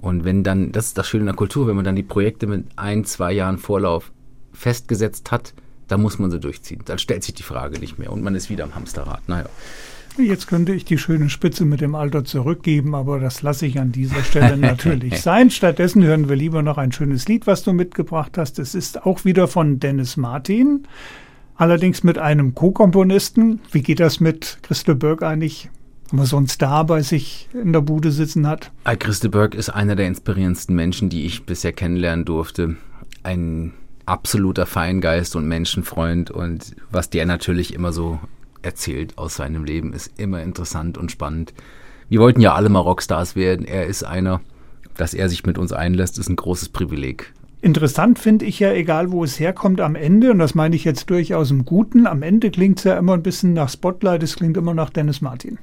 Und 0.02 0.24
wenn 0.24 0.44
dann, 0.44 0.72
das 0.72 0.88
ist 0.88 0.98
das 0.98 1.08
Schöne 1.08 1.22
in 1.22 1.26
der 1.26 1.36
Kultur, 1.36 1.66
wenn 1.66 1.76
man 1.76 1.84
dann 1.84 1.96
die 1.96 2.02
Projekte 2.02 2.46
mit 2.46 2.66
ein, 2.76 3.04
zwei 3.04 3.32
Jahren 3.32 3.56
Vorlauf 3.56 4.12
festgesetzt 4.52 5.30
hat, 5.30 5.54
dann 5.88 6.02
muss 6.02 6.18
man 6.18 6.30
sie 6.30 6.40
durchziehen. 6.40 6.82
Dann 6.84 6.98
stellt 6.98 7.24
sich 7.24 7.34
die 7.34 7.42
Frage 7.42 7.78
nicht 7.78 7.98
mehr 7.98 8.12
und 8.12 8.22
man 8.22 8.34
ist 8.34 8.50
wieder 8.50 8.64
am 8.64 8.74
Hamsterrad. 8.74 9.26
Naja. 9.28 9.46
Jetzt 10.18 10.46
könnte 10.46 10.72
ich 10.72 10.84
die 10.84 10.98
schöne 10.98 11.30
Spitze 11.30 11.64
mit 11.64 11.80
dem 11.80 11.94
Alter 11.94 12.24
zurückgeben, 12.24 12.94
aber 12.94 13.18
das 13.18 13.42
lasse 13.42 13.66
ich 13.66 13.78
an 13.78 13.92
dieser 13.92 14.22
Stelle 14.22 14.56
natürlich 14.56 15.20
sein. 15.22 15.50
Stattdessen 15.50 16.02
hören 16.02 16.28
wir 16.28 16.36
lieber 16.36 16.62
noch 16.62 16.78
ein 16.78 16.92
schönes 16.92 17.28
Lied, 17.28 17.46
was 17.46 17.62
du 17.62 17.72
mitgebracht 17.72 18.36
hast. 18.36 18.58
Es 18.58 18.74
ist 18.74 19.04
auch 19.06 19.24
wieder 19.24 19.48
von 19.48 19.80
Dennis 19.80 20.16
Martin, 20.16 20.86
allerdings 21.56 22.04
mit 22.04 22.18
einem 22.18 22.54
Co-Komponisten. 22.54 23.60
Wie 23.70 23.82
geht 23.82 24.00
das 24.00 24.20
mit 24.20 24.58
Christel 24.62 24.94
Berg 24.94 25.22
eigentlich? 25.22 25.70
wenn 26.10 26.18
man 26.18 26.26
so 26.26 26.36
einen 26.36 26.48
Star 26.48 26.84
bei 26.84 27.00
sich 27.00 27.48
in 27.54 27.72
der 27.72 27.80
Bude 27.80 28.12
sitzen 28.12 28.46
hat. 28.46 28.70
Christel 28.98 29.30
Berg 29.30 29.54
ist 29.54 29.70
einer 29.70 29.96
der 29.96 30.06
inspirierendsten 30.06 30.76
Menschen, 30.76 31.08
die 31.08 31.24
ich 31.24 31.46
bisher 31.46 31.72
kennenlernen 31.72 32.26
durfte. 32.26 32.76
Ein 33.22 33.72
absoluter 34.04 34.66
Feingeist 34.66 35.36
und 35.36 35.48
Menschenfreund 35.48 36.30
und 36.30 36.76
was 36.90 37.08
der 37.08 37.24
natürlich 37.24 37.72
immer 37.72 37.94
so 37.94 38.20
erzählt 38.62 39.18
aus 39.18 39.36
seinem 39.36 39.64
Leben, 39.64 39.92
ist 39.92 40.12
immer 40.18 40.42
interessant 40.42 40.98
und 40.98 41.10
spannend. 41.12 41.52
Wir 42.08 42.20
wollten 42.20 42.40
ja 42.40 42.54
alle 42.54 42.68
mal 42.68 42.80
Rockstars 42.80 43.36
werden. 43.36 43.66
Er 43.66 43.86
ist 43.86 44.04
einer. 44.04 44.40
Dass 44.96 45.14
er 45.14 45.28
sich 45.28 45.46
mit 45.46 45.56
uns 45.56 45.72
einlässt, 45.72 46.18
ist 46.18 46.28
ein 46.28 46.36
großes 46.36 46.68
Privileg. 46.68 47.32
Interessant 47.62 48.18
finde 48.18 48.44
ich 48.44 48.58
ja, 48.58 48.72
egal 48.72 49.12
wo 49.12 49.24
es 49.24 49.38
herkommt, 49.38 49.80
am 49.80 49.94
Ende, 49.94 50.32
und 50.32 50.40
das 50.40 50.54
meine 50.54 50.74
ich 50.74 50.84
jetzt 50.84 51.08
durchaus 51.08 51.50
im 51.50 51.64
Guten, 51.64 52.06
am 52.06 52.22
Ende 52.22 52.50
klingt 52.50 52.78
es 52.78 52.84
ja 52.84 52.98
immer 52.98 53.14
ein 53.14 53.22
bisschen 53.22 53.52
nach 53.52 53.68
Spotlight, 53.68 54.22
es 54.22 54.34
klingt 54.34 54.56
immer 54.56 54.74
nach 54.74 54.90
Dennis 54.90 55.20
Martin. 55.20 55.58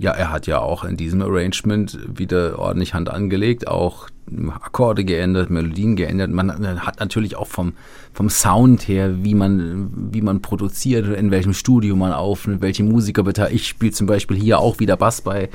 Ja, 0.00 0.12
er 0.12 0.30
hat 0.30 0.46
ja 0.46 0.60
auch 0.60 0.84
in 0.84 0.96
diesem 0.96 1.20
Arrangement 1.22 1.98
wieder 2.06 2.56
ordentlich 2.58 2.94
Hand 2.94 3.10
angelegt, 3.10 3.66
auch 3.66 4.08
Akkorde 4.48 5.04
geändert, 5.04 5.50
Melodien 5.50 5.96
geändert. 5.96 6.30
Man 6.30 6.86
hat 6.86 7.00
natürlich 7.00 7.34
auch 7.34 7.48
vom, 7.48 7.72
vom 8.12 8.30
Sound 8.30 8.86
her, 8.86 9.24
wie 9.24 9.34
man, 9.34 9.90
wie 10.12 10.22
man 10.22 10.40
produziert, 10.40 11.08
in 11.08 11.32
welchem 11.32 11.52
Studio 11.52 11.96
man 11.96 12.12
aufnimmt, 12.12 12.62
welche 12.62 12.84
Musiker 12.84 13.24
beteiligt. 13.24 13.56
Ich 13.56 13.66
spiele 13.66 13.90
zum 13.90 14.06
Beispiel 14.06 14.36
hier 14.36 14.60
auch 14.60 14.78
wieder 14.78 14.96
Bass 14.96 15.20
bei 15.20 15.48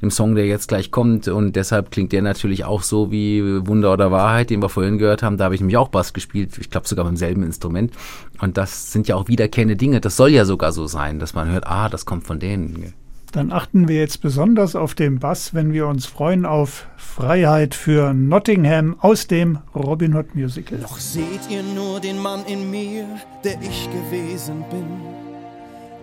dem 0.00 0.10
Song, 0.12 0.36
der 0.36 0.46
jetzt 0.46 0.68
gleich 0.68 0.90
kommt 0.90 1.26
und 1.26 1.56
deshalb 1.56 1.90
klingt 1.90 2.12
der 2.12 2.22
natürlich 2.22 2.64
auch 2.64 2.82
so 2.82 3.10
wie 3.10 3.66
Wunder 3.66 3.92
oder 3.92 4.10
Wahrheit, 4.10 4.50
den 4.50 4.62
wir 4.62 4.68
vorhin 4.68 4.98
gehört 4.98 5.22
haben. 5.22 5.38
Da 5.38 5.44
habe 5.44 5.54
ich 5.54 5.60
nämlich 5.60 5.76
auch 5.76 5.88
Bass 5.88 6.12
gespielt, 6.12 6.58
ich 6.58 6.70
glaube 6.70 6.86
sogar 6.86 7.04
beim 7.04 7.16
selben 7.16 7.42
Instrument. 7.42 7.92
Und 8.40 8.56
das 8.58 8.92
sind 8.92 9.08
ja 9.08 9.16
auch 9.16 9.26
wiederkehrende 9.26 9.76
Dinge. 9.76 10.00
Das 10.00 10.16
soll 10.16 10.30
ja 10.30 10.44
sogar 10.44 10.72
so 10.72 10.86
sein, 10.86 11.18
dass 11.18 11.34
man 11.34 11.50
hört, 11.50 11.66
ah, 11.66 11.88
das 11.88 12.04
kommt 12.04 12.26
von 12.26 12.38
denen. 12.38 12.92
Dann 13.32 13.50
achten 13.50 13.88
wir 13.88 13.96
jetzt 13.96 14.20
besonders 14.20 14.76
auf 14.76 14.94
den 14.94 15.18
Bass, 15.18 15.54
wenn 15.54 15.72
wir 15.72 15.86
uns 15.86 16.04
freuen 16.04 16.44
auf 16.44 16.86
Freiheit 16.98 17.74
für 17.74 18.12
Nottingham 18.12 18.96
aus 19.00 19.26
dem 19.26 19.58
Robin 19.74 20.14
Hood 20.14 20.34
Musical. 20.34 20.78
Noch 20.80 20.98
seht 20.98 21.48
ihr 21.48 21.62
nur 21.62 21.98
den 21.98 22.18
Mann 22.18 22.44
in 22.44 22.70
mir, 22.70 23.06
der 23.42 23.54
ich 23.62 23.88
gewesen 23.90 24.62
bin. 24.70 24.84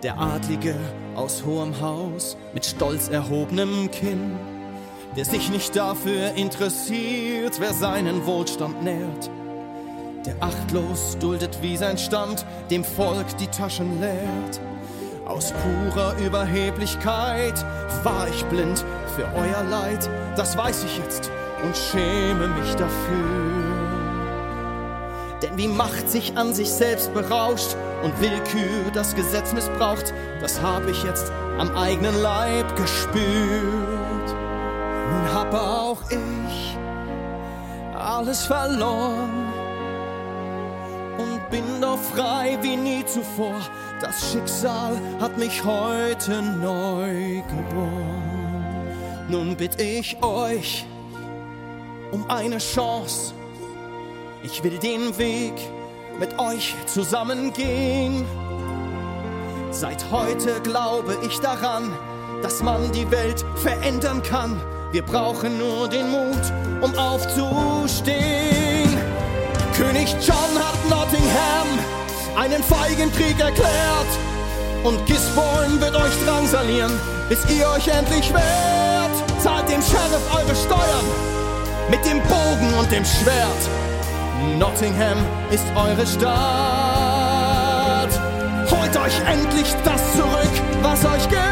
Der 0.02 0.18
Adlige 0.18 0.74
aus 1.14 1.44
hohem 1.46 1.80
Haus 1.80 2.36
mit 2.52 2.66
stolz 2.66 3.08
erhobenem 3.08 3.88
Kinn, 3.92 4.32
der 5.16 5.24
sich 5.24 5.50
nicht 5.50 5.76
dafür 5.76 6.34
interessiert, 6.34 7.60
wer 7.60 7.72
seinen 7.72 8.26
Wohlstand 8.26 8.82
nährt. 8.82 9.30
Der 10.26 10.34
achtlos 10.40 11.16
duldet 11.20 11.58
wie 11.62 11.76
sein 11.76 11.96
Stand, 11.96 12.44
dem 12.72 12.82
Volk 12.82 13.36
die 13.38 13.46
Taschen 13.46 14.00
leert 14.00 14.60
aus 15.30 15.52
purer 15.52 16.16
Überheblichkeit 16.18 17.64
war 18.02 18.26
ich 18.28 18.44
blind 18.46 18.84
für 19.14 19.24
euer 19.36 19.62
Leid, 19.70 20.10
das 20.36 20.56
weiß 20.56 20.84
ich 20.84 20.98
jetzt 20.98 21.30
und 21.62 21.76
schäme 21.76 22.48
mich 22.48 22.74
dafür. 22.74 22.90
Denn 25.40 25.56
wie 25.56 25.68
Macht 25.68 26.10
sich 26.10 26.36
an 26.36 26.52
sich 26.52 26.70
selbst 26.70 27.14
berauscht 27.14 27.76
und 28.02 28.20
Willkür 28.20 28.90
das 28.92 29.14
Gesetz 29.14 29.52
missbraucht, 29.52 30.12
das 30.40 30.60
habe 30.60 30.90
ich 30.90 31.02
jetzt 31.04 31.32
am 31.58 31.74
eigenen 31.76 32.20
Leib 32.20 32.74
gespürt. 32.76 33.24
Nun 35.10 35.32
hab 35.32 35.54
auch 35.54 36.02
ich 36.10 36.76
alles 37.94 38.44
verloren 38.46 39.49
und 41.20 41.50
bin 41.50 41.80
doch 41.80 41.98
frei 41.98 42.58
wie 42.62 42.76
nie 42.76 43.04
zuvor 43.04 43.60
das 44.00 44.32
Schicksal 44.32 44.98
hat 45.20 45.36
mich 45.36 45.62
heute 45.62 46.40
neu 46.40 47.42
geboren. 47.42 49.26
Nun 49.28 49.54
bitt 49.56 49.80
ich 49.80 50.16
euch 50.22 50.86
um 52.10 52.28
eine 52.30 52.58
Chance. 52.58 53.34
Ich 54.42 54.64
will 54.64 54.78
den 54.78 55.16
Weg 55.18 55.52
mit 56.18 56.38
euch 56.38 56.74
zusammen 56.86 57.52
gehen. 57.52 58.24
Seit 59.70 60.10
heute 60.10 60.60
glaube 60.62 61.18
ich 61.26 61.38
daran, 61.40 61.92
dass 62.42 62.62
man 62.62 62.90
die 62.92 63.10
Welt 63.10 63.44
verändern 63.56 64.22
kann. 64.22 64.58
Wir 64.92 65.02
brauchen 65.02 65.58
nur 65.58 65.88
den 65.88 66.10
Mut, 66.10 66.52
um 66.80 66.94
aufzustehen. 66.96 68.89
König 69.76 70.14
John 70.20 70.58
hat 70.58 70.78
Nottingham 70.88 71.68
einen 72.36 72.62
feigen 72.62 73.12
Krieg 73.12 73.38
erklärt. 73.40 74.08
Und 74.84 75.04
Gisborne 75.06 75.80
wird 75.80 75.94
euch 75.94 76.12
drangsalieren, 76.24 76.92
bis 77.28 77.38
ihr 77.50 77.68
euch 77.68 77.86
endlich 77.88 78.32
wehrt. 78.32 79.10
Zahlt 79.42 79.68
dem 79.68 79.82
Sheriff 79.82 80.22
eure 80.34 80.56
Steuern 80.56 81.04
mit 81.90 82.04
dem 82.06 82.20
Bogen 82.22 82.74
und 82.78 82.90
dem 82.90 83.04
Schwert. 83.04 83.68
Nottingham 84.58 85.18
ist 85.50 85.64
eure 85.74 86.06
Stadt. 86.06 86.30
Holt 88.70 88.96
euch 88.96 89.20
endlich 89.26 89.74
das 89.84 90.12
zurück, 90.12 90.62
was 90.82 91.04
euch 91.04 91.28
gehört. 91.28 91.50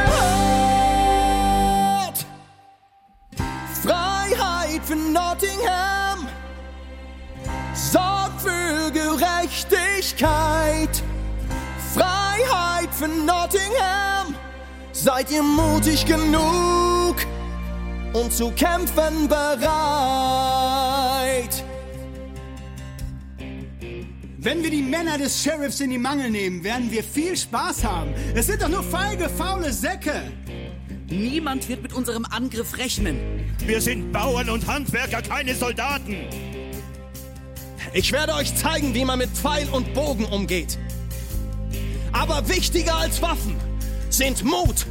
Freiheit 3.82 4.80
für 4.84 4.96
Nottingham. 4.96 6.07
Gerechtigkeit. 10.16 11.02
Freiheit 11.94 12.88
für 12.92 13.08
Nottingham. 13.08 14.34
Seid 14.92 15.30
ihr 15.30 15.42
mutig 15.42 16.06
genug, 16.06 17.16
um 18.12 18.30
zu 18.30 18.50
kämpfen 18.52 19.28
bereit? 19.28 19.64
Wenn 24.40 24.62
wir 24.62 24.70
die 24.70 24.82
Männer 24.82 25.18
des 25.18 25.42
Sheriffs 25.42 25.80
in 25.80 25.90
die 25.90 25.98
Mangel 25.98 26.30
nehmen, 26.30 26.62
werden 26.64 26.90
wir 26.90 27.02
viel 27.02 27.36
Spaß 27.36 27.84
haben. 27.84 28.14
Es 28.34 28.46
sind 28.46 28.62
doch 28.62 28.68
nur 28.68 28.82
feige, 28.82 29.28
faule 29.28 29.72
Säcke. 29.72 30.22
Niemand 31.08 31.68
wird 31.68 31.82
mit 31.82 31.92
unserem 31.92 32.24
Angriff 32.26 32.78
rechnen. 32.78 33.18
Wir 33.66 33.80
sind 33.80 34.12
Bauern 34.12 34.48
und 34.50 34.66
Handwerker, 34.66 35.22
keine 35.22 35.54
Soldaten. 35.54 36.47
Ich 37.98 38.12
werde 38.12 38.32
euch 38.34 38.54
zeigen, 38.54 38.94
wie 38.94 39.04
man 39.04 39.18
mit 39.18 39.28
Pfeil 39.30 39.68
und 39.70 39.92
Bogen 39.92 40.24
umgeht. 40.26 40.78
Aber 42.12 42.48
wichtiger 42.48 42.94
als 42.94 43.20
Waffen 43.20 43.56
sind 44.08 44.44
Mut 44.44 44.86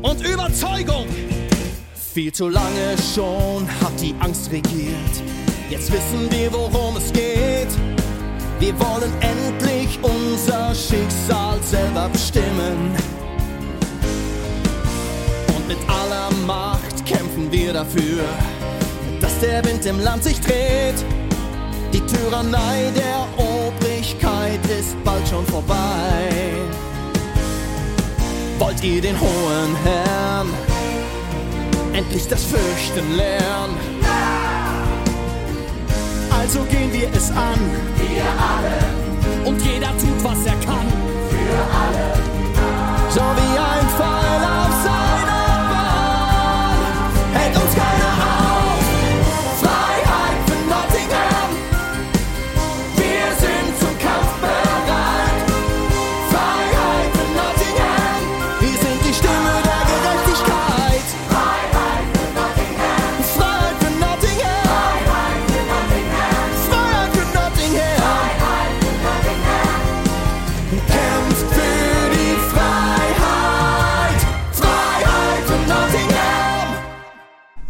und 0.00 0.26
Überzeugung. 0.26 1.04
Viel 2.14 2.32
zu 2.32 2.48
lange 2.48 2.96
schon 3.14 3.68
hat 3.82 4.00
die 4.00 4.14
Angst 4.20 4.50
regiert. 4.50 5.22
Jetzt 5.68 5.92
wissen 5.92 6.30
wir, 6.30 6.50
worum 6.50 6.96
es 6.96 7.12
geht. 7.12 7.68
Wir 8.58 8.72
wollen 8.80 9.12
endlich 9.20 9.98
unser 10.00 10.74
Schicksal 10.74 11.62
selber 11.62 12.08
bestimmen. 12.08 12.96
Und 15.54 15.68
mit 15.68 15.78
aller 15.90 16.30
Macht 16.46 17.04
kämpfen 17.04 17.52
wir 17.52 17.74
dafür, 17.74 18.24
dass 19.20 19.38
der 19.40 19.62
Wind 19.62 19.84
im 19.84 20.00
Land 20.00 20.24
sich 20.24 20.40
dreht. 20.40 21.04
Die 21.96 22.04
Tyrannei 22.04 22.92
der 22.94 23.26
Obrigkeit 23.38 24.60
ist 24.66 25.02
bald 25.02 25.26
schon 25.26 25.46
vorbei. 25.46 26.28
Wollt 28.58 28.84
ihr 28.84 29.00
den 29.00 29.18
hohen 29.18 29.74
Herrn 29.82 30.48
endlich 31.94 32.28
das 32.28 32.44
Fürchten 32.44 33.16
lernen? 33.16 33.76
Also 36.38 36.64
gehen 36.64 36.92
wir 36.92 37.08
es 37.14 37.30
an. 37.30 37.60
Wir 37.96 38.26
alle. 38.52 39.48
Und 39.48 39.62
jeder 39.62 39.88
tut, 39.96 40.22
was 40.22 40.44
er 40.44 40.66
kann. 40.66 40.88
Für 41.30 41.56
alle. 41.80 42.12
So 43.08 43.22
wie 43.22 43.58
ein 43.58 43.75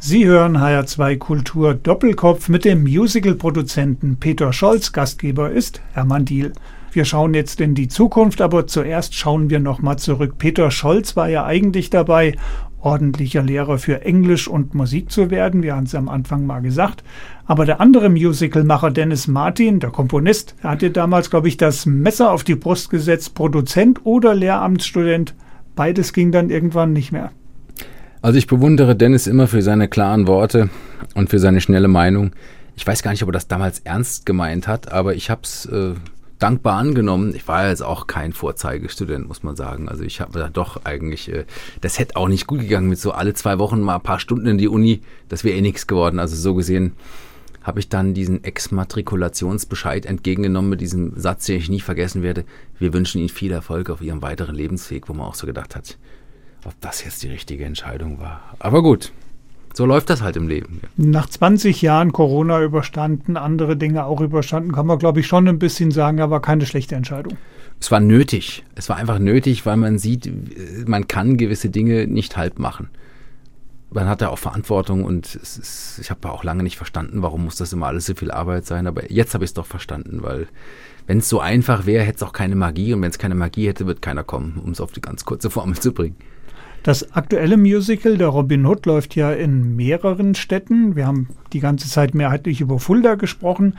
Sie 0.09 0.24
hören 0.24 0.57
HR2 0.57 1.18
Kultur 1.18 1.74
Doppelkopf 1.74 2.48
mit 2.48 2.64
dem 2.64 2.84
Musical-Produzenten 2.84 4.18
Peter 4.20 4.52
Scholz. 4.52 4.92
Gastgeber 4.92 5.50
ist 5.50 5.82
Hermann 5.94 6.24
Diel. 6.24 6.52
Wir 6.92 7.04
schauen 7.04 7.34
jetzt 7.34 7.61
in 7.61 7.74
die 7.74 7.88
Zukunft, 7.88 8.40
aber 8.40 8.68
zuerst 8.68 9.16
schauen 9.16 9.50
wir 9.50 9.59
nochmal 9.59 9.98
zurück. 9.98 10.38
Peter 10.38 10.70
Scholz 10.70 11.16
war 11.16 11.28
ja 11.28 11.44
eigentlich 11.44 11.90
dabei, 11.90 12.36
ordentlicher 12.80 13.42
Lehrer 13.42 13.78
für 13.78 14.02
Englisch 14.02 14.46
und 14.46 14.76
Musik 14.76 15.11
zu 15.11 15.32
werden. 15.32 15.64
Wir 15.64 15.74
haben 15.74 15.86
es 15.86 15.94
am 15.96 16.09
Anfang 16.09 16.46
mal 16.46 16.61
gesagt. 16.61 17.02
Aber 17.44 17.66
der 17.66 17.80
andere 17.80 18.09
Musicalmacher 18.09 18.92
Dennis 18.92 19.26
Martin, 19.26 19.80
der 19.80 19.90
Komponist, 19.90 20.54
er 20.62 20.70
hatte 20.70 20.92
damals, 20.92 21.30
glaube 21.30 21.48
ich, 21.48 21.57
das 21.57 21.84
Messer 21.84 22.30
auf 22.30 22.44
die 22.44 22.54
Brust 22.54 22.90
gesetzt, 22.90 23.34
Produzent 23.34 24.07
oder 24.07 24.36
Lehramtsstudent. 24.36 25.34
Beides 25.74 26.12
ging 26.12 26.30
dann 26.30 26.50
irgendwann 26.50 26.92
nicht 26.92 27.11
mehr. 27.11 27.32
Also 28.26 28.38
ich 28.38 28.48
bewundere 28.48 28.96
Dennis 28.96 29.28
immer 29.28 29.46
für 29.46 29.62
seine 29.62 29.86
klaren 29.86 30.26
Worte 30.26 30.68
und 31.14 31.30
für 31.30 31.38
seine 31.38 31.60
schnelle 31.60 31.86
Meinung. 31.86 32.32
Ich 32.74 32.84
weiß 32.84 33.04
gar 33.04 33.12
nicht, 33.12 33.22
ob 33.22 33.28
er 33.28 33.34
das 33.34 33.46
damals 33.46 33.78
ernst 33.84 34.26
gemeint 34.26 34.66
hat, 34.66 34.90
aber 34.90 35.14
ich 35.14 35.30
habe 35.30 35.42
es 35.44 35.66
äh, 35.66 35.92
dankbar 36.40 36.76
angenommen. 36.76 37.36
Ich 37.36 37.46
war 37.46 37.68
jetzt 37.68 37.84
auch 37.84 38.08
kein 38.08 38.32
Vorzeigestudent, 38.32 39.28
muss 39.28 39.44
man 39.44 39.54
sagen. 39.54 39.88
Also 39.88 40.02
ich 40.02 40.20
habe 40.20 40.40
da 40.40 40.48
doch 40.48 40.84
eigentlich, 40.84 41.32
äh, 41.32 41.44
das 41.82 42.00
hätte 42.00 42.16
auch 42.16 42.26
nicht 42.26 42.48
gut 42.48 42.62
gegangen 42.62 42.88
mit 42.88 42.98
so 42.98 43.12
alle 43.12 43.32
zwei 43.34 43.60
Wochen 43.60 43.80
mal 43.80 43.94
ein 43.94 44.02
paar 44.02 44.18
Stunden 44.18 44.48
in 44.48 44.58
die 44.58 44.66
Uni. 44.66 45.02
Das 45.28 45.44
wäre 45.44 45.56
eh 45.56 45.60
nichts 45.62 45.86
geworden. 45.86 46.18
Also 46.18 46.34
so 46.34 46.56
gesehen 46.56 46.94
habe 47.62 47.78
ich 47.78 47.88
dann 47.88 48.12
diesen 48.12 48.42
Exmatrikulationsbescheid 48.42 50.04
entgegengenommen 50.04 50.70
mit 50.70 50.80
diesem 50.80 51.12
Satz, 51.16 51.46
den 51.46 51.58
ich 51.58 51.68
nie 51.68 51.80
vergessen 51.80 52.24
werde. 52.24 52.44
Wir 52.80 52.92
wünschen 52.92 53.20
Ihnen 53.20 53.28
viel 53.28 53.52
Erfolg 53.52 53.88
auf 53.88 54.02
Ihrem 54.02 54.20
weiteren 54.20 54.56
Lebensweg, 54.56 55.08
wo 55.08 55.12
man 55.12 55.28
auch 55.28 55.36
so 55.36 55.46
gedacht 55.46 55.76
hat, 55.76 55.96
ob 56.66 56.74
das 56.80 57.04
jetzt 57.04 57.22
die 57.22 57.28
richtige 57.28 57.64
Entscheidung 57.64 58.18
war. 58.18 58.42
Aber 58.58 58.82
gut, 58.82 59.12
so 59.72 59.86
läuft 59.86 60.10
das 60.10 60.22
halt 60.22 60.36
im 60.36 60.48
Leben. 60.48 60.80
Nach 60.96 61.28
20 61.28 61.82
Jahren 61.82 62.12
Corona 62.12 62.62
überstanden, 62.62 63.36
andere 63.36 63.76
Dinge 63.76 64.04
auch 64.04 64.20
überstanden, 64.20 64.72
kann 64.72 64.86
man, 64.86 64.98
glaube 64.98 65.20
ich, 65.20 65.26
schon 65.26 65.46
ein 65.48 65.58
bisschen 65.58 65.90
sagen, 65.90 66.20
aber 66.20 66.40
keine 66.40 66.66
schlechte 66.66 66.94
Entscheidung. 66.94 67.36
Es 67.78 67.90
war 67.90 68.00
nötig. 68.00 68.64
Es 68.74 68.88
war 68.88 68.96
einfach 68.96 69.18
nötig, 69.18 69.66
weil 69.66 69.76
man 69.76 69.98
sieht, 69.98 70.30
man 70.88 71.08
kann 71.08 71.36
gewisse 71.36 71.68
Dinge 71.68 72.06
nicht 72.06 72.36
halb 72.36 72.58
machen. 72.58 72.88
Man 73.90 74.08
hat 74.08 74.20
da 74.20 74.28
auch 74.28 74.38
Verantwortung 74.38 75.04
und 75.04 75.34
ist, 75.34 75.98
ich 76.00 76.10
habe 76.10 76.30
auch 76.30 76.42
lange 76.42 76.62
nicht 76.62 76.76
verstanden, 76.76 77.22
warum 77.22 77.44
muss 77.44 77.56
das 77.56 77.72
immer 77.72 77.86
alles 77.86 78.06
so 78.06 78.14
viel 78.14 78.30
Arbeit 78.30 78.66
sein. 78.66 78.86
Aber 78.86 79.10
jetzt 79.12 79.34
habe 79.34 79.44
ich 79.44 79.50
es 79.50 79.54
doch 79.54 79.66
verstanden, 79.66 80.22
weil 80.22 80.48
wenn 81.06 81.18
es 81.18 81.28
so 81.28 81.38
einfach 81.38 81.86
wäre, 81.86 82.02
hätte 82.02 82.16
es 82.16 82.22
auch 82.22 82.32
keine 82.32 82.56
Magie 82.56 82.94
und 82.94 83.02
wenn 83.02 83.10
es 83.10 83.18
keine 83.18 83.34
Magie 83.34 83.68
hätte, 83.68 83.86
wird 83.86 84.02
keiner 84.02 84.24
kommen, 84.24 84.60
um 84.64 84.72
es 84.72 84.80
auf 84.80 84.92
die 84.92 85.00
ganz 85.00 85.24
kurze 85.24 85.50
Formel 85.50 85.76
zu 85.78 85.92
bringen. 85.92 86.16
Das 86.87 87.16
aktuelle 87.16 87.57
Musical, 87.57 88.16
der 88.16 88.28
Robin 88.28 88.64
Hood, 88.64 88.87
läuft 88.87 89.16
ja 89.16 89.32
in 89.32 89.74
mehreren 89.74 90.37
Städten. 90.37 90.95
Wir 90.95 91.09
haben 91.09 91.26
die 91.53 91.59
ganze 91.59 91.89
Zeit 91.89 92.14
mehrheitlich 92.14 92.61
über 92.61 92.78
Fulda 92.78 93.16
gesprochen. 93.16 93.74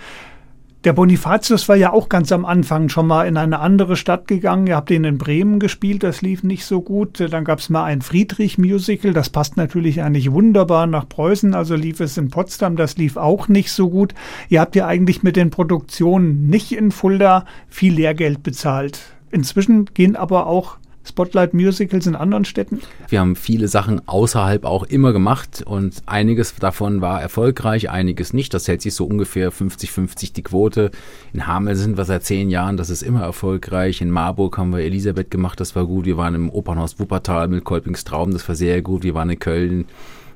Der 0.84 0.92
Bonifatius 0.92 1.70
war 1.70 1.78
ja 1.78 1.94
auch 1.94 2.10
ganz 2.10 2.34
am 2.34 2.44
Anfang 2.44 2.90
schon 2.90 3.08
mal 3.08 3.26
in 3.26 3.38
eine 3.38 3.60
andere 3.60 3.96
Stadt 3.96 4.28
gegangen. 4.28 4.68
Ihr 4.68 4.76
habt 4.76 4.92
ihn 4.92 5.06
in 5.06 5.18
Bremen 5.18 5.62
gespielt, 5.62 6.04
das 6.04 6.22
lief 6.22 6.44
nicht 6.44 6.66
so 6.66 6.82
gut. 6.82 7.24
Dann 7.32 7.46
gab 7.46 7.60
es 7.60 7.70
mal 7.70 7.86
ein 7.86 8.02
Friedrich-Musical, 8.02 9.14
das 9.14 9.30
passt 9.30 9.56
natürlich 9.56 10.02
eigentlich 10.04 10.30
wunderbar 10.34 10.86
nach 10.86 11.08
Preußen. 11.08 11.54
Also 11.54 11.76
lief 11.76 12.02
es 12.02 12.18
in 12.18 12.30
Potsdam, 12.30 12.76
das 12.76 12.98
lief 12.98 13.16
auch 13.16 13.48
nicht 13.48 13.72
so 13.72 13.90
gut. 13.90 14.16
Ihr 14.50 14.60
habt 14.60 14.76
ja 14.76 14.86
eigentlich 14.86 15.24
mit 15.24 15.38
den 15.38 15.50
Produktionen 15.50 16.50
nicht 16.50 16.74
in 16.74 16.92
Fulda 16.92 17.46
viel 17.70 17.94
Lehrgeld 17.94 18.44
bezahlt. 18.44 19.00
Inzwischen 19.32 19.86
gehen 19.94 20.18
aber 20.18 20.48
auch 20.48 20.76
Spotlight 21.08 21.54
Musicals 21.54 22.08
in 22.08 22.16
anderen 22.16 22.46
Städten? 22.46 22.82
Wir 23.10 23.20
haben 23.20 23.36
viele 23.36 23.68
Sachen 23.68 24.08
außerhalb 24.08 24.66
auch 24.66 24.84
immer 24.84 25.14
gemacht 25.14 25.64
und 25.66 26.04
einiges 26.06 26.56
davon 26.56 27.02
war 27.02 27.22
erfolgreich, 27.22 27.90
einiges 27.90 28.34
nicht. 28.34 28.54
Das 28.54 28.68
hält 28.68 28.82
sich 28.82 28.94
so 28.94 29.06
ungefähr 29.06 29.52
50-50 29.52 30.34
die 30.34 30.44
Quote. 30.44 30.92
In 31.34 31.48
Hamel 31.48 31.76
sind 31.76 31.98
wir 31.98 32.06
seit 32.06 32.24
zehn 32.24 32.50
Jahren, 32.50 32.78
das 32.78 32.90
ist 32.90 33.02
immer 33.02 33.22
erfolgreich. 33.22 34.02
In 34.02 34.12
Marburg 34.12 34.58
haben 34.58 34.74
wir 34.74 34.80
Elisabeth 34.80 35.32
gemacht, 35.32 35.60
das 35.60 35.76
war 35.76 35.86
gut. 35.86 36.06
Wir 36.06 36.18
waren 36.18 36.36
im 36.36 36.50
Opernhaus 36.50 37.00
Wuppertal 37.00 37.48
mit 37.48 37.64
Kolpings 37.64 38.04
Traum, 38.04 38.32
das 38.32 38.48
war 38.48 38.56
sehr 38.56 38.82
gut. 38.82 39.04
Wir 39.04 39.14
waren 39.14 39.30
in 39.30 39.40
Köln, 39.40 39.86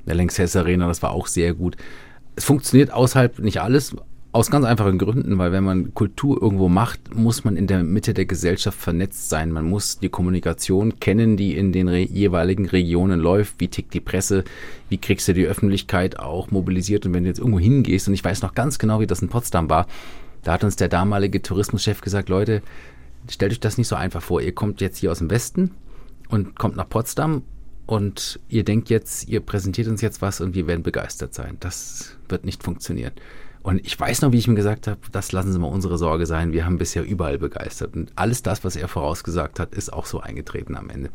der 0.06 0.16
Lanxess 0.16 0.56
Arena, 0.56 0.88
das 0.88 1.02
war 1.02 1.12
auch 1.12 1.28
sehr 1.28 1.54
gut. 1.54 1.76
Es 2.36 2.46
funktioniert 2.46 2.92
außerhalb 2.92 3.40
nicht 3.40 3.62
alles, 3.62 3.96
aus 4.34 4.50
ganz 4.50 4.66
einfachen 4.66 4.98
Gründen, 4.98 5.38
weil 5.38 5.52
wenn 5.52 5.66
man 5.66 5.94
Kultur 5.94 6.42
irgendwo 6.42 6.70
macht, 6.70 7.14
muss 7.14 7.44
man 7.44 7.58
in 7.58 7.68
der 7.68 7.84
Mitte 7.84 8.14
der 8.14 8.26
Gesellschaft 8.26 8.80
vernetzt 8.80 9.28
sein. 9.28 9.52
Man 9.52 9.66
muss 9.66 10.00
die 10.00 10.08
Kommunikation 10.08 11.00
kennen, 11.00 11.36
die 11.36 11.58
in 11.58 11.74
den 11.74 11.90
re 11.90 12.00
jeweiligen 12.00 12.66
Regionen 12.66 13.20
läuft. 13.20 13.56
Wie 13.60 13.68
tickt 13.68 13.94
die 13.94 14.00
Presse? 14.00 14.46
Wie 14.88 14.98
kriegst 14.98 15.28
du 15.28 15.34
die 15.34 15.46
Öffentlichkeit 15.46 16.18
auch 16.18 16.50
mobilisiert? 16.50 17.06
Und 17.06 17.14
wenn 17.14 17.24
du 17.24 17.30
jetzt 17.30 17.40
irgendwo 17.40 17.60
hingehst, 17.60 18.08
und 18.08 18.14
ich 18.14 18.24
weiß 18.24 18.42
noch 18.42 18.56
ganz 18.56 18.80
genau, 18.80 19.02
wie 19.02 19.08
das 19.08 19.22
in 19.22 19.28
Potsdam 19.28 19.70
war, 19.70 19.86
da 20.44 20.54
hat 20.54 20.64
uns 20.64 20.78
der 20.78 20.88
damalige 20.88 21.42
Tourismuschef 21.42 22.00
gesagt, 22.00 22.30
Leute, 22.30 22.62
stellt 23.30 23.52
euch 23.52 23.60
das 23.60 23.78
nicht 23.78 23.90
so 23.90 23.96
einfach 23.96 24.22
vor. 24.22 24.42
Ihr 24.42 24.56
kommt 24.56 24.80
jetzt 24.80 25.00
hier 25.00 25.12
aus 25.12 25.20
dem 25.20 25.30
Westen 25.30 25.72
und 26.30 26.58
kommt 26.58 26.78
nach 26.78 26.88
Potsdam 26.88 27.44
und 27.86 28.40
ihr 28.48 28.64
denkt 28.64 28.90
jetzt, 28.90 29.28
ihr 29.28 29.42
präsentiert 29.42 29.90
uns 29.90 30.00
jetzt 30.02 30.22
was 30.22 30.40
und 30.40 30.56
wir 30.56 30.68
werden 30.68 30.84
begeistert 30.84 31.34
sein. 31.34 31.58
Das 31.60 32.16
wird 32.30 32.46
nicht 32.46 32.64
funktionieren. 32.64 33.12
Und 33.64 33.86
ich 33.86 34.00
weiß 34.00 34.22
noch, 34.22 34.32
wie 34.32 34.38
ich 34.38 34.48
ihm 34.48 34.56
gesagt 34.56 34.88
habe, 34.88 35.00
das 35.12 35.32
lassen 35.32 35.54
Sie 35.54 35.60
mal 35.60 35.68
unsere 35.68 35.98
Sorge 35.98 36.26
sein. 36.26 36.52
Wir 36.52 36.66
haben 36.66 36.78
bisher 36.78 37.04
überall 37.04 37.38
begeistert. 37.38 37.96
Und 37.96 38.12
alles 38.16 38.42
das, 38.42 38.64
was 38.64 38.76
er 38.76 38.88
vorausgesagt 38.88 39.60
hat, 39.60 39.76
ist 39.76 39.94
auch 39.94 40.06
so 40.06 40.20
eingetreten 40.20 40.76
am 40.76 40.90
Ende. 40.90 41.10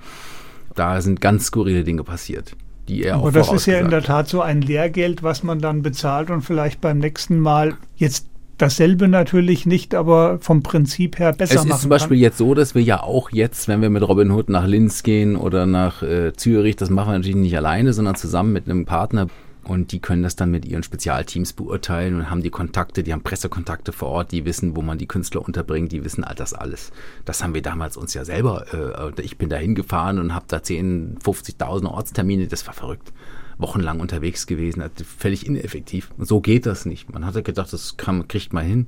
Da 0.75 1.01
sind 1.01 1.21
ganz 1.21 1.47
skurrile 1.47 1.83
Dinge 1.83 2.05
passiert, 2.05 2.53
die 2.89 3.03
er 3.03 3.17
Aber 3.17 3.27
auch 3.27 3.33
das 3.33 3.53
ist 3.53 3.67
ja 3.67 3.79
in 3.79 3.91
der. 3.91 4.03
Tat 4.03 4.29
so 4.29 4.43
ein 4.43 4.61
Lehrgeld, 4.61 5.23
was 5.23 5.43
man 5.43 5.59
dann 5.59 5.83
bezahlt 5.83 6.31
und 6.31 6.43
vielleicht 6.43 6.81
beim 6.81 6.99
nächsten 6.99 7.41
Mal 7.41 7.75
jetzt 7.97 8.27
dasselbe 8.59 9.09
natürlich 9.09 9.67
nicht, 9.67 9.95
aber 9.95 10.39
vom 10.41 10.63
Prinzip 10.63 11.19
her 11.19 11.33
besser 11.33 11.57
Es 11.57 11.65
machen 11.65 11.71
ist 11.73 11.81
zum 11.83 11.91
Beispiel 11.91 12.17
kann. 12.17 12.23
jetzt 12.23 12.39
so, 12.39 12.55
dass 12.55 12.75
wir 12.75 12.83
ja 12.83 13.03
auch 13.03 13.31
jetzt, 13.31 13.69
wenn 13.69 13.83
wir 13.83 13.91
mit 13.91 14.07
Robin 14.07 14.31
Hood 14.31 14.49
nach 14.49 14.67
Linz 14.67 15.03
gehen 15.03 15.37
oder 15.37 15.67
nach 15.67 16.03
äh, 16.03 16.33
Zürich, 16.35 16.77
das 16.77 16.91
machen 16.91 17.09
wir 17.09 17.19
natürlich 17.19 17.37
nicht 17.37 17.57
alleine, 17.57 17.93
sondern 17.93 18.15
zusammen 18.15 18.53
mit 18.53 18.69
einem 18.69 18.87
Partner. 18.87 19.27
Und 19.67 19.91
die 19.91 19.99
können 19.99 20.23
das 20.23 20.37
dann 20.37 20.53
mit 20.53 20.65
ihren 20.65 20.85
Spezialteams 20.85 21.53
beurteilen 21.53 22.15
und 22.15 22.31
haben 22.31 22.41
die 22.41 22.51
Kontakte, 22.51 23.03
die 23.03 23.13
haben 23.13 23.23
Pressekontakte 23.23 23.91
vor 23.91 24.11
Ort, 24.11 24.31
die 24.31 24.45
wissen, 24.45 24.77
wo 24.77 24.83
man 24.83 24.97
die 24.97 25.09
Künstler 25.09 25.45
unterbringt, 25.45 25.91
die 25.91 26.05
wissen 26.05 26.23
all 26.23 26.37
das 26.37 26.55
alles. 26.55 26.93
Das 27.25 27.43
haben 27.43 27.53
wir 27.53 27.63
damals 27.63 27.97
uns 27.97 28.15
ja 28.15 28.25
selber, 28.25 29.13
äh, 29.17 29.21
ich 29.23 29.39
bin 29.39 29.49
da 29.49 29.57
hingefahren 29.57 30.21
und 30.21 30.35
habe 30.35 30.45
da 30.47 30.63
10, 30.63 31.19
50.000 31.19 31.87
Ortstermine, 31.87 32.47
das 32.47 32.65
war 32.69 32.75
verrückt. 32.75 33.13
Wochenlang 33.59 33.99
unterwegs 33.99 34.47
gewesen, 34.47 34.83
also 34.83 35.03
völlig 35.03 35.45
ineffektiv. 35.47 36.13
Und 36.17 36.29
so 36.29 36.41
geht 36.41 36.65
das 36.65 36.87
nicht. 36.87 37.13
Man 37.13 37.27
hatte 37.27 37.43
gedacht, 37.43 37.73
das 37.73 37.97
kann, 37.97 38.29
kriegt 38.29 38.53
man 38.53 38.65
hin, 38.65 38.87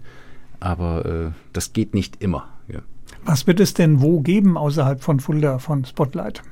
aber 0.60 1.06
äh, 1.06 1.30
das 1.52 1.72
geht 1.72 1.92
nicht 1.92 2.22
immer. 2.22 2.50
Ja. 2.68 2.82
Was 3.24 3.48
wird 3.48 3.58
es 3.58 3.74
denn 3.74 4.00
wo 4.00 4.20
geben 4.20 4.56
außerhalb 4.56 5.02
von 5.02 5.18
Fulda, 5.18 5.58
von 5.58 5.84
Spotlight? 5.84 6.42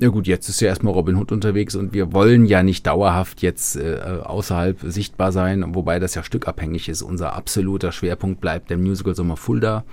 Ja 0.00 0.10
gut, 0.10 0.28
jetzt 0.28 0.48
ist 0.48 0.60
ja 0.60 0.68
erstmal 0.68 0.92
Robin 0.92 1.16
Hood 1.16 1.32
unterwegs 1.32 1.74
und 1.74 1.92
wir 1.92 2.12
wollen 2.12 2.46
ja 2.46 2.62
nicht 2.62 2.86
dauerhaft 2.86 3.42
jetzt 3.42 3.74
äh, 3.74 4.20
außerhalb 4.22 4.78
sichtbar 4.82 5.32
sein, 5.32 5.74
wobei 5.74 5.98
das 5.98 6.14
ja 6.14 6.22
stückabhängig 6.22 6.88
ist. 6.88 7.02
Unser 7.02 7.32
absoluter 7.32 7.90
Schwerpunkt 7.90 8.40
bleibt 8.40 8.70
der 8.70 8.78
Musical 8.78 9.16
Sommer 9.16 9.36
Fulda. 9.36 9.84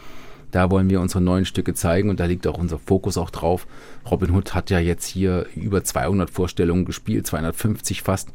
Da 0.52 0.70
wollen 0.70 0.92
wir 0.92 1.02
unsere 1.02 1.22
neuen 1.22 1.46
Stücke 1.46 1.74
zeigen 1.74 2.12
und 2.12 2.20
da 2.20 2.26
liegt 2.26 2.46
auch 2.46 2.60
unser 2.60 2.78
Fokus 2.78 3.18
auch 3.18 3.32
drauf. 3.32 3.66
Robin 4.10 4.30
Hood 4.30 4.54
hat 4.54 4.70
ja 4.70 4.78
jetzt 4.78 5.08
hier 5.08 5.48
über 5.56 5.84
200 5.84 6.30
Vorstellungen 6.30 6.86
gespielt, 6.86 7.26
250 7.26 8.04
fast. 8.04 8.30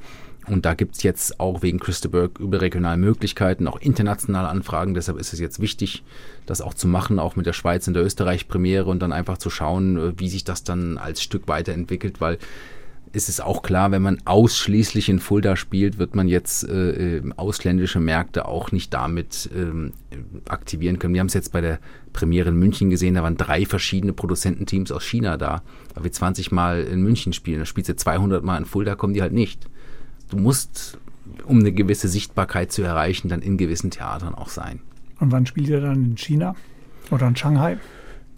Und 0.47 0.64
da 0.64 0.74
gibt 0.74 0.97
es 0.97 1.03
jetzt 1.03 1.38
auch 1.38 1.62
wegen 1.62 1.78
Christaberg 1.78 2.38
überregionale 2.41 2.97
Möglichkeiten, 2.97 3.68
auch 3.68 3.80
internationale 3.80 4.49
Anfragen. 4.49 4.95
Deshalb 4.95 5.18
ist 5.18 5.32
es 5.32 5.41
jetzt 5.41 5.61
wichtig, 5.61 6.03
das 6.47 6.61
auch 6.61 6.74
zu 6.74 6.88
machen, 6.88 7.18
auch 7.18 7.36
mit 7.36 7.47
der 7.47 7.53
Schweiz 7.53 7.86
und 7.88 7.95
der 7.95 8.05
Österreich-Premiere 8.05 8.86
und 8.86 9.01
dann 9.01 9.12
einfach 9.12 9.38
zu 9.38 9.51
schauen, 9.51 9.97
äh, 9.97 10.12
wie 10.18 10.28
sich 10.28 10.45
das 10.45 10.64
dann 10.64 10.99
als 10.99 11.22
Stück 11.22 11.47
weiterentwickelt, 11.49 12.20
weil 12.20 12.38
ist 13.12 13.28
es 13.28 13.41
auch 13.41 13.62
klar, 13.62 13.91
wenn 13.91 14.03
man 14.03 14.18
ausschließlich 14.24 15.09
in 15.09 15.18
Fulda 15.18 15.57
spielt, 15.57 15.99
wird 15.99 16.14
man 16.14 16.28
jetzt 16.28 16.68
äh, 16.68 17.16
äh 17.16 17.22
ausländische 17.36 17.99
Märkte 17.99 18.47
auch 18.47 18.70
nicht 18.70 18.95
damit 18.95 19.51
ähm, 19.53 19.93
aktivieren 20.49 21.01
können. 21.01 21.14
Wir 21.14 21.20
haben 21.20 21.26
es 21.26 21.34
jetzt 21.34 21.51
bei 21.51 21.61
der 21.61 21.80
Premiere 22.12 22.51
in 22.51 22.57
München 22.57 22.88
gesehen, 22.88 23.14
da 23.14 23.24
waren 23.24 23.36
drei 23.36 23.66
verschiedene 23.66 24.12
Produzententeams 24.12 24.93
aus 24.93 25.05
China 25.05 25.36
da, 25.36 25.62
weil 25.95 26.05
wir 26.05 26.12
20 26.12 26.53
Mal 26.53 26.84
in 26.84 27.03
München 27.03 27.32
spielen. 27.32 27.59
Da 27.59 27.66
spielst 27.66 27.91
du 27.91 27.97
200 27.97 28.45
Mal 28.45 28.59
in 28.59 28.64
Fulda, 28.64 28.95
kommen 28.95 29.14
die 29.14 29.22
halt 29.22 29.32
nicht 29.32 29.66
du 30.30 30.38
musst, 30.38 30.98
um 31.44 31.58
eine 31.58 31.72
gewisse 31.72 32.08
Sichtbarkeit 32.08 32.72
zu 32.72 32.82
erreichen, 32.82 33.28
dann 33.28 33.42
in 33.42 33.58
gewissen 33.58 33.90
Theatern 33.90 34.34
auch 34.34 34.48
sein. 34.48 34.80
Und 35.18 35.32
wann 35.32 35.46
spielt 35.46 35.68
ihr 35.68 35.80
dann 35.80 36.04
in 36.04 36.16
China 36.16 36.54
oder 37.10 37.28
in 37.28 37.36
Shanghai? 37.36 37.78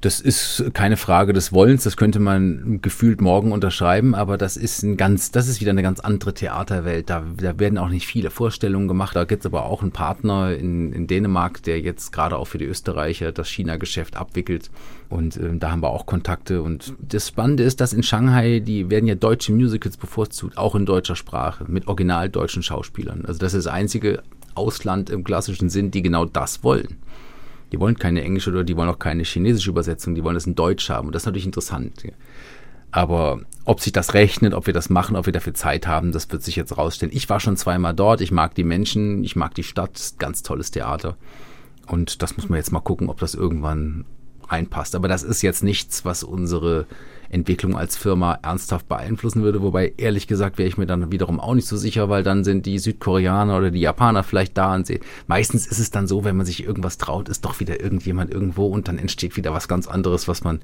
Das 0.03 0.21
ist 0.21 0.65
keine 0.75 0.97
Frage 0.97 1.33
des 1.33 1.53
Wollens, 1.53 1.85
das 1.85 1.97
könnte 1.97 2.19
man 2.19 2.81
gefühlt 2.83 3.21
morgen 3.21 3.53
unterschreiben, 3.53 4.17
aber 4.17 4.37
das 4.37 4.57
ist 4.57 4.83
ein 4.83 4.97
ganz, 4.97 5.31
das 5.31 5.47
ist 5.47 5.61
wieder 5.61 5.71
eine 5.71 5.85
ganz 5.85 6.01
andere 6.01 6.35
Theaterwelt. 6.35 7.09
Da, 7.09 7.23
da 7.37 7.61
werden 7.61 7.79
auch 7.79 7.89
nicht 7.89 8.09
viele 8.09 8.31
Vorstellungen 8.31 8.89
gemacht. 8.89 9.15
Da 9.15 9.23
gibt 9.23 9.43
es 9.43 9.47
aber 9.47 9.65
auch 9.65 9.81
einen 9.81 9.93
Partner 9.93 10.57
in, 10.57 10.93
in 10.93 11.07
Dänemark, 11.07 11.63
der 11.63 11.81
jetzt 11.81 12.11
gerade 12.13 12.37
auch 12.37 12.47
für 12.47 12.59
die 12.59 12.65
Österreicher 12.65 13.31
das 13.31 13.49
China-Geschäft 13.49 14.17
abwickelt. 14.17 14.71
Und 15.09 15.37
äh, 15.37 15.57
da 15.57 15.71
haben 15.71 15.85
wir 15.85 15.91
auch 15.91 16.05
Kontakte. 16.05 16.63
Und 16.63 16.95
das 16.99 17.29
Spannende 17.29 17.63
ist, 17.63 17.81
dass 17.81 17.93
in 17.93 18.03
Shanghai, 18.03 18.59
die 18.59 18.91
werden 18.91 19.07
ja 19.07 19.15
deutsche 19.15 19.53
Musicals 19.53 19.97
bevorzugt, 19.97 20.59
auch 20.59 20.75
in 20.75 20.85
deutscher 20.85 21.15
Sprache, 21.15 21.65
mit 21.69 21.87
original 21.87 22.29
deutschen 22.29 22.65
Schauspielern. 22.65 23.25
Also 23.25 23.39
das 23.39 23.55
ist 23.55 23.67
das 23.67 23.73
einzige 23.73 24.25
Ausland 24.57 25.11
im 25.11 25.23
klassischen 25.23 25.71
Sinn, 25.71 25.93
die 25.93 26.03
genau 26.03 26.25
das 26.25 26.65
wollen. 26.65 26.99
Die 27.73 27.81
wollen 27.81 27.99
keine 27.99 28.23
englische 28.23 28.51
oder 28.51 28.64
die 28.64 28.77
wollen 28.77 28.91
auch 28.91 28.99
keine 28.99 29.25
chinesische 29.25 29.70
Übersetzung, 29.70 30.14
die 30.14 30.23
wollen 30.23 30.35
das 30.35 30.47
in 30.47 30.55
Deutsch 30.55 30.91
haben. 30.91 31.09
Und 31.09 31.14
das 31.14 31.23
ist 31.23 31.27
natürlich 31.27 31.47
interessant. 31.47 32.03
Aber 32.91 33.41
ob 33.64 33.81
sich 33.81 33.93
das 33.93 34.12
rechnet, 34.12 34.53
ob 34.53 34.66
wir 34.66 34.75
das 34.75 34.91
machen, 34.91 35.16
ob 35.16 35.25
wir 35.25 35.33
dafür 35.33 35.55
Zeit 35.55 35.87
haben, 35.87 36.12
das 36.12 36.31
wird 36.31 36.43
sich 36.43 36.57
jetzt 36.57 36.77
rausstellen. 36.77 37.14
Ich 37.14 37.29
war 37.31 37.41
schon 37.41 37.57
zweimal 37.57 37.95
dort, 37.95 38.20
ich 38.20 38.31
mag 38.31 38.55
die 38.55 38.64
Menschen, 38.64 39.25
ich 39.25 39.35
mag 39.35 39.55
die 39.55 39.62
Stadt, 39.62 40.14
ganz 40.18 40.43
tolles 40.43 40.70
Theater. 40.70 41.16
Und 41.87 42.23
das 42.23 42.37
muss 42.37 42.49
man 42.49 42.59
jetzt 42.59 42.70
mal 42.70 42.81
gucken, 42.81 43.09
ob 43.09 43.18
das 43.18 43.35
irgendwann 43.35 44.05
reinpasst. 44.47 44.95
Aber 44.95 45.09
das 45.09 45.23
ist 45.23 45.43
jetzt 45.43 45.64
nichts, 45.64 46.05
was 46.05 46.23
unsere 46.23 46.87
Entwicklung 47.33 47.76
als 47.76 47.97
Firma 47.97 48.39
ernsthaft 48.43 48.89
beeinflussen 48.89 49.43
würde. 49.43 49.62
Wobei, 49.62 49.95
ehrlich 49.97 50.26
gesagt, 50.26 50.59
wäre 50.59 50.68
ich 50.68 50.76
mir 50.76 50.87
dann 50.87 51.11
wiederum 51.11 51.41
auch 51.41 51.55
nicht 51.55 51.66
so 51.66 51.76
sicher, 51.76 52.09
weil 52.11 52.22
dann 52.22 52.45
sind 52.45 52.66
die 52.66 52.78
Südkoreaner 52.78 53.57
oder 53.57 53.70
die 53.70 53.80
Japaner 53.80 54.22
vielleicht 54.22 54.57
da 54.59 54.74
und 54.74 54.87
sehen. 54.87 55.01
Meistens 55.26 55.66
ist 55.66 55.78
es 55.78 55.91
dann 55.91 56.07
so, 56.07 56.24
wenn 56.24 56.37
man 56.37 56.45
sich 56.45 56.62
irgendwas 56.64 56.99
traut, 56.99 57.30
ist 57.30 57.45
doch 57.45 57.59
wieder 57.59 57.80
irgendjemand 57.80 58.30
irgendwo 58.30 58.66
und 58.66 58.87
dann 58.87 58.99
entsteht 58.99 59.37
wieder 59.37 59.55
was 59.55 59.66
ganz 59.66 59.89
anderes, 59.89 60.28
was 60.28 60.45
man 60.45 60.61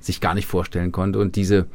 sich 0.00 0.20
gar 0.20 0.34
nicht 0.34 0.46
vorstellen 0.46 0.90
konnte. 0.90 1.20
Und 1.20 1.36
diese, 1.36 1.66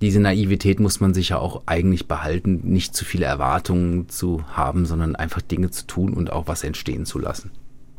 diese 0.00 0.20
Naivität 0.20 0.78
muss 0.78 1.00
man 1.00 1.12
sich 1.12 1.30
ja 1.30 1.38
auch 1.38 1.62
eigentlich 1.66 2.06
behalten, 2.06 2.60
nicht 2.62 2.94
zu 2.94 3.04
viele 3.04 3.26
Erwartungen 3.26 4.08
zu 4.08 4.44
haben, 4.52 4.86
sondern 4.86 5.16
einfach 5.16 5.42
Dinge 5.42 5.70
zu 5.70 5.86
tun 5.86 6.14
und 6.14 6.32
auch 6.32 6.46
was 6.46 6.62
entstehen 6.62 7.06
zu 7.06 7.18
lassen. 7.18 7.50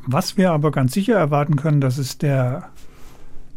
Was 0.06 0.38
wir 0.38 0.52
aber 0.52 0.72
ganz 0.72 0.94
sicher 0.94 1.16
erwarten 1.16 1.58
können, 1.58 1.82
das 1.82 1.98
ist 1.98 2.22
der 2.22 2.70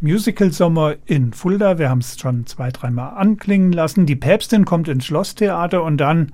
Musical-Sommer 0.01 0.97
in 1.07 1.32
Fulda. 1.32 1.78
Wir 1.78 1.90
haben 1.90 2.01
es 2.01 2.18
schon 2.18 2.47
zwei, 2.47 2.70
dreimal 2.70 3.14
anklingen 3.16 3.72
lassen. 3.72 4.07
Die 4.07 4.16
Päpstin 4.16 4.64
kommt 4.64 4.88
ins 4.88 5.07
Schlosstheater 5.07 5.82
und 5.82 5.99
dann 5.99 6.32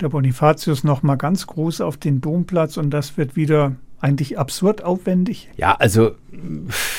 der 0.00 0.08
Bonifatius 0.08 0.84
nochmal 0.84 1.16
ganz 1.16 1.46
groß 1.46 1.80
auf 1.80 1.96
den 1.96 2.20
Domplatz 2.20 2.76
und 2.76 2.90
das 2.90 3.16
wird 3.16 3.36
wieder 3.36 3.76
eigentlich 4.00 4.38
absurd 4.38 4.82
aufwendig. 4.82 5.50
Ja, 5.56 5.76
also 5.76 6.12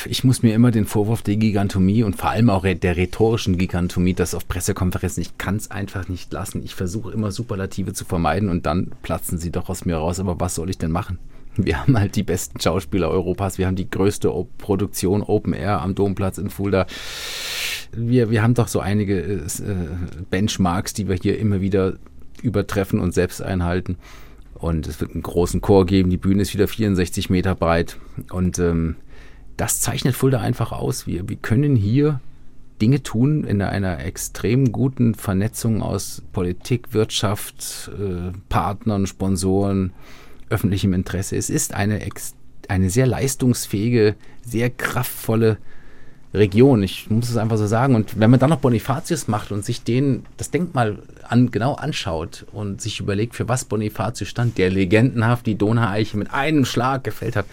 ich 0.05 0.23
muss 0.23 0.43
mir 0.43 0.53
immer 0.53 0.71
den 0.71 0.85
Vorwurf 0.85 1.23
der 1.23 1.35
Gigantomie 1.35 2.03
und 2.03 2.15
vor 2.15 2.29
allem 2.29 2.49
auch 2.49 2.63
der 2.63 2.95
rhetorischen 2.95 3.57
Gigantomie, 3.57 4.13
das 4.13 4.35
auf 4.35 4.47
Pressekonferenzen, 4.47 5.21
ich 5.21 5.37
kann 5.37 5.55
es 5.55 5.71
einfach 5.71 6.07
nicht 6.09 6.31
lassen. 6.31 6.61
Ich 6.63 6.75
versuche 6.75 7.11
immer 7.11 7.31
Superlative 7.31 7.93
zu 7.93 8.05
vermeiden 8.05 8.49
und 8.49 8.65
dann 8.65 8.91
platzen 9.01 9.39
sie 9.39 9.51
doch 9.51 9.69
aus 9.69 9.85
mir 9.85 9.97
raus. 9.97 10.19
Aber 10.19 10.39
was 10.39 10.55
soll 10.55 10.69
ich 10.69 10.77
denn 10.77 10.91
machen? 10.91 11.17
Wir 11.57 11.81
haben 11.81 11.99
halt 11.99 12.15
die 12.15 12.23
besten 12.23 12.59
Schauspieler 12.59 13.09
Europas. 13.09 13.57
Wir 13.57 13.67
haben 13.67 13.75
die 13.75 13.89
größte 13.89 14.33
o 14.33 14.47
Produktion 14.57 15.21
Open 15.21 15.53
Air 15.53 15.81
am 15.81 15.95
Domplatz 15.95 16.37
in 16.37 16.49
Fulda. 16.49 16.85
Wir, 17.91 18.29
wir 18.29 18.41
haben 18.41 18.53
doch 18.53 18.67
so 18.67 18.79
einige 18.79 19.19
äh, 19.19 19.39
Benchmarks, 20.29 20.93
die 20.93 21.09
wir 21.09 21.15
hier 21.15 21.37
immer 21.37 21.59
wieder 21.59 21.95
übertreffen 22.41 22.99
und 22.99 23.13
selbst 23.13 23.41
einhalten. 23.41 23.97
Und 24.53 24.87
es 24.87 25.01
wird 25.01 25.11
einen 25.11 25.23
großen 25.23 25.59
Chor 25.59 25.85
geben. 25.85 26.09
Die 26.09 26.17
Bühne 26.17 26.41
ist 26.41 26.53
wieder 26.53 26.67
64 26.67 27.29
Meter 27.29 27.55
breit. 27.55 27.97
Und 28.31 28.59
ähm, 28.59 28.95
das 29.57 29.81
zeichnet 29.81 30.15
Fulda 30.15 30.39
einfach 30.39 30.71
aus. 30.71 31.05
Wir, 31.05 31.27
wir 31.27 31.35
können 31.35 31.75
hier 31.75 32.21
Dinge 32.81 33.03
tun 33.03 33.43
in 33.43 33.61
einer 33.61 34.03
extrem 34.03 34.71
guten 34.71 35.13
Vernetzung 35.13 35.81
aus 35.81 36.23
Politik, 36.31 36.93
Wirtschaft, 36.93 37.91
äh, 37.99 38.31
Partnern, 38.49 39.05
Sponsoren, 39.05 39.93
öffentlichem 40.51 40.93
Interesse. 40.93 41.35
Es 41.37 41.49
ist 41.49 41.73
eine, 41.73 41.99
eine 42.67 42.89
sehr 42.89 43.07
leistungsfähige, 43.07 44.15
sehr 44.43 44.69
kraftvolle 44.69 45.57
Region. 46.33 46.81
Ich 46.83 47.09
muss 47.09 47.29
es 47.29 47.37
einfach 47.37 47.57
so 47.57 47.67
sagen. 47.67 47.95
Und 47.95 48.19
wenn 48.19 48.29
man 48.29 48.39
dann 48.39 48.49
noch 48.49 48.59
Bonifatius 48.59 49.27
macht 49.27 49.51
und 49.51 49.65
sich 49.65 49.83
den, 49.83 50.25
das 50.37 50.51
Denkmal 50.51 50.99
an, 51.27 51.51
genau 51.51 51.75
anschaut 51.75 52.45
und 52.53 52.81
sich 52.81 52.99
überlegt, 52.99 53.35
für 53.35 53.49
was 53.49 53.65
Bonifatius 53.65 54.29
stand, 54.29 54.57
der 54.57 54.69
legendenhaft 54.69 55.45
die 55.45 55.55
Donaueiche 55.55 56.17
mit 56.17 56.33
einem 56.33 56.65
Schlag 56.65 57.03
gefällt 57.03 57.35
hat, 57.35 57.45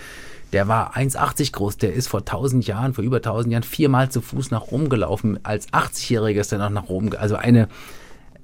der 0.53 0.67
war 0.67 0.97
1,80 0.97 1.53
groß, 1.53 1.77
der 1.77 1.93
ist 1.93 2.09
vor 2.09 2.21
1000 2.21 2.67
Jahren, 2.67 2.95
vor 2.95 3.05
über 3.05 3.17
1000 3.19 3.53
Jahren 3.53 3.63
viermal 3.65 4.11
zu 4.11 4.23
Fuß 4.23 4.51
nach 4.51 4.71
Rom 4.71 4.89
gelaufen. 4.89 5.39
Als 5.43 5.69
80-Jähriger 5.73 6.41
ist 6.41 6.53
er 6.53 6.59
noch 6.59 6.71
nach 6.71 6.89
Rom. 6.89 7.11
Also 7.19 7.37
eine, 7.37 7.69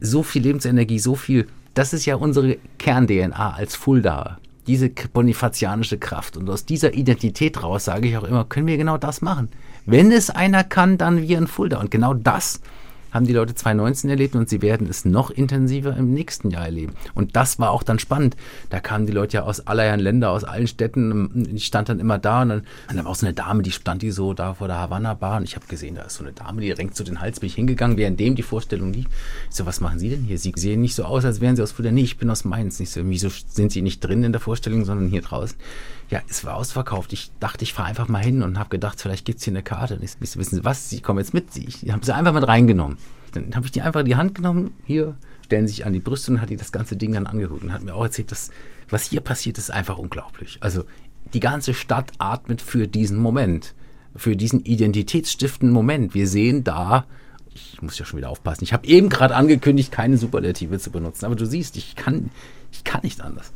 so 0.00 0.22
viel 0.22 0.42
Lebensenergie, 0.42 0.98
so 0.98 1.14
viel 1.14 1.46
das 1.74 1.92
ist 1.92 2.06
ja 2.06 2.16
unsere 2.16 2.56
Kern-DNA 2.78 3.54
als 3.54 3.76
Fulda. 3.76 4.38
Diese 4.66 4.88
bonifatianische 4.88 5.98
Kraft. 5.98 6.36
Und 6.36 6.48
aus 6.48 6.64
dieser 6.64 6.94
Identität 6.94 7.62
raus 7.62 7.84
sage 7.84 8.08
ich 8.08 8.16
auch 8.16 8.24
immer, 8.24 8.44
können 8.44 8.66
wir 8.66 8.78
genau 8.78 8.96
das 8.96 9.20
machen. 9.20 9.48
Wenn 9.84 10.10
es 10.10 10.30
einer 10.30 10.64
kann, 10.64 10.96
dann 10.96 11.20
wir 11.20 11.36
in 11.36 11.46
Fulda. 11.46 11.80
Und 11.80 11.90
genau 11.90 12.14
das 12.14 12.60
haben 13.14 13.26
die 13.26 13.32
Leute 13.32 13.54
2019 13.54 14.10
erlebt 14.10 14.34
und 14.34 14.48
sie 14.48 14.60
werden 14.60 14.88
es 14.88 15.04
noch 15.04 15.30
intensiver 15.30 15.96
im 15.96 16.12
nächsten 16.12 16.50
Jahr 16.50 16.64
erleben. 16.64 16.94
Und 17.14 17.36
das 17.36 17.58
war 17.60 17.70
auch 17.70 17.84
dann 17.84 17.98
spannend. 18.00 18.36
Da 18.70 18.80
kamen 18.80 19.06
die 19.06 19.12
Leute 19.12 19.38
ja 19.38 19.42
aus 19.44 19.66
aller 19.66 19.84
Herren 19.84 20.00
Länder, 20.00 20.30
aus 20.30 20.42
allen 20.42 20.66
Städten. 20.66 21.48
Ich 21.54 21.64
stand 21.64 21.88
dann 21.88 22.00
immer 22.00 22.18
da 22.18 22.42
und 22.42 22.48
dann, 22.48 22.62
dann 22.88 23.04
war 23.04 23.12
auch 23.12 23.14
so 23.14 23.24
eine 23.24 23.34
Dame, 23.34 23.62
die 23.62 23.70
stand 23.70 24.02
die 24.02 24.10
so 24.10 24.34
da 24.34 24.54
vor 24.54 24.66
der 24.66 24.78
Havanna 24.78 25.14
Bar 25.14 25.38
und 25.38 25.44
ich 25.44 25.54
habe 25.54 25.66
gesehen, 25.66 25.94
da 25.94 26.02
ist 26.02 26.16
so 26.16 26.24
eine 26.24 26.32
Dame, 26.32 26.60
die 26.60 26.72
renkt 26.72 26.96
so 26.96 27.04
den 27.04 27.20
Hals, 27.20 27.38
bin 27.38 27.46
ich 27.46 27.54
hingegangen, 27.54 27.96
währenddem 27.96 28.34
die 28.34 28.42
Vorstellung 28.42 28.92
lief. 28.92 29.06
Ich 29.48 29.56
so, 29.56 29.64
was 29.64 29.80
machen 29.80 30.00
Sie 30.00 30.10
denn 30.10 30.24
hier? 30.24 30.38
Sie 30.38 30.52
sehen 30.56 30.80
nicht 30.80 30.96
so 30.96 31.04
aus, 31.04 31.24
als 31.24 31.40
wären 31.40 31.54
Sie 31.54 31.62
aus 31.62 31.72
Fulda. 31.72 31.92
Nee, 31.92 32.02
ich 32.02 32.18
bin 32.18 32.28
aus 32.30 32.44
Mainz. 32.44 32.80
Nicht 32.80 32.90
so, 32.90 33.00
wieso 33.04 33.28
sind 33.28 33.70
Sie 33.70 33.82
nicht 33.82 34.00
drin 34.00 34.24
in 34.24 34.32
der 34.32 34.40
Vorstellung, 34.40 34.84
sondern 34.84 35.08
hier 35.08 35.22
draußen? 35.22 35.56
Ja, 36.10 36.20
es 36.28 36.44
war 36.44 36.56
ausverkauft. 36.56 37.12
Ich 37.12 37.30
dachte, 37.40 37.64
ich 37.64 37.72
fahre 37.72 37.88
einfach 37.88 38.08
mal 38.08 38.22
hin 38.22 38.42
und 38.42 38.58
habe 38.58 38.68
gedacht, 38.68 39.00
vielleicht 39.00 39.24
gibt 39.24 39.38
es 39.38 39.44
hier 39.44 39.52
eine 39.52 39.62
Karte. 39.62 39.98
Ich, 40.02 40.20
wissen 40.20 40.44
Sie 40.44 40.64
was? 40.64 40.90
Sie 40.90 41.00
kommen 41.00 41.18
jetzt 41.18 41.34
mit. 41.34 41.56
Ich 41.56 41.90
habe 41.90 42.04
sie 42.04 42.14
einfach 42.14 42.34
mit 42.34 42.46
reingenommen. 42.46 42.98
Dann 43.32 43.54
habe 43.54 43.66
ich 43.66 43.72
die 43.72 43.82
einfach 43.82 44.00
in 44.00 44.06
die 44.06 44.16
Hand 44.16 44.34
genommen, 44.34 44.72
hier, 44.84 45.16
stellen 45.44 45.66
sich 45.66 45.84
an 45.84 45.92
die 45.92 46.00
Brüste 46.00 46.32
und 46.32 46.40
hat 46.40 46.50
die 46.50 46.56
das 46.56 46.72
ganze 46.72 46.96
Ding 46.96 47.12
dann 47.12 47.26
angeguckt 47.26 47.62
und 47.62 47.72
hat 47.72 47.82
mir 47.82 47.94
auch 47.94 48.04
erzählt, 48.04 48.30
dass 48.30 48.50
was 48.88 49.04
hier 49.04 49.20
passiert, 49.20 49.58
ist 49.58 49.70
einfach 49.70 49.98
unglaublich. 49.98 50.58
Also 50.60 50.84
die 51.32 51.40
ganze 51.40 51.74
Stadt 51.74 52.12
atmet 52.18 52.62
für 52.62 52.86
diesen 52.86 53.18
Moment, 53.18 53.74
für 54.14 54.36
diesen 54.36 54.64
identitätsstiftenden 54.64 55.72
Moment. 55.72 56.14
Wir 56.14 56.28
sehen 56.28 56.64
da, 56.64 57.06
ich 57.54 57.82
muss 57.82 57.98
ja 57.98 58.04
schon 58.04 58.18
wieder 58.18 58.30
aufpassen, 58.30 58.64
ich 58.64 58.72
habe 58.72 58.86
eben 58.86 59.08
gerade 59.08 59.34
angekündigt, 59.34 59.90
keine 59.90 60.18
Superlative 60.18 60.78
zu 60.78 60.90
benutzen, 60.90 61.24
aber 61.24 61.34
du 61.34 61.46
siehst, 61.46 61.76
ich 61.76 61.96
kann, 61.96 62.30
ich 62.70 62.84
kann 62.84 63.00
nicht 63.02 63.20
anders. 63.20 63.52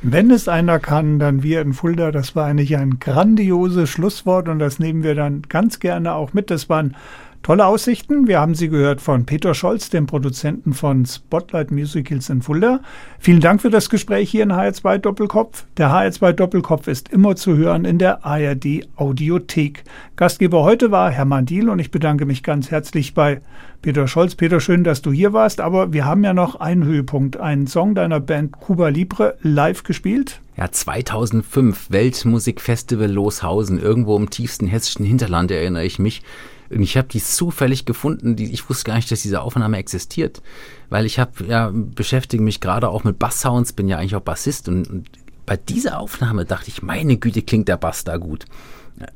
Wenn 0.00 0.30
es 0.30 0.46
einer 0.46 0.78
kann, 0.78 1.18
dann 1.18 1.42
wir 1.42 1.60
in 1.60 1.72
Fulda. 1.72 2.12
Das 2.12 2.36
war 2.36 2.46
eigentlich 2.46 2.76
ein 2.76 3.00
grandioses 3.00 3.90
Schlusswort 3.90 4.48
und 4.48 4.60
das 4.60 4.78
nehmen 4.78 5.02
wir 5.02 5.16
dann 5.16 5.42
ganz 5.48 5.80
gerne 5.80 6.14
auch 6.14 6.32
mit. 6.32 6.50
Das 6.50 6.68
waren 6.68 6.94
Tolle 7.42 7.64
Aussichten. 7.64 8.26
Wir 8.26 8.40
haben 8.40 8.54
sie 8.54 8.68
gehört 8.68 9.00
von 9.00 9.24
Peter 9.24 9.54
Scholz, 9.54 9.88
dem 9.88 10.06
Produzenten 10.06 10.74
von 10.74 11.06
Spotlight 11.06 11.70
Musicals 11.70 12.28
in 12.28 12.42
Fulda. 12.42 12.80
Vielen 13.18 13.40
Dank 13.40 13.62
für 13.62 13.70
das 13.70 13.88
Gespräch 13.88 14.30
hier 14.30 14.42
in 14.42 14.52
HR2 14.52 14.98
Doppelkopf. 14.98 15.64
Der 15.78 15.88
HR2 15.88 16.32
Doppelkopf 16.32 16.88
ist 16.88 17.08
immer 17.08 17.36
zu 17.36 17.56
hören 17.56 17.86
in 17.86 17.98
der 17.98 18.26
ARD 18.26 18.86
Audiothek. 18.96 19.84
Gastgeber 20.16 20.62
heute 20.62 20.90
war 20.90 21.10
Hermann 21.10 21.46
Diel 21.46 21.70
und 21.70 21.78
ich 21.78 21.90
bedanke 21.90 22.26
mich 22.26 22.42
ganz 22.42 22.70
herzlich 22.70 23.14
bei 23.14 23.40
Peter 23.80 24.08
Scholz. 24.08 24.34
Peter, 24.34 24.60
schön, 24.60 24.84
dass 24.84 25.00
du 25.00 25.10
hier 25.10 25.32
warst, 25.32 25.62
aber 25.62 25.92
wir 25.92 26.04
haben 26.04 26.24
ja 26.24 26.34
noch 26.34 26.56
einen 26.56 26.84
Höhepunkt, 26.84 27.38
einen 27.38 27.66
Song 27.66 27.94
deiner 27.94 28.20
Band 28.20 28.52
Cuba 28.52 28.88
Libre 28.88 29.38
live 29.40 29.84
gespielt. 29.84 30.40
Ja, 30.56 30.70
2005 30.70 31.90
Weltmusikfestival 31.90 33.10
Loshausen, 33.10 33.80
irgendwo 33.80 34.16
im 34.16 34.28
tiefsten 34.28 34.66
hessischen 34.66 35.06
Hinterland 35.06 35.50
erinnere 35.50 35.84
ich 35.84 35.98
mich 35.98 36.22
Und 36.70 36.82
ich 36.82 36.96
habe 36.96 37.08
die 37.08 37.22
zufällig 37.22 37.84
gefunden, 37.84 38.36
die, 38.36 38.52
ich 38.52 38.68
wusste 38.68 38.84
gar 38.84 38.96
nicht, 38.96 39.10
dass 39.10 39.22
diese 39.22 39.40
Aufnahme 39.40 39.78
existiert, 39.78 40.42
weil 40.90 41.06
ich 41.06 41.18
habe 41.18 41.44
ja 41.46 41.70
beschäftige 41.72 42.42
mich 42.42 42.60
gerade 42.60 42.88
auch 42.88 43.04
mit 43.04 43.18
Basssounds, 43.18 43.72
bin 43.72 43.88
ja 43.88 43.98
eigentlich 43.98 44.16
auch 44.16 44.20
Bassist 44.22 44.68
und, 44.68 44.88
und 44.88 45.08
bei 45.46 45.56
dieser 45.56 45.98
Aufnahme 45.98 46.44
dachte 46.44 46.68
ich, 46.68 46.82
meine 46.82 47.16
Güte, 47.16 47.40
klingt 47.40 47.68
der 47.68 47.78
Bass 47.78 48.04
da 48.04 48.18
gut. 48.18 48.44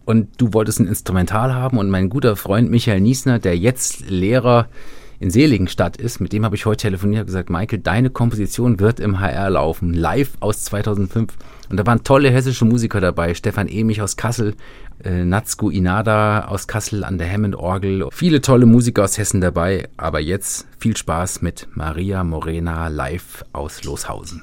Und 0.06 0.28
du 0.38 0.54
wolltest 0.54 0.80
ein 0.80 0.86
Instrumental 0.86 1.54
haben 1.54 1.76
und 1.76 1.90
mein 1.90 2.08
guter 2.08 2.36
Freund 2.36 2.70
Michael 2.70 3.00
Niesner, 3.00 3.38
der 3.38 3.58
jetzt 3.58 4.08
Lehrer 4.08 4.68
in 5.22 5.30
Seligenstadt 5.30 5.98
ist, 5.98 6.20
mit 6.20 6.32
dem 6.32 6.44
habe 6.44 6.56
ich 6.56 6.66
heute 6.66 6.82
telefoniert 6.82 7.20
und 7.20 7.26
gesagt, 7.26 7.48
Michael, 7.48 7.78
deine 7.78 8.10
Komposition 8.10 8.80
wird 8.80 8.98
im 8.98 9.20
HR 9.20 9.50
laufen, 9.50 9.94
live 9.94 10.32
aus 10.40 10.64
2005. 10.64 11.34
Und 11.70 11.76
da 11.76 11.86
waren 11.86 12.02
tolle 12.02 12.28
hessische 12.28 12.64
Musiker 12.64 13.00
dabei, 13.00 13.34
Stefan 13.34 13.68
Emich 13.68 14.02
aus 14.02 14.16
Kassel, 14.16 14.56
äh, 15.04 15.24
Natsuko 15.24 15.70
Inada 15.70 16.46
aus 16.46 16.66
Kassel 16.66 17.04
an 17.04 17.18
der 17.18 17.30
Hammond-Orgel, 17.30 18.08
viele 18.10 18.40
tolle 18.40 18.66
Musiker 18.66 19.04
aus 19.04 19.16
Hessen 19.16 19.40
dabei, 19.40 19.88
aber 19.96 20.18
jetzt 20.18 20.66
viel 20.80 20.96
Spaß 20.96 21.40
mit 21.40 21.68
Maria 21.72 22.24
Morena 22.24 22.88
live 22.88 23.44
aus 23.52 23.84
Loshausen. 23.84 24.42